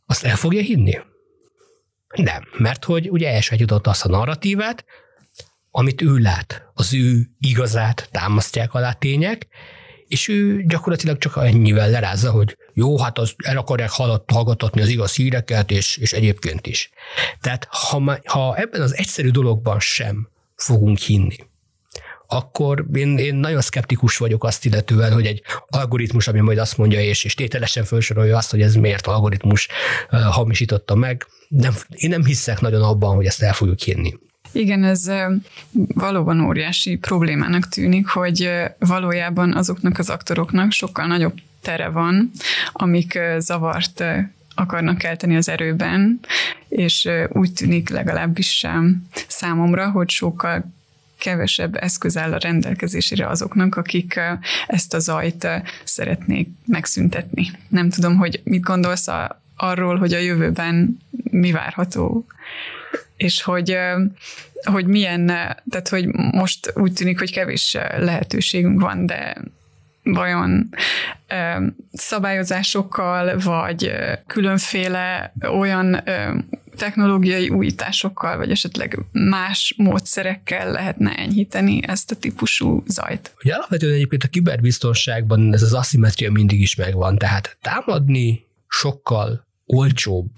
azt 0.07 0.25
el 0.25 0.37
fogja 0.37 0.61
hinni? 0.61 0.99
Nem, 2.15 2.43
mert 2.59 2.85
hogy 2.85 3.11
ugye 3.11 3.33
elsajátította 3.33 3.91
azt 3.91 4.05
a 4.05 4.09
narratívát, 4.09 4.85
amit 5.75 6.03
ő 6.03 6.17
lát, 6.17 6.63
az 6.75 6.95
ő 6.95 7.31
igazát 7.41 8.09
támasztják 8.11 8.75
alá 8.75 8.93
tények, 8.93 9.47
és 10.09 10.29
ő 10.29 10.65
gyakorlatilag 10.67 11.19
csak 11.19 11.37
ennyivel 11.37 11.91
lerázza, 11.91 12.31
hogy 12.31 12.57
jó, 12.75 12.99
hát 12.99 13.19
az 13.19 13.35
el 13.45 13.57
akarják 13.57 13.91
hallgatatni 14.27 14.81
az 14.81 14.89
igaz 14.89 15.15
híreket, 15.15 15.71
és, 15.71 15.97
és 15.97 16.13
egyébként 16.13 16.67
is. 16.67 16.91
Tehát 17.41 17.69
ha, 17.71 18.19
ha 18.25 18.57
ebben 18.57 18.81
az 18.81 18.97
egyszerű 18.97 19.31
dologban 19.31 19.81
sem 19.81 20.29
fogunk 20.57 20.99
hinni, 20.99 21.37
akkor 22.27 22.87
én, 22.95 23.19
én 23.19 23.35
nagyon 23.35 23.61
szkeptikus 23.61 24.17
vagyok 24.17 24.45
azt 24.45 24.65
illetően, 24.65 25.13
hogy 25.13 25.27
egy 25.27 25.43
algoritmus, 25.67 26.29
ami 26.29 26.41
majd 26.41 26.59
azt 26.59 26.77
mondja, 26.77 27.01
és, 27.01 27.25
és 27.25 27.35
tételesen 27.35 27.85
felsorolja 27.85 28.37
azt, 28.37 28.51
hogy 28.51 28.63
ez 28.63 28.75
miért 28.75 29.07
algoritmus 29.07 29.69
hamisította 30.09 30.95
meg, 30.95 31.27
nem, 31.49 31.75
én 31.91 32.11
nem 32.11 32.25
hiszek 32.25 32.61
nagyon 32.61 32.83
abban, 32.83 33.15
hogy 33.15 33.27
ezt 33.27 33.43
el 33.43 33.53
fogjuk 33.53 33.79
hinni. 33.79 34.19
Igen, 34.53 34.85
ez 34.85 35.11
valóban 35.95 36.41
óriási 36.41 36.97
problémának 36.97 37.69
tűnik, 37.69 38.07
hogy 38.07 38.51
valójában 38.79 39.55
azoknak 39.55 39.99
az 39.99 40.11
aktoroknak 40.11 40.73
sokkal 40.73 41.07
nagyobb 41.07 41.35
tere 41.63 41.89
van, 41.89 42.31
amik 42.73 43.19
zavart 43.39 44.05
akarnak 44.55 44.99
kelteni 44.99 45.37
az 45.37 45.49
erőben, 45.49 46.21
és 46.69 47.09
úgy 47.29 47.53
tűnik 47.53 47.89
legalábbis 47.89 48.67
számomra, 49.29 49.91
hogy 49.91 50.11
sokkal 50.11 50.73
kevesebb 51.19 51.77
eszköz 51.77 52.17
áll 52.17 52.33
a 52.33 52.39
rendelkezésére 52.39 53.27
azoknak, 53.27 53.77
akik 53.77 54.21
ezt 54.67 54.95
a 54.95 54.99
zajt 54.99 55.49
szeretnék 55.85 56.49
megszüntetni. 56.67 57.51
Nem 57.69 57.91
tudom, 57.91 58.17
hogy 58.17 58.41
mit 58.45 58.63
gondolsz 58.63 59.09
arról, 59.57 59.99
hogy 59.99 60.13
a 60.13 60.19
jövőben 60.19 60.99
mi 61.31 61.53
várható, 61.53 62.27
és 63.23 63.43
hogy, 63.43 63.77
hogy 64.63 64.87
milyen, 64.87 65.27
tehát 65.71 65.89
hogy 65.89 66.07
most 66.15 66.73
úgy 66.75 66.93
tűnik, 66.93 67.19
hogy 67.19 67.33
kevés 67.33 67.77
lehetőségünk 67.99 68.81
van, 68.81 69.07
de 69.07 69.37
vajon 70.03 70.69
szabályozásokkal, 71.93 73.39
vagy 73.39 73.93
különféle 74.27 75.33
olyan 75.41 76.03
technológiai 76.77 77.49
újításokkal, 77.49 78.37
vagy 78.37 78.51
esetleg 78.51 78.99
más 79.13 79.75
módszerekkel 79.77 80.71
lehetne 80.71 81.15
enyhíteni 81.15 81.81
ezt 81.87 82.11
a 82.11 82.17
típusú 82.17 82.83
zajt. 82.87 83.35
Ugye 83.45 83.55
alapvetően 83.55 83.95
egyébként 83.95 84.25
a 84.25 84.29
kiberbiztonságban 84.29 85.53
ez 85.53 85.63
az 85.63 85.73
aszimetria 85.73 86.33
mindig 86.33 86.61
is 86.61 86.75
megvan, 86.75 87.19
tehát 87.19 87.57
támadni 87.61 88.47
sokkal 88.69 89.47
olcsóbb 89.67 90.31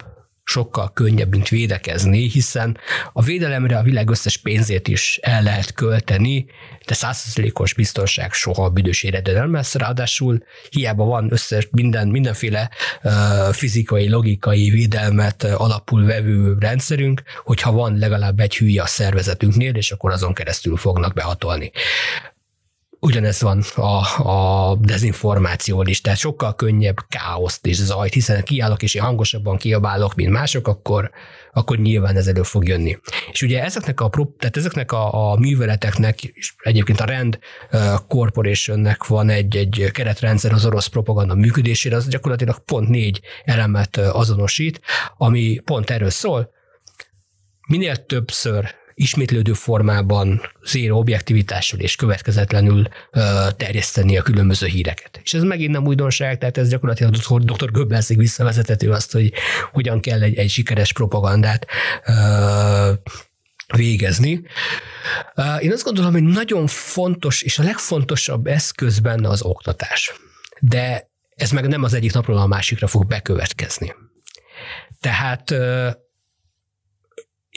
sokkal 0.45 0.91
könnyebb, 0.93 1.29
mint 1.29 1.49
védekezni, 1.49 2.29
hiszen 2.29 2.77
a 3.13 3.21
védelemre 3.21 3.77
a 3.77 3.83
világ 3.83 4.09
összes 4.09 4.37
pénzét 4.37 4.87
is 4.87 5.19
el 5.21 5.43
lehet 5.43 5.73
költeni, 5.73 6.45
de 6.85 6.93
százszerzelékos 6.93 7.73
biztonság 7.73 8.33
soha 8.33 8.63
a 8.63 8.69
büdös 8.69 9.03
életben 9.03 9.33
nem 9.33 9.53
lesz, 9.53 9.75
ráadásul 9.75 10.43
hiába 10.69 11.05
van 11.05 11.31
összes 11.31 11.67
minden, 11.71 12.07
mindenféle 12.07 12.69
uh, 13.03 13.11
fizikai, 13.53 14.09
logikai 14.09 14.69
védelmet 14.69 15.43
alapul 15.43 16.05
vevő 16.05 16.55
rendszerünk, 16.59 17.21
hogyha 17.43 17.71
van 17.71 17.97
legalább 17.97 18.39
egy 18.39 18.57
hülye 18.57 18.81
a 18.81 18.85
szervezetünknél, 18.87 19.75
és 19.75 19.91
akkor 19.91 20.11
azon 20.11 20.33
keresztül 20.33 20.77
fognak 20.77 21.13
behatolni. 21.13 21.71
Ugyanez 23.05 23.41
van 23.41 23.63
a, 23.75 24.29
a 24.29 24.75
dezinformáció 24.75 25.81
is, 25.81 26.01
tehát 26.01 26.19
sokkal 26.19 26.55
könnyebb 26.55 26.95
káoszt 27.07 27.65
és 27.65 27.75
zajt, 27.75 28.13
hiszen 28.13 28.43
kiállok 28.43 28.83
és 28.83 28.93
én 28.93 29.01
hangosabban 29.01 29.57
kiabálok, 29.57 30.15
mint 30.15 30.31
mások, 30.31 30.67
akkor, 30.67 31.11
akkor 31.53 31.77
nyilván 31.77 32.15
ez 32.15 32.27
elő 32.27 32.43
fog 32.43 32.67
jönni. 32.67 32.97
És 33.31 33.41
ugye 33.41 33.63
ezeknek 33.63 34.01
a, 34.01 34.09
tehát 34.37 34.57
ezeknek 34.57 34.91
a, 34.91 35.31
a 35.31 35.37
műveleteknek, 35.37 36.23
és 36.23 36.53
egyébként 36.57 36.99
a 36.99 37.05
Rand 37.05 37.39
Corporationnek 38.07 39.05
van 39.05 39.29
egy, 39.29 39.55
egy 39.57 39.89
keretrendszer 39.91 40.53
az 40.53 40.65
orosz 40.65 40.87
propaganda 40.87 41.35
működésére, 41.35 41.95
az 41.95 42.07
gyakorlatilag 42.07 42.59
pont 42.59 42.89
négy 42.89 43.21
elemet 43.43 43.97
azonosít, 43.97 44.81
ami 45.17 45.59
pont 45.65 45.89
erről 45.89 46.09
szól, 46.09 46.49
minél 47.67 48.05
többször 48.05 48.83
ismétlődő 48.95 49.53
formában, 49.53 50.41
zéro 50.63 50.97
objektivitással 50.97 51.79
és 51.79 51.95
következetlenül 51.95 52.87
terjeszteni 53.57 54.17
a 54.17 54.21
különböző 54.21 54.67
híreket. 54.67 55.19
És 55.23 55.33
ez 55.33 55.43
megint 55.43 55.71
nem 55.71 55.85
újdonság, 55.87 56.37
tehát 56.37 56.57
ez 56.57 56.69
gyakorlatilag 56.69 57.15
dr. 57.43 57.71
Goebbelsig 57.71 58.17
visszavezethető 58.17 58.91
azt, 58.91 59.11
hogy 59.11 59.33
hogyan 59.71 59.99
kell 59.99 60.21
egy, 60.21 60.37
egy 60.37 60.49
sikeres 60.49 60.93
propagandát 60.93 61.65
végezni. 63.75 64.41
Én 65.59 65.71
azt 65.71 65.83
gondolom, 65.83 66.11
hogy 66.11 66.23
nagyon 66.23 66.67
fontos, 66.67 67.41
és 67.41 67.59
a 67.59 67.63
legfontosabb 67.63 68.47
eszköz 68.47 68.99
benne 68.99 69.29
az 69.29 69.41
oktatás. 69.41 70.13
De 70.59 71.09
ez 71.35 71.51
meg 71.51 71.67
nem 71.67 71.83
az 71.83 71.93
egyik 71.93 72.13
napról 72.13 72.37
a 72.37 72.47
másikra 72.47 72.87
fog 72.87 73.07
bekövetkezni. 73.07 73.95
Tehát 74.99 75.53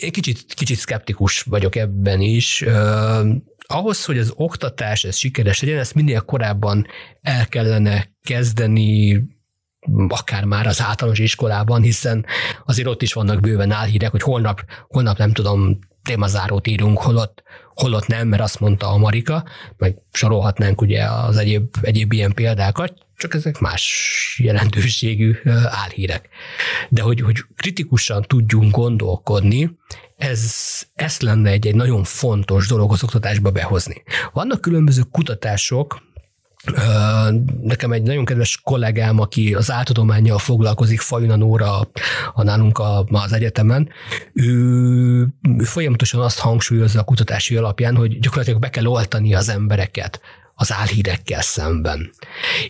én 0.01 0.11
kicsit, 0.11 0.55
kicsit 0.55 0.78
szkeptikus 0.78 1.40
vagyok 1.40 1.76
ebben 1.76 2.20
is. 2.20 2.62
Uh, 2.62 3.28
ahhoz, 3.66 4.05
hogy 4.05 4.18
az 4.18 4.32
oktatás 4.36 5.05
ez 5.05 5.16
sikeres 5.16 5.61
legyen, 5.61 5.78
ezt 5.78 5.94
minél 5.94 6.20
korábban 6.20 6.86
el 7.22 7.49
kellene 7.49 8.09
kezdeni, 8.22 9.22
akár 10.09 10.44
már 10.44 10.66
az 10.66 10.82
általános 10.82 11.18
iskolában, 11.18 11.82
hiszen 11.82 12.26
azért 12.66 12.88
ott 12.88 13.03
is 13.03 13.12
vannak 13.12 13.40
bőven 13.40 13.70
álhírek, 13.70 14.11
hogy 14.11 14.22
holnap, 14.22 14.64
holnap 14.88 15.18
nem 15.18 15.32
tudom, 15.32 15.78
témazárót 16.03 16.66
írunk, 16.66 16.99
holott, 16.99 17.42
holott 17.74 18.07
nem, 18.07 18.28
mert 18.28 18.42
azt 18.42 18.61
mondta 18.61 18.88
a 18.88 18.96
Marika, 18.96 19.44
meg 19.76 19.96
sorolhatnánk 20.12 20.80
ugye 20.80 21.05
az 21.05 21.36
egyéb, 21.36 21.76
egyéb 21.80 22.12
ilyen 22.12 22.32
példákat, 22.32 23.07
csak 23.18 23.34
ezek 23.34 23.58
más 23.58 24.38
jelentőségű 24.42 25.36
álhírek. 25.64 26.28
De 26.88 27.02
hogy, 27.02 27.20
hogy 27.20 27.44
kritikusan 27.56 28.22
tudjunk 28.22 28.70
gondolkodni, 28.70 29.78
ez, 30.16 30.52
ez 30.94 31.20
lenne 31.20 31.50
egy, 31.50 31.66
egy 31.66 31.74
nagyon 31.74 32.04
fontos 32.04 32.66
dolog 32.66 32.92
az 32.92 33.02
oktatásba 33.02 33.50
behozni. 33.50 34.02
Vannak 34.32 34.60
különböző 34.60 35.02
kutatások, 35.10 36.06
Nekem 37.62 37.92
egy 37.92 38.02
nagyon 38.02 38.24
kedves 38.24 38.60
kollégám, 38.62 39.20
aki 39.20 39.54
az 39.54 39.70
áltudományjal 39.70 40.38
foglalkozik, 40.38 41.00
Fajuna 41.00 41.36
Nóra, 41.36 41.90
a 42.34 42.42
nálunk 42.42 42.78
a, 42.78 43.04
az 43.04 43.32
egyetemen, 43.32 43.88
ő, 44.32 44.52
ő 45.58 45.64
folyamatosan 45.64 46.20
azt 46.20 46.38
hangsúlyozza 46.38 47.00
a 47.00 47.04
kutatási 47.04 47.56
alapján, 47.56 47.96
hogy 47.96 48.18
gyakorlatilag 48.18 48.60
be 48.60 48.70
kell 48.70 48.86
oltani 48.86 49.34
az 49.34 49.48
embereket 49.48 50.20
az 50.61 50.72
álhírekkel 50.72 51.40
szemben. 51.40 52.11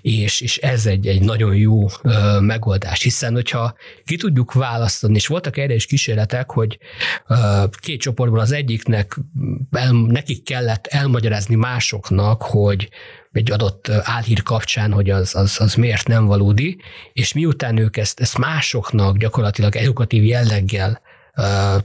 És, 0.00 0.40
és 0.40 0.58
ez 0.58 0.86
egy, 0.86 1.06
egy 1.06 1.22
nagyon 1.22 1.54
jó 1.54 1.86
ö, 2.02 2.40
megoldás, 2.40 3.02
hiszen 3.02 3.32
hogyha 3.32 3.74
ki 4.04 4.16
tudjuk 4.16 4.52
választani, 4.52 5.14
és 5.14 5.26
voltak 5.26 5.56
erre 5.56 5.74
is 5.74 5.86
kísérletek, 5.86 6.50
hogy 6.50 6.78
ö, 7.26 7.64
két 7.80 8.00
csoportból 8.00 8.40
az 8.40 8.52
egyiknek 8.52 9.18
el, 9.70 9.92
nekik 9.92 10.44
kellett 10.44 10.86
elmagyarázni 10.86 11.54
másoknak, 11.54 12.42
hogy 12.42 12.88
egy 13.32 13.50
adott 13.50 13.88
álhír 13.88 14.42
kapcsán, 14.42 14.92
hogy 14.92 15.10
az, 15.10 15.34
az, 15.34 15.60
az 15.60 15.74
miért 15.74 16.06
nem 16.06 16.26
valódi, 16.26 16.80
és 17.12 17.32
miután 17.32 17.76
ők 17.76 17.96
ezt, 17.96 18.20
ezt 18.20 18.38
másoknak 18.38 19.16
gyakorlatilag 19.16 19.76
edukatív 19.76 20.24
jelleggel 20.24 21.00
uh, 21.36 21.82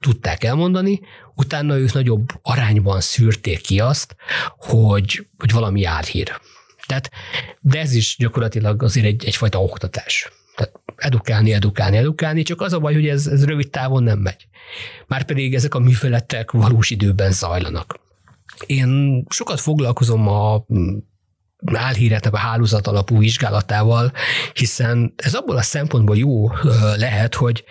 tudták 0.00 0.44
elmondani, 0.44 1.00
utána 1.34 1.78
ők 1.78 1.92
nagyobb 1.92 2.28
arányban 2.42 3.00
szűrték 3.00 3.60
ki 3.60 3.80
azt, 3.80 4.16
hogy, 4.56 5.26
hogy 5.38 5.52
valami 5.52 5.84
álhír. 5.84 6.40
Tehát, 6.86 7.10
de 7.60 7.80
ez 7.80 7.94
is 7.94 8.16
gyakorlatilag 8.18 8.82
azért 8.82 9.06
egy, 9.06 9.24
egyfajta 9.24 9.62
oktatás. 9.62 10.32
Tehát 10.56 10.80
edukálni, 10.96 11.52
edukálni, 11.52 11.96
edukálni, 11.96 12.42
csak 12.42 12.60
az 12.60 12.72
a 12.72 12.78
baj, 12.78 12.94
hogy 12.94 13.08
ez, 13.08 13.26
ez 13.26 13.44
rövid 13.44 13.70
távon 13.70 14.02
nem 14.02 14.18
megy. 14.18 14.46
Márpedig 15.06 15.54
ezek 15.54 15.74
a 15.74 15.78
műfeletek 15.78 16.50
valós 16.50 16.90
időben 16.90 17.32
zajlanak. 17.32 18.00
Én 18.66 19.24
sokat 19.28 19.60
foglalkozom 19.60 20.28
a 20.28 20.66
álhíretnek 21.72 22.32
a 22.32 22.36
hálózat 22.36 22.86
alapú 22.86 23.18
vizsgálatával, 23.18 24.12
hiszen 24.52 25.14
ez 25.16 25.34
abból 25.34 25.56
a 25.56 25.62
szempontból 25.62 26.16
jó 26.16 26.50
lehet, 26.96 27.34
hogy 27.34 27.64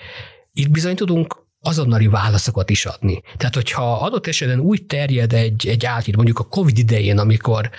itt 0.54 0.70
bizony 0.70 0.96
tudunk 0.96 1.41
azonnali 1.62 2.08
válaszokat 2.08 2.70
is 2.70 2.86
adni. 2.86 3.22
Tehát, 3.38 3.56
hogyha 3.56 3.94
adott 3.94 4.28
esetben 4.28 4.60
úgy 4.60 4.86
terjed 4.86 5.34
egy, 5.34 5.68
egy 5.68 5.86
álhír, 5.86 6.16
mondjuk 6.16 6.40
a 6.40 6.44
COVID 6.44 6.78
idején, 6.78 7.18
amikor 7.18 7.70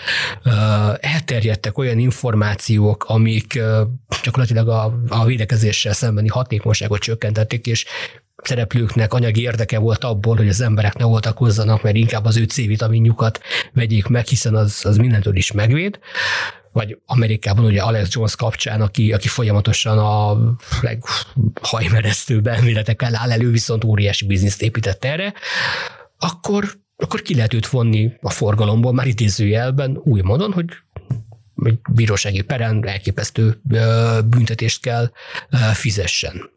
uh, 0.45 0.53
elterjedtek 1.01 1.79
olyan 1.79 1.99
információk, 1.99 3.05
amik 3.05 3.53
uh, 3.57 3.89
gyakorlatilag 4.23 4.69
a, 4.69 4.99
a 5.09 5.25
védekezéssel 5.25 5.93
szembeni 5.93 6.29
hatékonyságot 6.29 7.01
csökkentették, 7.01 7.67
és 7.67 7.85
szereplőknek 8.43 9.13
anyagi 9.13 9.41
érdeke 9.41 9.79
volt 9.79 10.05
abból, 10.05 10.37
hogy 10.37 10.49
az 10.49 10.61
emberek 10.61 10.97
ne 10.97 11.07
oltakozzanak, 11.07 11.83
mert 11.83 11.97
inkább 11.97 12.25
az 12.25 12.37
ő 12.37 12.45
C-vitaminjukat 12.45 13.41
vegyék 13.73 14.07
meg, 14.07 14.27
hiszen 14.27 14.55
az, 14.55 14.81
az 14.85 14.97
mindentől 14.97 15.37
is 15.37 15.53
megvéd 15.53 15.99
vagy 16.73 16.99
Amerikában 17.07 17.65
ugye 17.65 17.83
Alex 17.83 18.09
Jones 18.13 18.37
kapcsán, 18.37 18.81
aki, 18.81 19.13
aki 19.13 19.29
folyamatosan 19.29 19.99
a 19.99 20.39
leghajmeresztőbb 20.81 22.47
elméletekkel 22.47 23.15
áll 23.15 23.31
elő, 23.31 23.51
viszont 23.51 23.85
óriási 23.85 24.27
bizniszt 24.27 24.63
épített 24.63 25.05
erre, 25.05 25.35
akkor, 26.19 26.65
akkor 26.97 27.23
ki 27.23 27.35
lehet 27.35 27.55
őt 27.55 27.67
vonni 27.67 28.13
a 28.21 28.31
forgalomból, 28.31 28.93
már 28.93 29.07
idézőjelben 29.07 30.01
új 30.03 30.21
módon, 30.21 30.53
hogy 30.53 30.67
egy 31.65 31.79
bírósági 31.91 32.43
peren 32.43 32.87
elképesztő 32.87 33.61
büntetést 34.25 34.81
kell 34.81 35.13
fizessen 35.73 36.51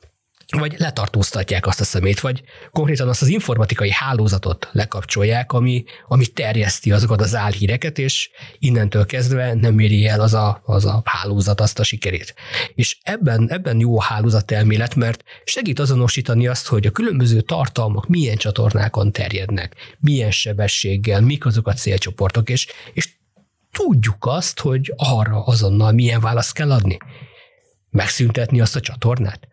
vagy 0.52 0.76
letartóztatják 0.78 1.68
azt 1.68 1.80
a 1.80 1.84
szemét, 1.84 2.20
vagy 2.20 2.44
konkrétan 2.72 3.08
azt 3.08 3.22
az 3.22 3.28
informatikai 3.28 3.92
hálózatot 3.92 4.70
lekapcsolják, 4.72 5.52
ami, 5.52 5.84
ami 6.08 6.28
terjeszti 6.28 6.92
azokat 6.92 7.22
az 7.22 7.36
álhíreket, 7.36 7.98
és 7.98 8.30
innentől 8.60 9.06
kezdve 9.06 9.54
nem 9.54 9.80
éri 9.80 10.08
el 10.08 10.22
az 10.22 10.34
a, 10.34 10.62
az 10.66 10.86
a 10.86 11.02
hálózat 11.06 11.62
azt 11.62 11.80
a 11.80 11.84
sikerét. 11.84 12.36
És 12.76 12.98
ebben, 13.04 13.50
ebben 13.50 13.80
jó 13.80 14.00
a 14.00 14.04
hálózatelmélet, 14.04 14.96
mert 14.96 15.24
segít 15.44 15.80
azonosítani 15.80 16.48
azt, 16.48 16.68
hogy 16.68 16.86
a 16.86 16.92
különböző 16.92 17.42
tartalmak 17.42 18.08
milyen 18.08 18.38
csatornákon 18.38 19.12
terjednek, 19.12 19.76
milyen 20.00 20.32
sebességgel, 20.32 21.22
mik 21.22 21.46
azok 21.46 21.68
a 21.68 21.74
célcsoportok, 21.74 22.50
és, 22.50 22.68
és 22.94 23.10
tudjuk 23.72 24.26
azt, 24.26 24.60
hogy 24.60 24.94
arra 24.96 25.44
azonnal 25.44 25.92
milyen 25.92 26.22
választ 26.22 26.54
kell 26.54 26.72
adni 26.72 26.98
megszüntetni 27.96 28.62
azt 28.62 28.76
a 28.76 28.80
csatornát? 28.80 29.48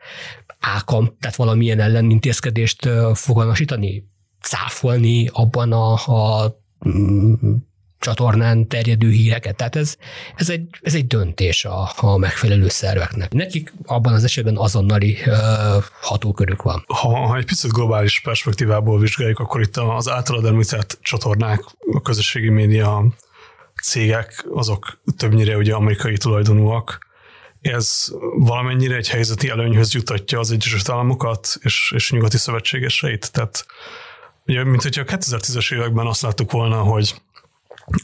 Ákam, 0.62 1.16
tehát 1.20 1.36
valamilyen 1.36 1.80
ellenintézkedést 1.80 2.88
fogalmasítani, 3.14 4.04
cáfolni 4.40 5.28
abban 5.32 5.72
a, 5.72 5.92
a 5.92 6.54
mm, 6.88 7.34
csatornán 7.98 8.68
terjedő 8.68 9.10
híreket. 9.10 9.56
Tehát 9.56 9.76
ez, 9.76 9.96
ez, 10.36 10.50
egy, 10.50 10.68
ez 10.80 10.94
egy 10.94 11.06
döntés 11.06 11.64
a, 11.64 11.90
a 11.96 12.16
megfelelő 12.16 12.68
szerveknek. 12.68 13.32
Nekik 13.32 13.72
abban 13.84 14.12
az 14.12 14.24
esetben 14.24 14.56
azonnali 14.56 15.18
uh, 15.26 15.36
hatókörük 16.00 16.62
van. 16.62 16.84
Ha, 16.86 17.26
ha 17.26 17.36
egy 17.36 17.44
picit 17.44 17.72
globális 17.72 18.20
perspektívából 18.20 18.98
vizsgáljuk, 18.98 19.38
akkor 19.38 19.60
itt 19.60 19.76
az 19.76 20.08
általad 20.08 20.44
említett 20.44 20.98
csatornák, 21.02 21.60
a 21.92 22.00
közösségi 22.00 22.48
média 22.48 23.04
cégek, 23.82 24.44
azok 24.54 25.00
többnyire 25.16 25.56
ugye 25.56 25.74
amerikai 25.74 26.16
tulajdonúak. 26.16 27.10
Ez 27.62 28.08
valamennyire 28.36 28.96
egy 28.96 29.08
helyzeti 29.08 29.48
előnyhöz 29.48 29.92
jutatja 29.92 30.38
az 30.38 30.50
Egyesült 30.50 30.88
Államokat 30.88 31.56
és, 31.60 31.92
és 31.94 32.10
nyugati 32.10 32.36
szövetségeseit. 32.36 33.32
Tehát 33.32 33.66
ugye, 34.46 34.64
mint 34.64 34.82
hogyha 34.82 35.02
a 35.02 35.16
2010-es 35.16 35.74
években 35.74 36.06
azt 36.06 36.22
láttuk 36.22 36.50
volna, 36.50 36.82
hogy 36.82 37.14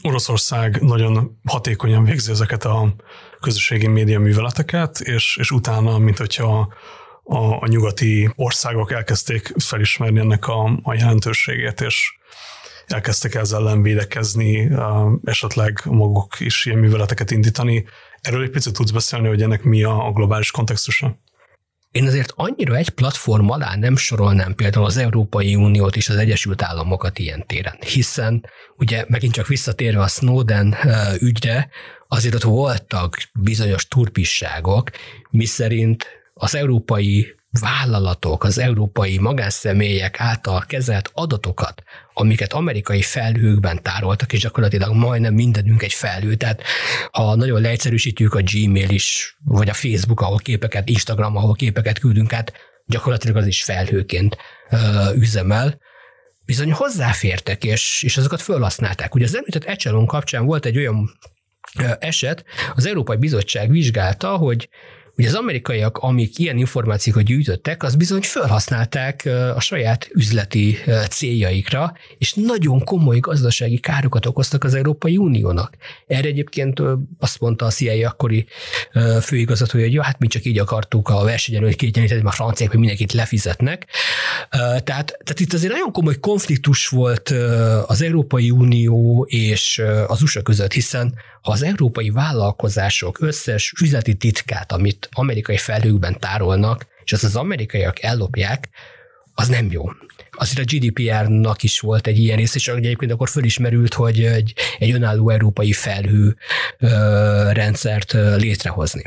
Oroszország 0.01 0.81
nagyon 0.81 1.39
hatékonyan 1.45 2.03
végzi 2.03 2.31
ezeket 2.31 2.65
a 2.65 2.95
közösségi 3.39 3.87
média 3.87 4.19
műveleteket, 4.19 4.99
és, 4.99 5.37
és 5.39 5.51
utána, 5.51 5.97
mint 5.97 6.17
hogyha 6.17 6.73
a, 7.23 7.37
a 7.37 7.67
nyugati 7.67 8.31
országok 8.35 8.91
elkezdték 8.91 9.53
felismerni 9.57 10.19
ennek 10.19 10.47
a, 10.47 10.79
a 10.83 10.93
jelentőségét, 10.93 11.81
és 11.81 12.13
elkezdtek 12.87 13.35
ezzel 13.35 13.59
ellen 13.59 13.81
védekezni, 13.81 14.71
esetleg 15.23 15.81
maguk 15.85 16.39
is 16.39 16.65
ilyen 16.65 16.77
műveleteket 16.77 17.31
indítani. 17.31 17.85
Erről 18.21 18.43
egy 18.43 18.49
picit 18.49 18.73
tudsz 18.73 18.91
beszélni, 18.91 19.27
hogy 19.27 19.41
ennek 19.41 19.63
mi 19.63 19.83
a, 19.83 20.11
globális 20.13 20.51
kontextusa? 20.51 21.19
Én 21.91 22.05
azért 22.05 22.31
annyira 22.35 22.75
egy 22.75 22.89
platform 22.89 23.49
alá 23.49 23.75
nem 23.75 23.95
sorolnám 23.95 24.55
például 24.55 24.85
az 24.85 24.97
Európai 24.97 25.55
Uniót 25.55 25.95
és 25.95 26.09
az 26.09 26.15
Egyesült 26.15 26.61
Államokat 26.61 27.19
ilyen 27.19 27.47
téren, 27.47 27.77
hiszen 27.79 28.45
ugye 28.77 29.05
megint 29.07 29.33
csak 29.33 29.47
visszatérve 29.47 30.01
a 30.01 30.07
Snowden 30.07 30.75
ügyre, 31.19 31.69
azért 32.07 32.35
ott 32.35 32.43
voltak 32.43 33.17
bizonyos 33.33 33.87
turpisságok, 33.87 34.89
miszerint 35.29 36.07
az 36.33 36.55
európai 36.55 37.38
vállalatok, 37.51 38.43
az 38.43 38.57
európai 38.57 39.17
magánszemélyek 39.17 40.19
által 40.19 40.63
kezelt 40.67 41.09
adatokat, 41.13 41.83
amiket 42.13 42.53
amerikai 42.53 43.01
felhőkben 43.01 43.83
tároltak, 43.83 44.33
és 44.33 44.39
gyakorlatilag 44.39 44.93
majdnem 44.95 45.33
mindenünk 45.33 45.83
egy 45.83 45.93
felhő. 45.93 46.35
Tehát 46.35 46.61
ha 47.11 47.35
nagyon 47.35 47.61
leegyszerűsítjük 47.61 48.33
a 48.33 48.41
Gmail 48.41 48.89
is, 48.89 49.37
vagy 49.45 49.69
a 49.69 49.73
Facebook, 49.73 50.21
ahol 50.21 50.37
képeket, 50.37 50.89
Instagram, 50.89 51.35
ahol 51.35 51.53
képeket 51.53 51.99
küldünk 51.99 52.33
át, 52.33 52.53
gyakorlatilag 52.85 53.35
az 53.35 53.47
is 53.47 53.63
felhőként 53.63 54.37
ö, 54.69 54.77
üzemel, 55.15 55.79
bizony 56.45 56.71
hozzáfértek, 56.71 57.63
és, 57.63 58.03
és 58.03 58.17
azokat 58.17 58.41
felhasználták. 58.41 59.15
Ugye 59.15 59.25
az 59.25 59.35
említett 59.35 59.63
Echelon 59.63 60.05
kapcsán 60.05 60.45
volt 60.45 60.65
egy 60.65 60.77
olyan 60.77 61.19
eset, 61.99 62.45
az 62.75 62.85
Európai 62.85 63.17
Bizottság 63.17 63.69
vizsgálta, 63.69 64.35
hogy 64.35 64.69
Ugye 65.19 65.27
az 65.27 65.33
amerikaiak, 65.33 65.97
amik 65.97 66.37
ilyen 66.37 66.57
információkat 66.57 67.23
gyűjtöttek, 67.23 67.83
az 67.83 67.95
bizony 67.95 68.21
felhasználták 68.21 69.29
a 69.55 69.59
saját 69.59 70.09
üzleti 70.13 70.77
céljaikra, 71.09 71.93
és 72.17 72.33
nagyon 72.33 72.83
komoly 72.83 73.19
gazdasági 73.19 73.79
károkat 73.79 74.25
okoztak 74.25 74.63
az 74.63 74.73
Európai 74.73 75.17
Uniónak. 75.17 75.75
Erre 76.07 76.27
egyébként 76.27 76.81
azt 77.19 77.39
mondta 77.39 77.65
a 77.65 77.69
CIA 77.69 78.07
akkori 78.07 78.45
főigazgató, 79.21 79.79
hogy 79.79 79.93
ja, 79.93 80.03
hát 80.03 80.19
mi 80.19 80.27
csak 80.27 80.45
így 80.45 80.59
akartuk 80.59 81.09
a 81.09 81.23
versenyelőt 81.23 81.75
kiegyenlíteni, 81.75 82.21
a 82.23 82.31
franciák 82.31 82.69
hogy 82.69 82.79
mindenkit 82.79 83.13
lefizetnek. 83.13 83.87
Tehát, 84.49 84.83
tehát 84.83 85.39
itt 85.39 85.53
azért 85.53 85.73
nagyon 85.73 85.91
komoly 85.91 86.19
konfliktus 86.19 86.87
volt 86.87 87.29
az 87.85 88.01
Európai 88.01 88.51
Unió 88.51 89.25
és 89.29 89.81
az 90.07 90.21
USA 90.21 90.41
között, 90.41 90.73
hiszen 90.73 91.13
ha 91.41 91.51
az 91.51 91.63
európai 91.63 92.09
vállalkozások 92.09 93.21
összes 93.21 93.73
üzleti 93.81 94.13
titkát, 94.15 94.71
amit 94.71 95.08
amerikai 95.11 95.57
felhőkben 95.57 96.19
tárolnak, 96.19 96.87
és 97.03 97.13
azt 97.13 97.23
az 97.23 97.35
amerikaiak 97.35 98.03
ellopják, 98.03 98.69
az 99.33 99.47
nem 99.47 99.71
jó. 99.71 99.89
Azért 100.31 100.59
a 100.59 100.75
GDPR-nak 100.75 101.63
is 101.63 101.79
volt 101.79 102.07
egy 102.07 102.19
ilyen 102.19 102.37
rész, 102.37 102.55
és 102.55 102.67
egyébként 102.67 103.11
akkor 103.11 103.29
fölismerült, 103.29 103.93
hogy 103.93 104.23
egy, 104.23 104.53
egy 104.79 104.91
önálló 104.91 105.29
európai 105.29 105.71
felhő 105.71 106.35
ö, 106.79 106.87
rendszert 107.51 108.13
ö, 108.13 108.35
létrehozni. 108.35 109.03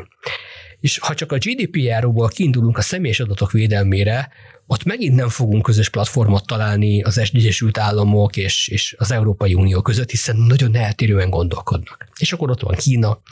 És 0.80 0.98
ha 0.98 1.14
csak 1.14 1.32
a 1.32 1.38
GDPR-ból 1.38 2.28
kiindulunk 2.28 2.78
a 2.78 2.82
személyes 2.82 3.20
adatok 3.20 3.53
védelmére, 3.53 4.28
ott 4.66 4.84
megint 4.84 5.14
nem 5.14 5.28
fogunk 5.28 5.62
közös 5.62 5.88
platformot 5.88 6.46
találni 6.46 7.03
az 7.03 7.18
Egyesült 7.18 7.78
Államok 7.78 8.36
és, 8.36 8.68
és 8.68 8.94
az 8.98 9.11
Európai 9.11 9.55
Unió 9.55 9.82
között, 9.82 10.11
hiszen 10.11 10.36
nagyon 10.36 10.76
eltérően 10.76 11.30
gondolkodnak. 11.30 12.07
És 12.18 12.32
akkor 12.32 12.50
ott 12.50 12.61
van 12.61 12.74
Kína, 12.74 13.22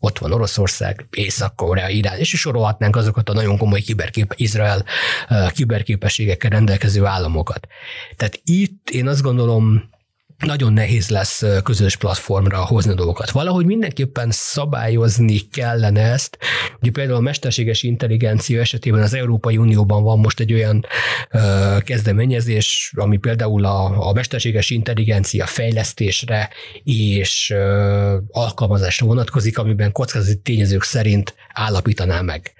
ott 0.00 0.18
van 0.18 0.32
Oroszország, 0.32 1.06
Észak-Korea, 1.10 1.88
Irán, 1.88 2.18
és 2.18 2.28
sorolhatnánk 2.28 2.96
azokat 2.96 3.28
a 3.28 3.32
nagyon 3.32 3.58
komoly 3.58 3.80
kiberkép, 3.80 4.34
Izrael 4.36 4.84
kiberképességekkel 5.52 6.50
rendelkező 6.50 7.04
államokat. 7.04 7.66
Tehát 8.16 8.40
itt 8.44 8.90
én 8.90 9.08
azt 9.08 9.22
gondolom, 9.22 9.89
nagyon 10.40 10.72
nehéz 10.72 11.08
lesz 11.08 11.44
közös 11.62 11.96
platformra 11.96 12.64
hozni 12.64 12.94
dolgokat. 12.94 13.30
Valahogy 13.30 13.66
mindenképpen 13.66 14.28
szabályozni 14.30 15.38
kellene 15.38 16.00
ezt. 16.00 16.38
Ugye 16.80 16.90
például 16.90 17.16
a 17.16 17.20
mesterséges 17.20 17.82
intelligencia 17.82 18.60
esetében 18.60 19.02
az 19.02 19.14
Európai 19.14 19.56
Unióban 19.56 20.02
van 20.02 20.18
most 20.18 20.40
egy 20.40 20.52
olyan 20.52 20.86
ö, 21.30 21.76
kezdeményezés, 21.84 22.92
ami 22.96 23.16
például 23.16 23.64
a, 23.64 24.08
a 24.08 24.12
mesterséges 24.12 24.70
intelligencia 24.70 25.46
fejlesztésre 25.46 26.48
és 26.84 27.50
ö, 27.50 28.16
alkalmazásra 28.30 29.06
vonatkozik, 29.06 29.58
amiben 29.58 29.92
kockázati 29.92 30.40
tényezők 30.40 30.82
szerint 30.82 31.34
állapítaná 31.52 32.20
meg 32.20 32.52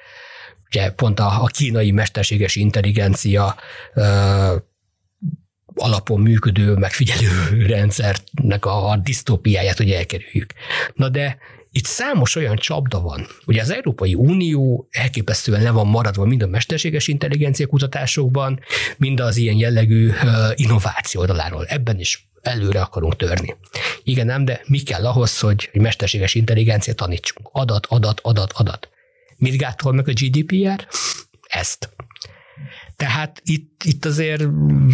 ugye 0.73 0.91
pont 0.91 1.21
a, 1.21 1.43
a 1.43 1.47
kínai 1.47 1.91
mesterséges 1.91 2.57
intelligencia 2.57 3.57
ö, 3.95 4.57
alapon 5.81 6.21
működő 6.21 6.75
megfigyelő 6.75 7.67
rendszernek 7.67 8.65
a, 8.65 9.01
disztópiáját, 9.03 9.77
hogy 9.77 9.91
elkerüljük. 9.91 10.53
Na 10.95 11.09
de 11.09 11.39
itt 11.73 11.85
számos 11.85 12.37
olyan 12.37 12.57
csapda 12.57 13.01
van. 13.01 13.27
Ugye 13.47 13.61
az 13.61 13.71
Európai 13.71 14.15
Unió 14.15 14.89
elképesztően 14.91 15.63
le 15.63 15.71
van 15.71 15.87
maradva 15.87 16.25
mind 16.25 16.43
a 16.43 16.47
mesterséges 16.47 17.09
intelligencia 17.09 17.67
kutatásokban, 17.67 18.61
mind 18.97 19.21
az 19.21 19.37
ilyen 19.37 19.57
jellegű 19.57 20.11
innováció 20.55 21.21
oldaláról. 21.21 21.65
Ebben 21.67 21.99
is 21.99 22.29
előre 22.43 22.81
akarunk 22.81 23.17
törni. 23.17 23.57
Igen, 24.03 24.27
nem, 24.27 24.45
de 24.45 24.61
mi 24.67 24.79
kell 24.79 25.07
ahhoz, 25.07 25.39
hogy 25.39 25.71
egy 25.73 25.81
mesterséges 25.81 26.35
intelligencia 26.35 26.95
tanítsunk? 26.95 27.49
Adat, 27.53 27.87
adat, 27.87 28.21
adat, 28.23 28.53
adat. 28.53 28.89
Mit 29.37 29.57
gátol 29.57 29.93
meg 29.93 30.09
a 30.09 30.13
GDPR? 30.13 30.87
Ezt. 31.47 31.91
Tehát 33.01 33.41
itt, 33.45 33.83
itt 33.85 34.05
azért 34.05 34.43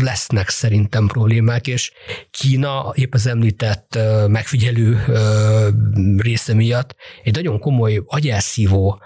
lesznek 0.00 0.48
szerintem 0.48 1.06
problémák, 1.06 1.66
és 1.66 1.92
Kína 2.30 2.92
épp 2.94 3.14
az 3.14 3.26
említett 3.26 3.98
megfigyelő 4.26 5.04
része 6.16 6.54
miatt 6.54 6.94
egy 7.24 7.34
nagyon 7.34 7.58
komoly 7.58 8.02
agyelszívó 8.06 9.00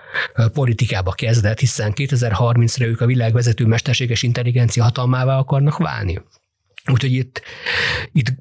politikába 0.53 1.13
kezdett, 1.13 1.59
hiszen 1.59 1.93
2030-ra 1.95 2.83
ők 2.83 3.01
a 3.01 3.07
világ 3.07 3.33
vezető 3.33 3.67
mesterséges 3.67 4.23
intelligencia 4.23 4.83
hatalmává 4.83 5.39
akarnak 5.39 5.77
válni. 5.77 6.23
Úgyhogy 6.93 7.13
itt, 7.13 7.43
itt 8.13 8.33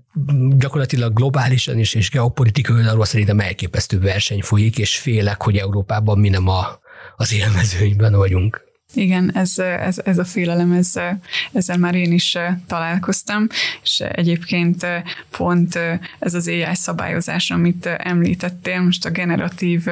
gyakorlatilag 0.57 1.13
globálisan 1.13 1.79
is 1.79 1.93
és 1.93 2.09
geopolitikai 2.09 2.75
oldalról 2.75 3.05
szerintem 3.05 3.39
elképesztő 3.39 3.99
verseny 3.99 4.41
folyik, 4.41 4.77
és 4.77 4.97
félek, 4.97 5.41
hogy 5.41 5.57
Európában 5.57 6.19
mi 6.19 6.29
nem 6.29 6.47
a, 6.47 6.79
az 7.15 7.33
élmezőnyben 7.33 8.15
vagyunk. 8.15 8.68
Igen, 8.93 9.35
ez, 9.35 9.59
ez, 9.59 10.01
ez 10.05 10.17
a 10.17 10.23
félelem, 10.23 10.71
ez, 10.71 10.93
ezzel 11.51 11.77
már 11.77 11.95
én 11.95 12.11
is 12.11 12.37
találkoztam, 12.67 13.47
és 13.83 13.99
egyébként 13.99 14.85
pont 15.37 15.79
ez 16.19 16.33
az 16.33 16.47
AI 16.47 16.65
szabályozás, 16.73 17.51
amit 17.51 17.85
említettél, 17.85 18.81
most 18.81 19.05
a 19.05 19.09
generatív 19.09 19.85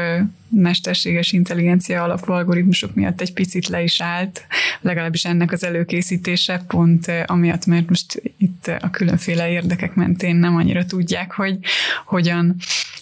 mesterséges 0.49 1.31
intelligencia 1.31 2.03
alapú 2.03 2.31
algoritmusok 2.31 2.95
miatt 2.95 3.21
egy 3.21 3.33
picit 3.33 3.67
le 3.67 3.83
is 3.83 4.01
állt, 4.01 4.45
legalábbis 4.81 5.25
ennek 5.25 5.51
az 5.51 5.63
előkészítése, 5.63 6.63
pont 6.67 7.11
amiatt, 7.25 7.65
mert 7.65 7.89
most 7.89 8.21
itt 8.37 8.71
a 8.79 8.89
különféle 8.89 9.49
érdekek 9.49 9.93
mentén 9.93 10.35
nem 10.35 10.55
annyira 10.55 10.85
tudják, 10.85 11.31
hogy 11.31 11.59
hogyan 12.05 12.55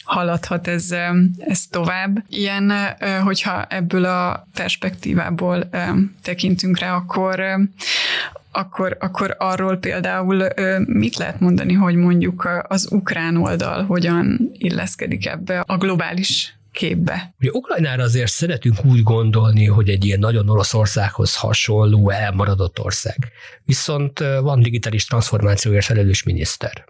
haladhat 0.04 0.68
ez, 0.68 0.92
ez 1.38 1.68
tovább. 1.70 2.24
Ilyen, 2.30 2.74
hogyha 3.24 3.66
ebből 3.66 4.06
a 4.06 4.48
perspektívából 4.54 5.70
tekintünk 6.22 6.80
rá, 6.80 6.96
akkor 6.96 7.44
akkor, 8.52 8.98
akkor 9.00 9.36
arról 9.40 9.78
például 9.78 10.48
mit 10.86 11.18
lehet 11.18 11.40
mondani, 11.40 11.74
hogy 11.74 11.96
mondjuk 11.96 12.50
az 12.68 12.88
ukrán 12.92 13.38
oldal 13.38 13.84
hogyan 13.84 14.52
illeszkedik 14.58 15.28
ebbe 15.28 15.60
a 15.60 15.78
globális 15.78 16.55
képbe. 16.76 17.36
Ugye 17.40 17.50
Ukrajnára 17.52 18.04
azért 18.04 18.32
szeretünk 18.32 18.86
úgy 18.86 19.04
gondolni, 19.04 19.66
hogy 19.66 19.90
egy 19.90 20.06
ilyen 20.06 20.20
nagyon 20.20 20.50
Oroszországhoz 20.50 21.36
hasonló, 21.36 22.10
elmaradott 22.10 22.80
ország. 22.80 23.32
Viszont 23.64 24.20
van 24.20 24.62
digitális 24.62 25.06
transformációért 25.06 25.86
felelős 25.86 26.24
miniszter. 26.24 26.86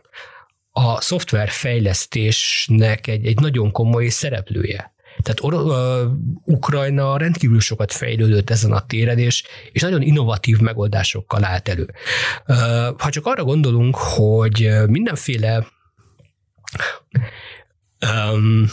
A 0.72 1.02
szoftverfejlesztésnek 1.02 3.08
egy, 3.08 3.26
egy 3.26 3.40
nagyon 3.40 3.72
komoly 3.72 4.08
szereplője. 4.08 4.94
Tehát 5.22 5.44
Or- 5.44 5.54
uh, 5.54 6.02
Ukrajna 6.44 7.18
rendkívül 7.18 7.60
sokat 7.60 7.92
fejlődött 7.92 8.50
ezen 8.50 8.72
a 8.72 8.86
téren, 8.86 9.18
és, 9.18 9.44
és 9.72 9.82
nagyon 9.82 10.02
innovatív 10.02 10.60
megoldásokkal 10.60 11.44
állt 11.44 11.68
elő. 11.68 11.90
Uh, 12.48 12.58
ha 12.98 13.10
csak 13.10 13.26
arra 13.26 13.44
gondolunk, 13.44 13.96
hogy 13.96 14.70
mindenféle 14.88 15.68
um, 18.02 18.66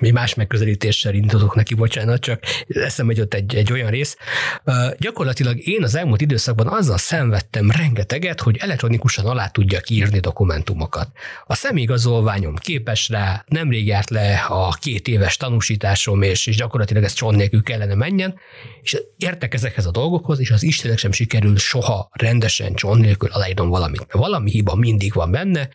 mi 0.00 0.10
más 0.10 0.34
megközelítéssel 0.34 1.14
indulok 1.14 1.54
neki, 1.54 1.74
bocsánat, 1.74 2.20
csak 2.20 2.42
eszembe 2.68 3.12
jutott 3.12 3.34
egy, 3.34 3.54
egy 3.54 3.72
olyan 3.72 3.90
rész. 3.90 4.16
Uh, 4.64 4.74
gyakorlatilag 4.98 5.66
én 5.66 5.82
az 5.82 5.94
elmúlt 5.94 6.20
időszakban 6.20 6.68
azzal 6.68 6.98
szenvedtem 6.98 7.70
rengeteget, 7.70 8.40
hogy 8.40 8.56
elektronikusan 8.56 9.26
alá 9.26 9.48
tudjak 9.48 9.90
írni 9.90 10.20
dokumentumokat. 10.20 11.08
A 11.46 11.54
személyigazolványom 11.54 12.54
képes 12.56 13.08
rá, 13.08 13.44
nemrég 13.48 13.86
járt 13.86 14.10
le 14.10 14.44
a 14.48 14.76
két 14.80 15.08
éves 15.08 15.36
tanúsításom, 15.36 16.22
és, 16.22 16.46
és 16.46 16.56
gyakorlatilag 16.56 17.02
ez 17.02 17.12
cson 17.12 17.34
nélkül 17.34 17.62
kellene 17.62 17.94
menjen, 17.94 18.34
és 18.82 18.96
értek 19.16 19.54
ezekhez 19.54 19.86
a 19.86 19.90
dolgokhoz, 19.90 20.40
és 20.40 20.50
az 20.50 20.62
Istenek 20.62 20.98
sem 20.98 21.12
sikerül 21.12 21.56
soha 21.56 22.08
rendesen 22.12 22.74
cson 22.74 22.98
nélkül 22.98 23.28
aláírom 23.32 23.68
valamit. 23.68 24.06
Valami 24.12 24.50
hiba 24.50 24.74
mindig 24.74 25.12
van 25.12 25.30
benne, 25.30 25.68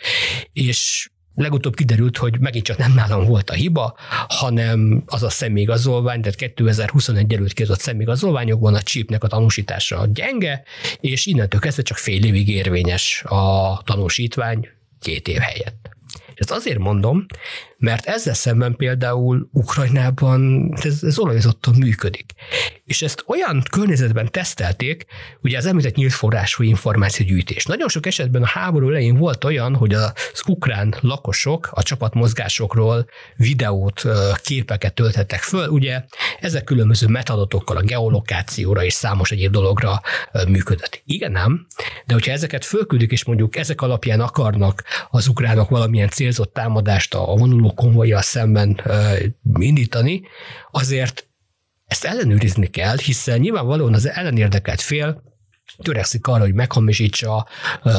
és 0.53 1.09
legutóbb 1.37 1.75
kiderült, 1.75 2.17
hogy 2.17 2.39
megint 2.39 2.65
csak 2.65 2.77
nem 2.77 2.93
nálam 2.93 3.25
volt 3.25 3.49
a 3.49 3.53
hiba, 3.53 3.95
hanem 4.27 5.03
az 5.05 5.23
a 5.23 5.29
személyigazolvány, 5.29 6.21
tehát 6.21 6.37
2021 6.37 7.33
előtt 7.33 7.53
kiadott 7.53 7.79
személyigazolványokban 7.79 8.73
a 8.73 8.81
csípnek 8.81 9.23
a 9.23 9.27
tanúsítása 9.27 10.05
gyenge, 10.13 10.63
és 10.99 11.25
innentől 11.25 11.59
kezdve 11.59 11.83
csak 11.83 11.97
fél 11.97 12.25
évig 12.25 12.49
érvényes 12.49 13.23
a 13.23 13.81
tanúsítvány 13.85 14.69
két 15.01 15.27
év 15.27 15.37
helyett. 15.37 15.89
Ezt 16.35 16.51
azért 16.51 16.79
mondom, 16.79 17.25
mert 17.77 18.05
ezzel 18.05 18.33
szemben 18.33 18.75
például 18.75 19.49
Ukrajnában 19.51 20.71
ez, 20.81 21.03
ez 21.03 21.19
olajozottan 21.19 21.73
működik. 21.77 22.33
És 22.85 23.01
ezt 23.01 23.23
olyan 23.27 23.63
környezetben 23.71 24.31
tesztelték, 24.31 25.05
ugye 25.41 25.57
az 25.57 25.65
említett 25.65 25.95
nyílt 25.95 26.13
forrású 26.13 26.63
információgyűjtés. 26.63 27.65
Nagyon 27.65 27.87
sok 27.87 28.05
esetben 28.05 28.41
a 28.41 28.47
háború 28.47 28.89
elején 28.89 29.15
volt 29.15 29.43
olyan, 29.43 29.75
hogy 29.75 29.93
az 29.93 30.13
ukrán 30.47 30.95
lakosok 31.01 31.69
a 31.71 31.83
csapatmozgásokról 31.83 33.05
videót, 33.35 34.03
képeket 34.41 34.93
töltettek 34.93 35.39
föl. 35.39 35.67
Ugye 35.69 36.03
ezek 36.39 36.63
különböző 36.63 37.07
metadatokkal 37.07 37.77
a 37.77 37.81
geolokációra 37.81 38.83
és 38.83 38.93
számos 38.93 39.31
egyéb 39.31 39.51
dologra 39.51 40.01
működött. 40.47 41.01
Igen, 41.05 41.31
nem, 41.31 41.67
de 42.05 42.13
hogyha 42.13 42.31
ezeket 42.31 42.65
fölküldik, 42.65 43.11
és 43.11 43.25
mondjuk 43.25 43.55
ezek 43.55 43.81
alapján 43.81 44.19
akarnak 44.19 44.83
az 45.09 45.27
ukránok 45.27 45.69
valamilyen 45.69 46.09
célzott 46.09 46.53
támadást 46.53 47.13
a 47.13 47.25
vonuló 47.25 47.66
álló 47.67 47.73
konvojjal 47.73 48.21
szemben 48.21 48.81
indítani, 49.59 50.21
azért 50.71 51.27
ezt 51.85 52.05
ellenőrizni 52.05 52.67
kell, 52.67 52.97
hiszen 52.97 53.39
nyilvánvalóan 53.39 53.93
az 53.93 54.09
ellenérdekelt 54.09 54.81
fél 54.81 55.21
törekszik 55.77 56.27
arra, 56.27 56.41
hogy 56.43 56.53
meghamisítsa, 56.53 57.47
uh, 57.83 57.93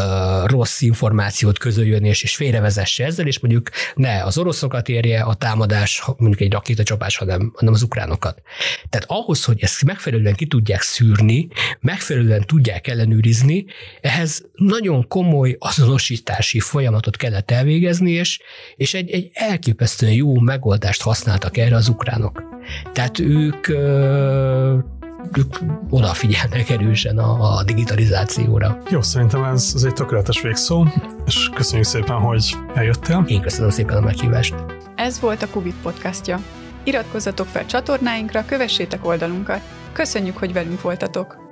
rossz 0.47 0.81
információt 0.81 1.59
közöljön 1.59 2.05
és, 2.05 2.23
és 2.23 2.37
félrevezesse 2.37 3.05
ezzel, 3.05 3.27
és 3.27 3.39
mondjuk 3.39 3.71
ne 3.95 4.25
az 4.25 4.39
oroszokat 4.39 4.89
érje 4.89 5.23
a 5.23 5.35
támadás, 5.35 6.03
mondjuk 6.17 6.41
egy 6.41 6.53
rakétacsapás, 6.53 7.17
hanem, 7.17 7.53
hanem 7.57 7.75
az 7.75 7.83
ukránokat. 7.83 8.43
Tehát 8.89 9.11
ahhoz, 9.11 9.45
hogy 9.45 9.63
ezt 9.63 9.85
megfelelően 9.85 10.35
ki 10.35 10.47
tudják 10.47 10.81
szűrni, 10.81 11.49
megfelelően 11.81 12.45
tudják 12.47 12.87
ellenőrizni, 12.87 13.65
ehhez 14.01 14.45
nagyon 14.53 15.09
komoly 15.09 15.57
azonosítási 15.59 16.61
folyamatot 16.61 17.17
kellett 17.17 17.51
elvégezni, 17.51 18.11
és, 18.11 18.41
és 18.77 18.95
egy, 18.95 19.11
egy 19.11 19.31
elképesztően 19.33 20.13
jó 20.13 20.41
megoldást 20.41 21.03
használtak 21.03 21.57
erre 21.57 21.77
az 21.77 21.89
ukránok. 21.89 22.43
Tehát 22.93 23.19
ők 23.19 23.69
uh, 23.69 24.98
ők 25.37 25.57
odafigyelnek 25.91 26.71
erősen 26.71 27.19
a, 27.19 27.57
a 27.57 27.65
digitalizációra. 27.65 28.79
Jó, 28.91 29.03
szerintem 29.03 29.45
ez, 29.45 29.73
ez 29.75 29.83
egy 29.83 29.95
tökéletes 29.95 30.41
végszó, 30.41 30.87
és 31.27 31.51
köszönjük 31.55 31.87
szépen, 31.87 32.17
hogy 32.17 32.57
eljöttél. 32.75 33.25
Én 33.27 33.41
köszönöm 33.41 33.71
szépen 33.71 33.97
a 33.97 34.01
meghívást. 34.01 34.55
Ez 34.97 35.21
volt 35.21 35.43
a 35.43 35.49
Kubit 35.49 35.77
podcastja. 35.83 36.41
Iratkozzatok 36.85 37.47
fel 37.47 37.67
csatornáinkra, 37.67 38.45
kövessétek 38.45 39.07
oldalunkat. 39.07 39.61
Köszönjük, 39.93 40.37
hogy 40.37 40.53
velünk 40.53 40.81
voltatok! 40.81 41.48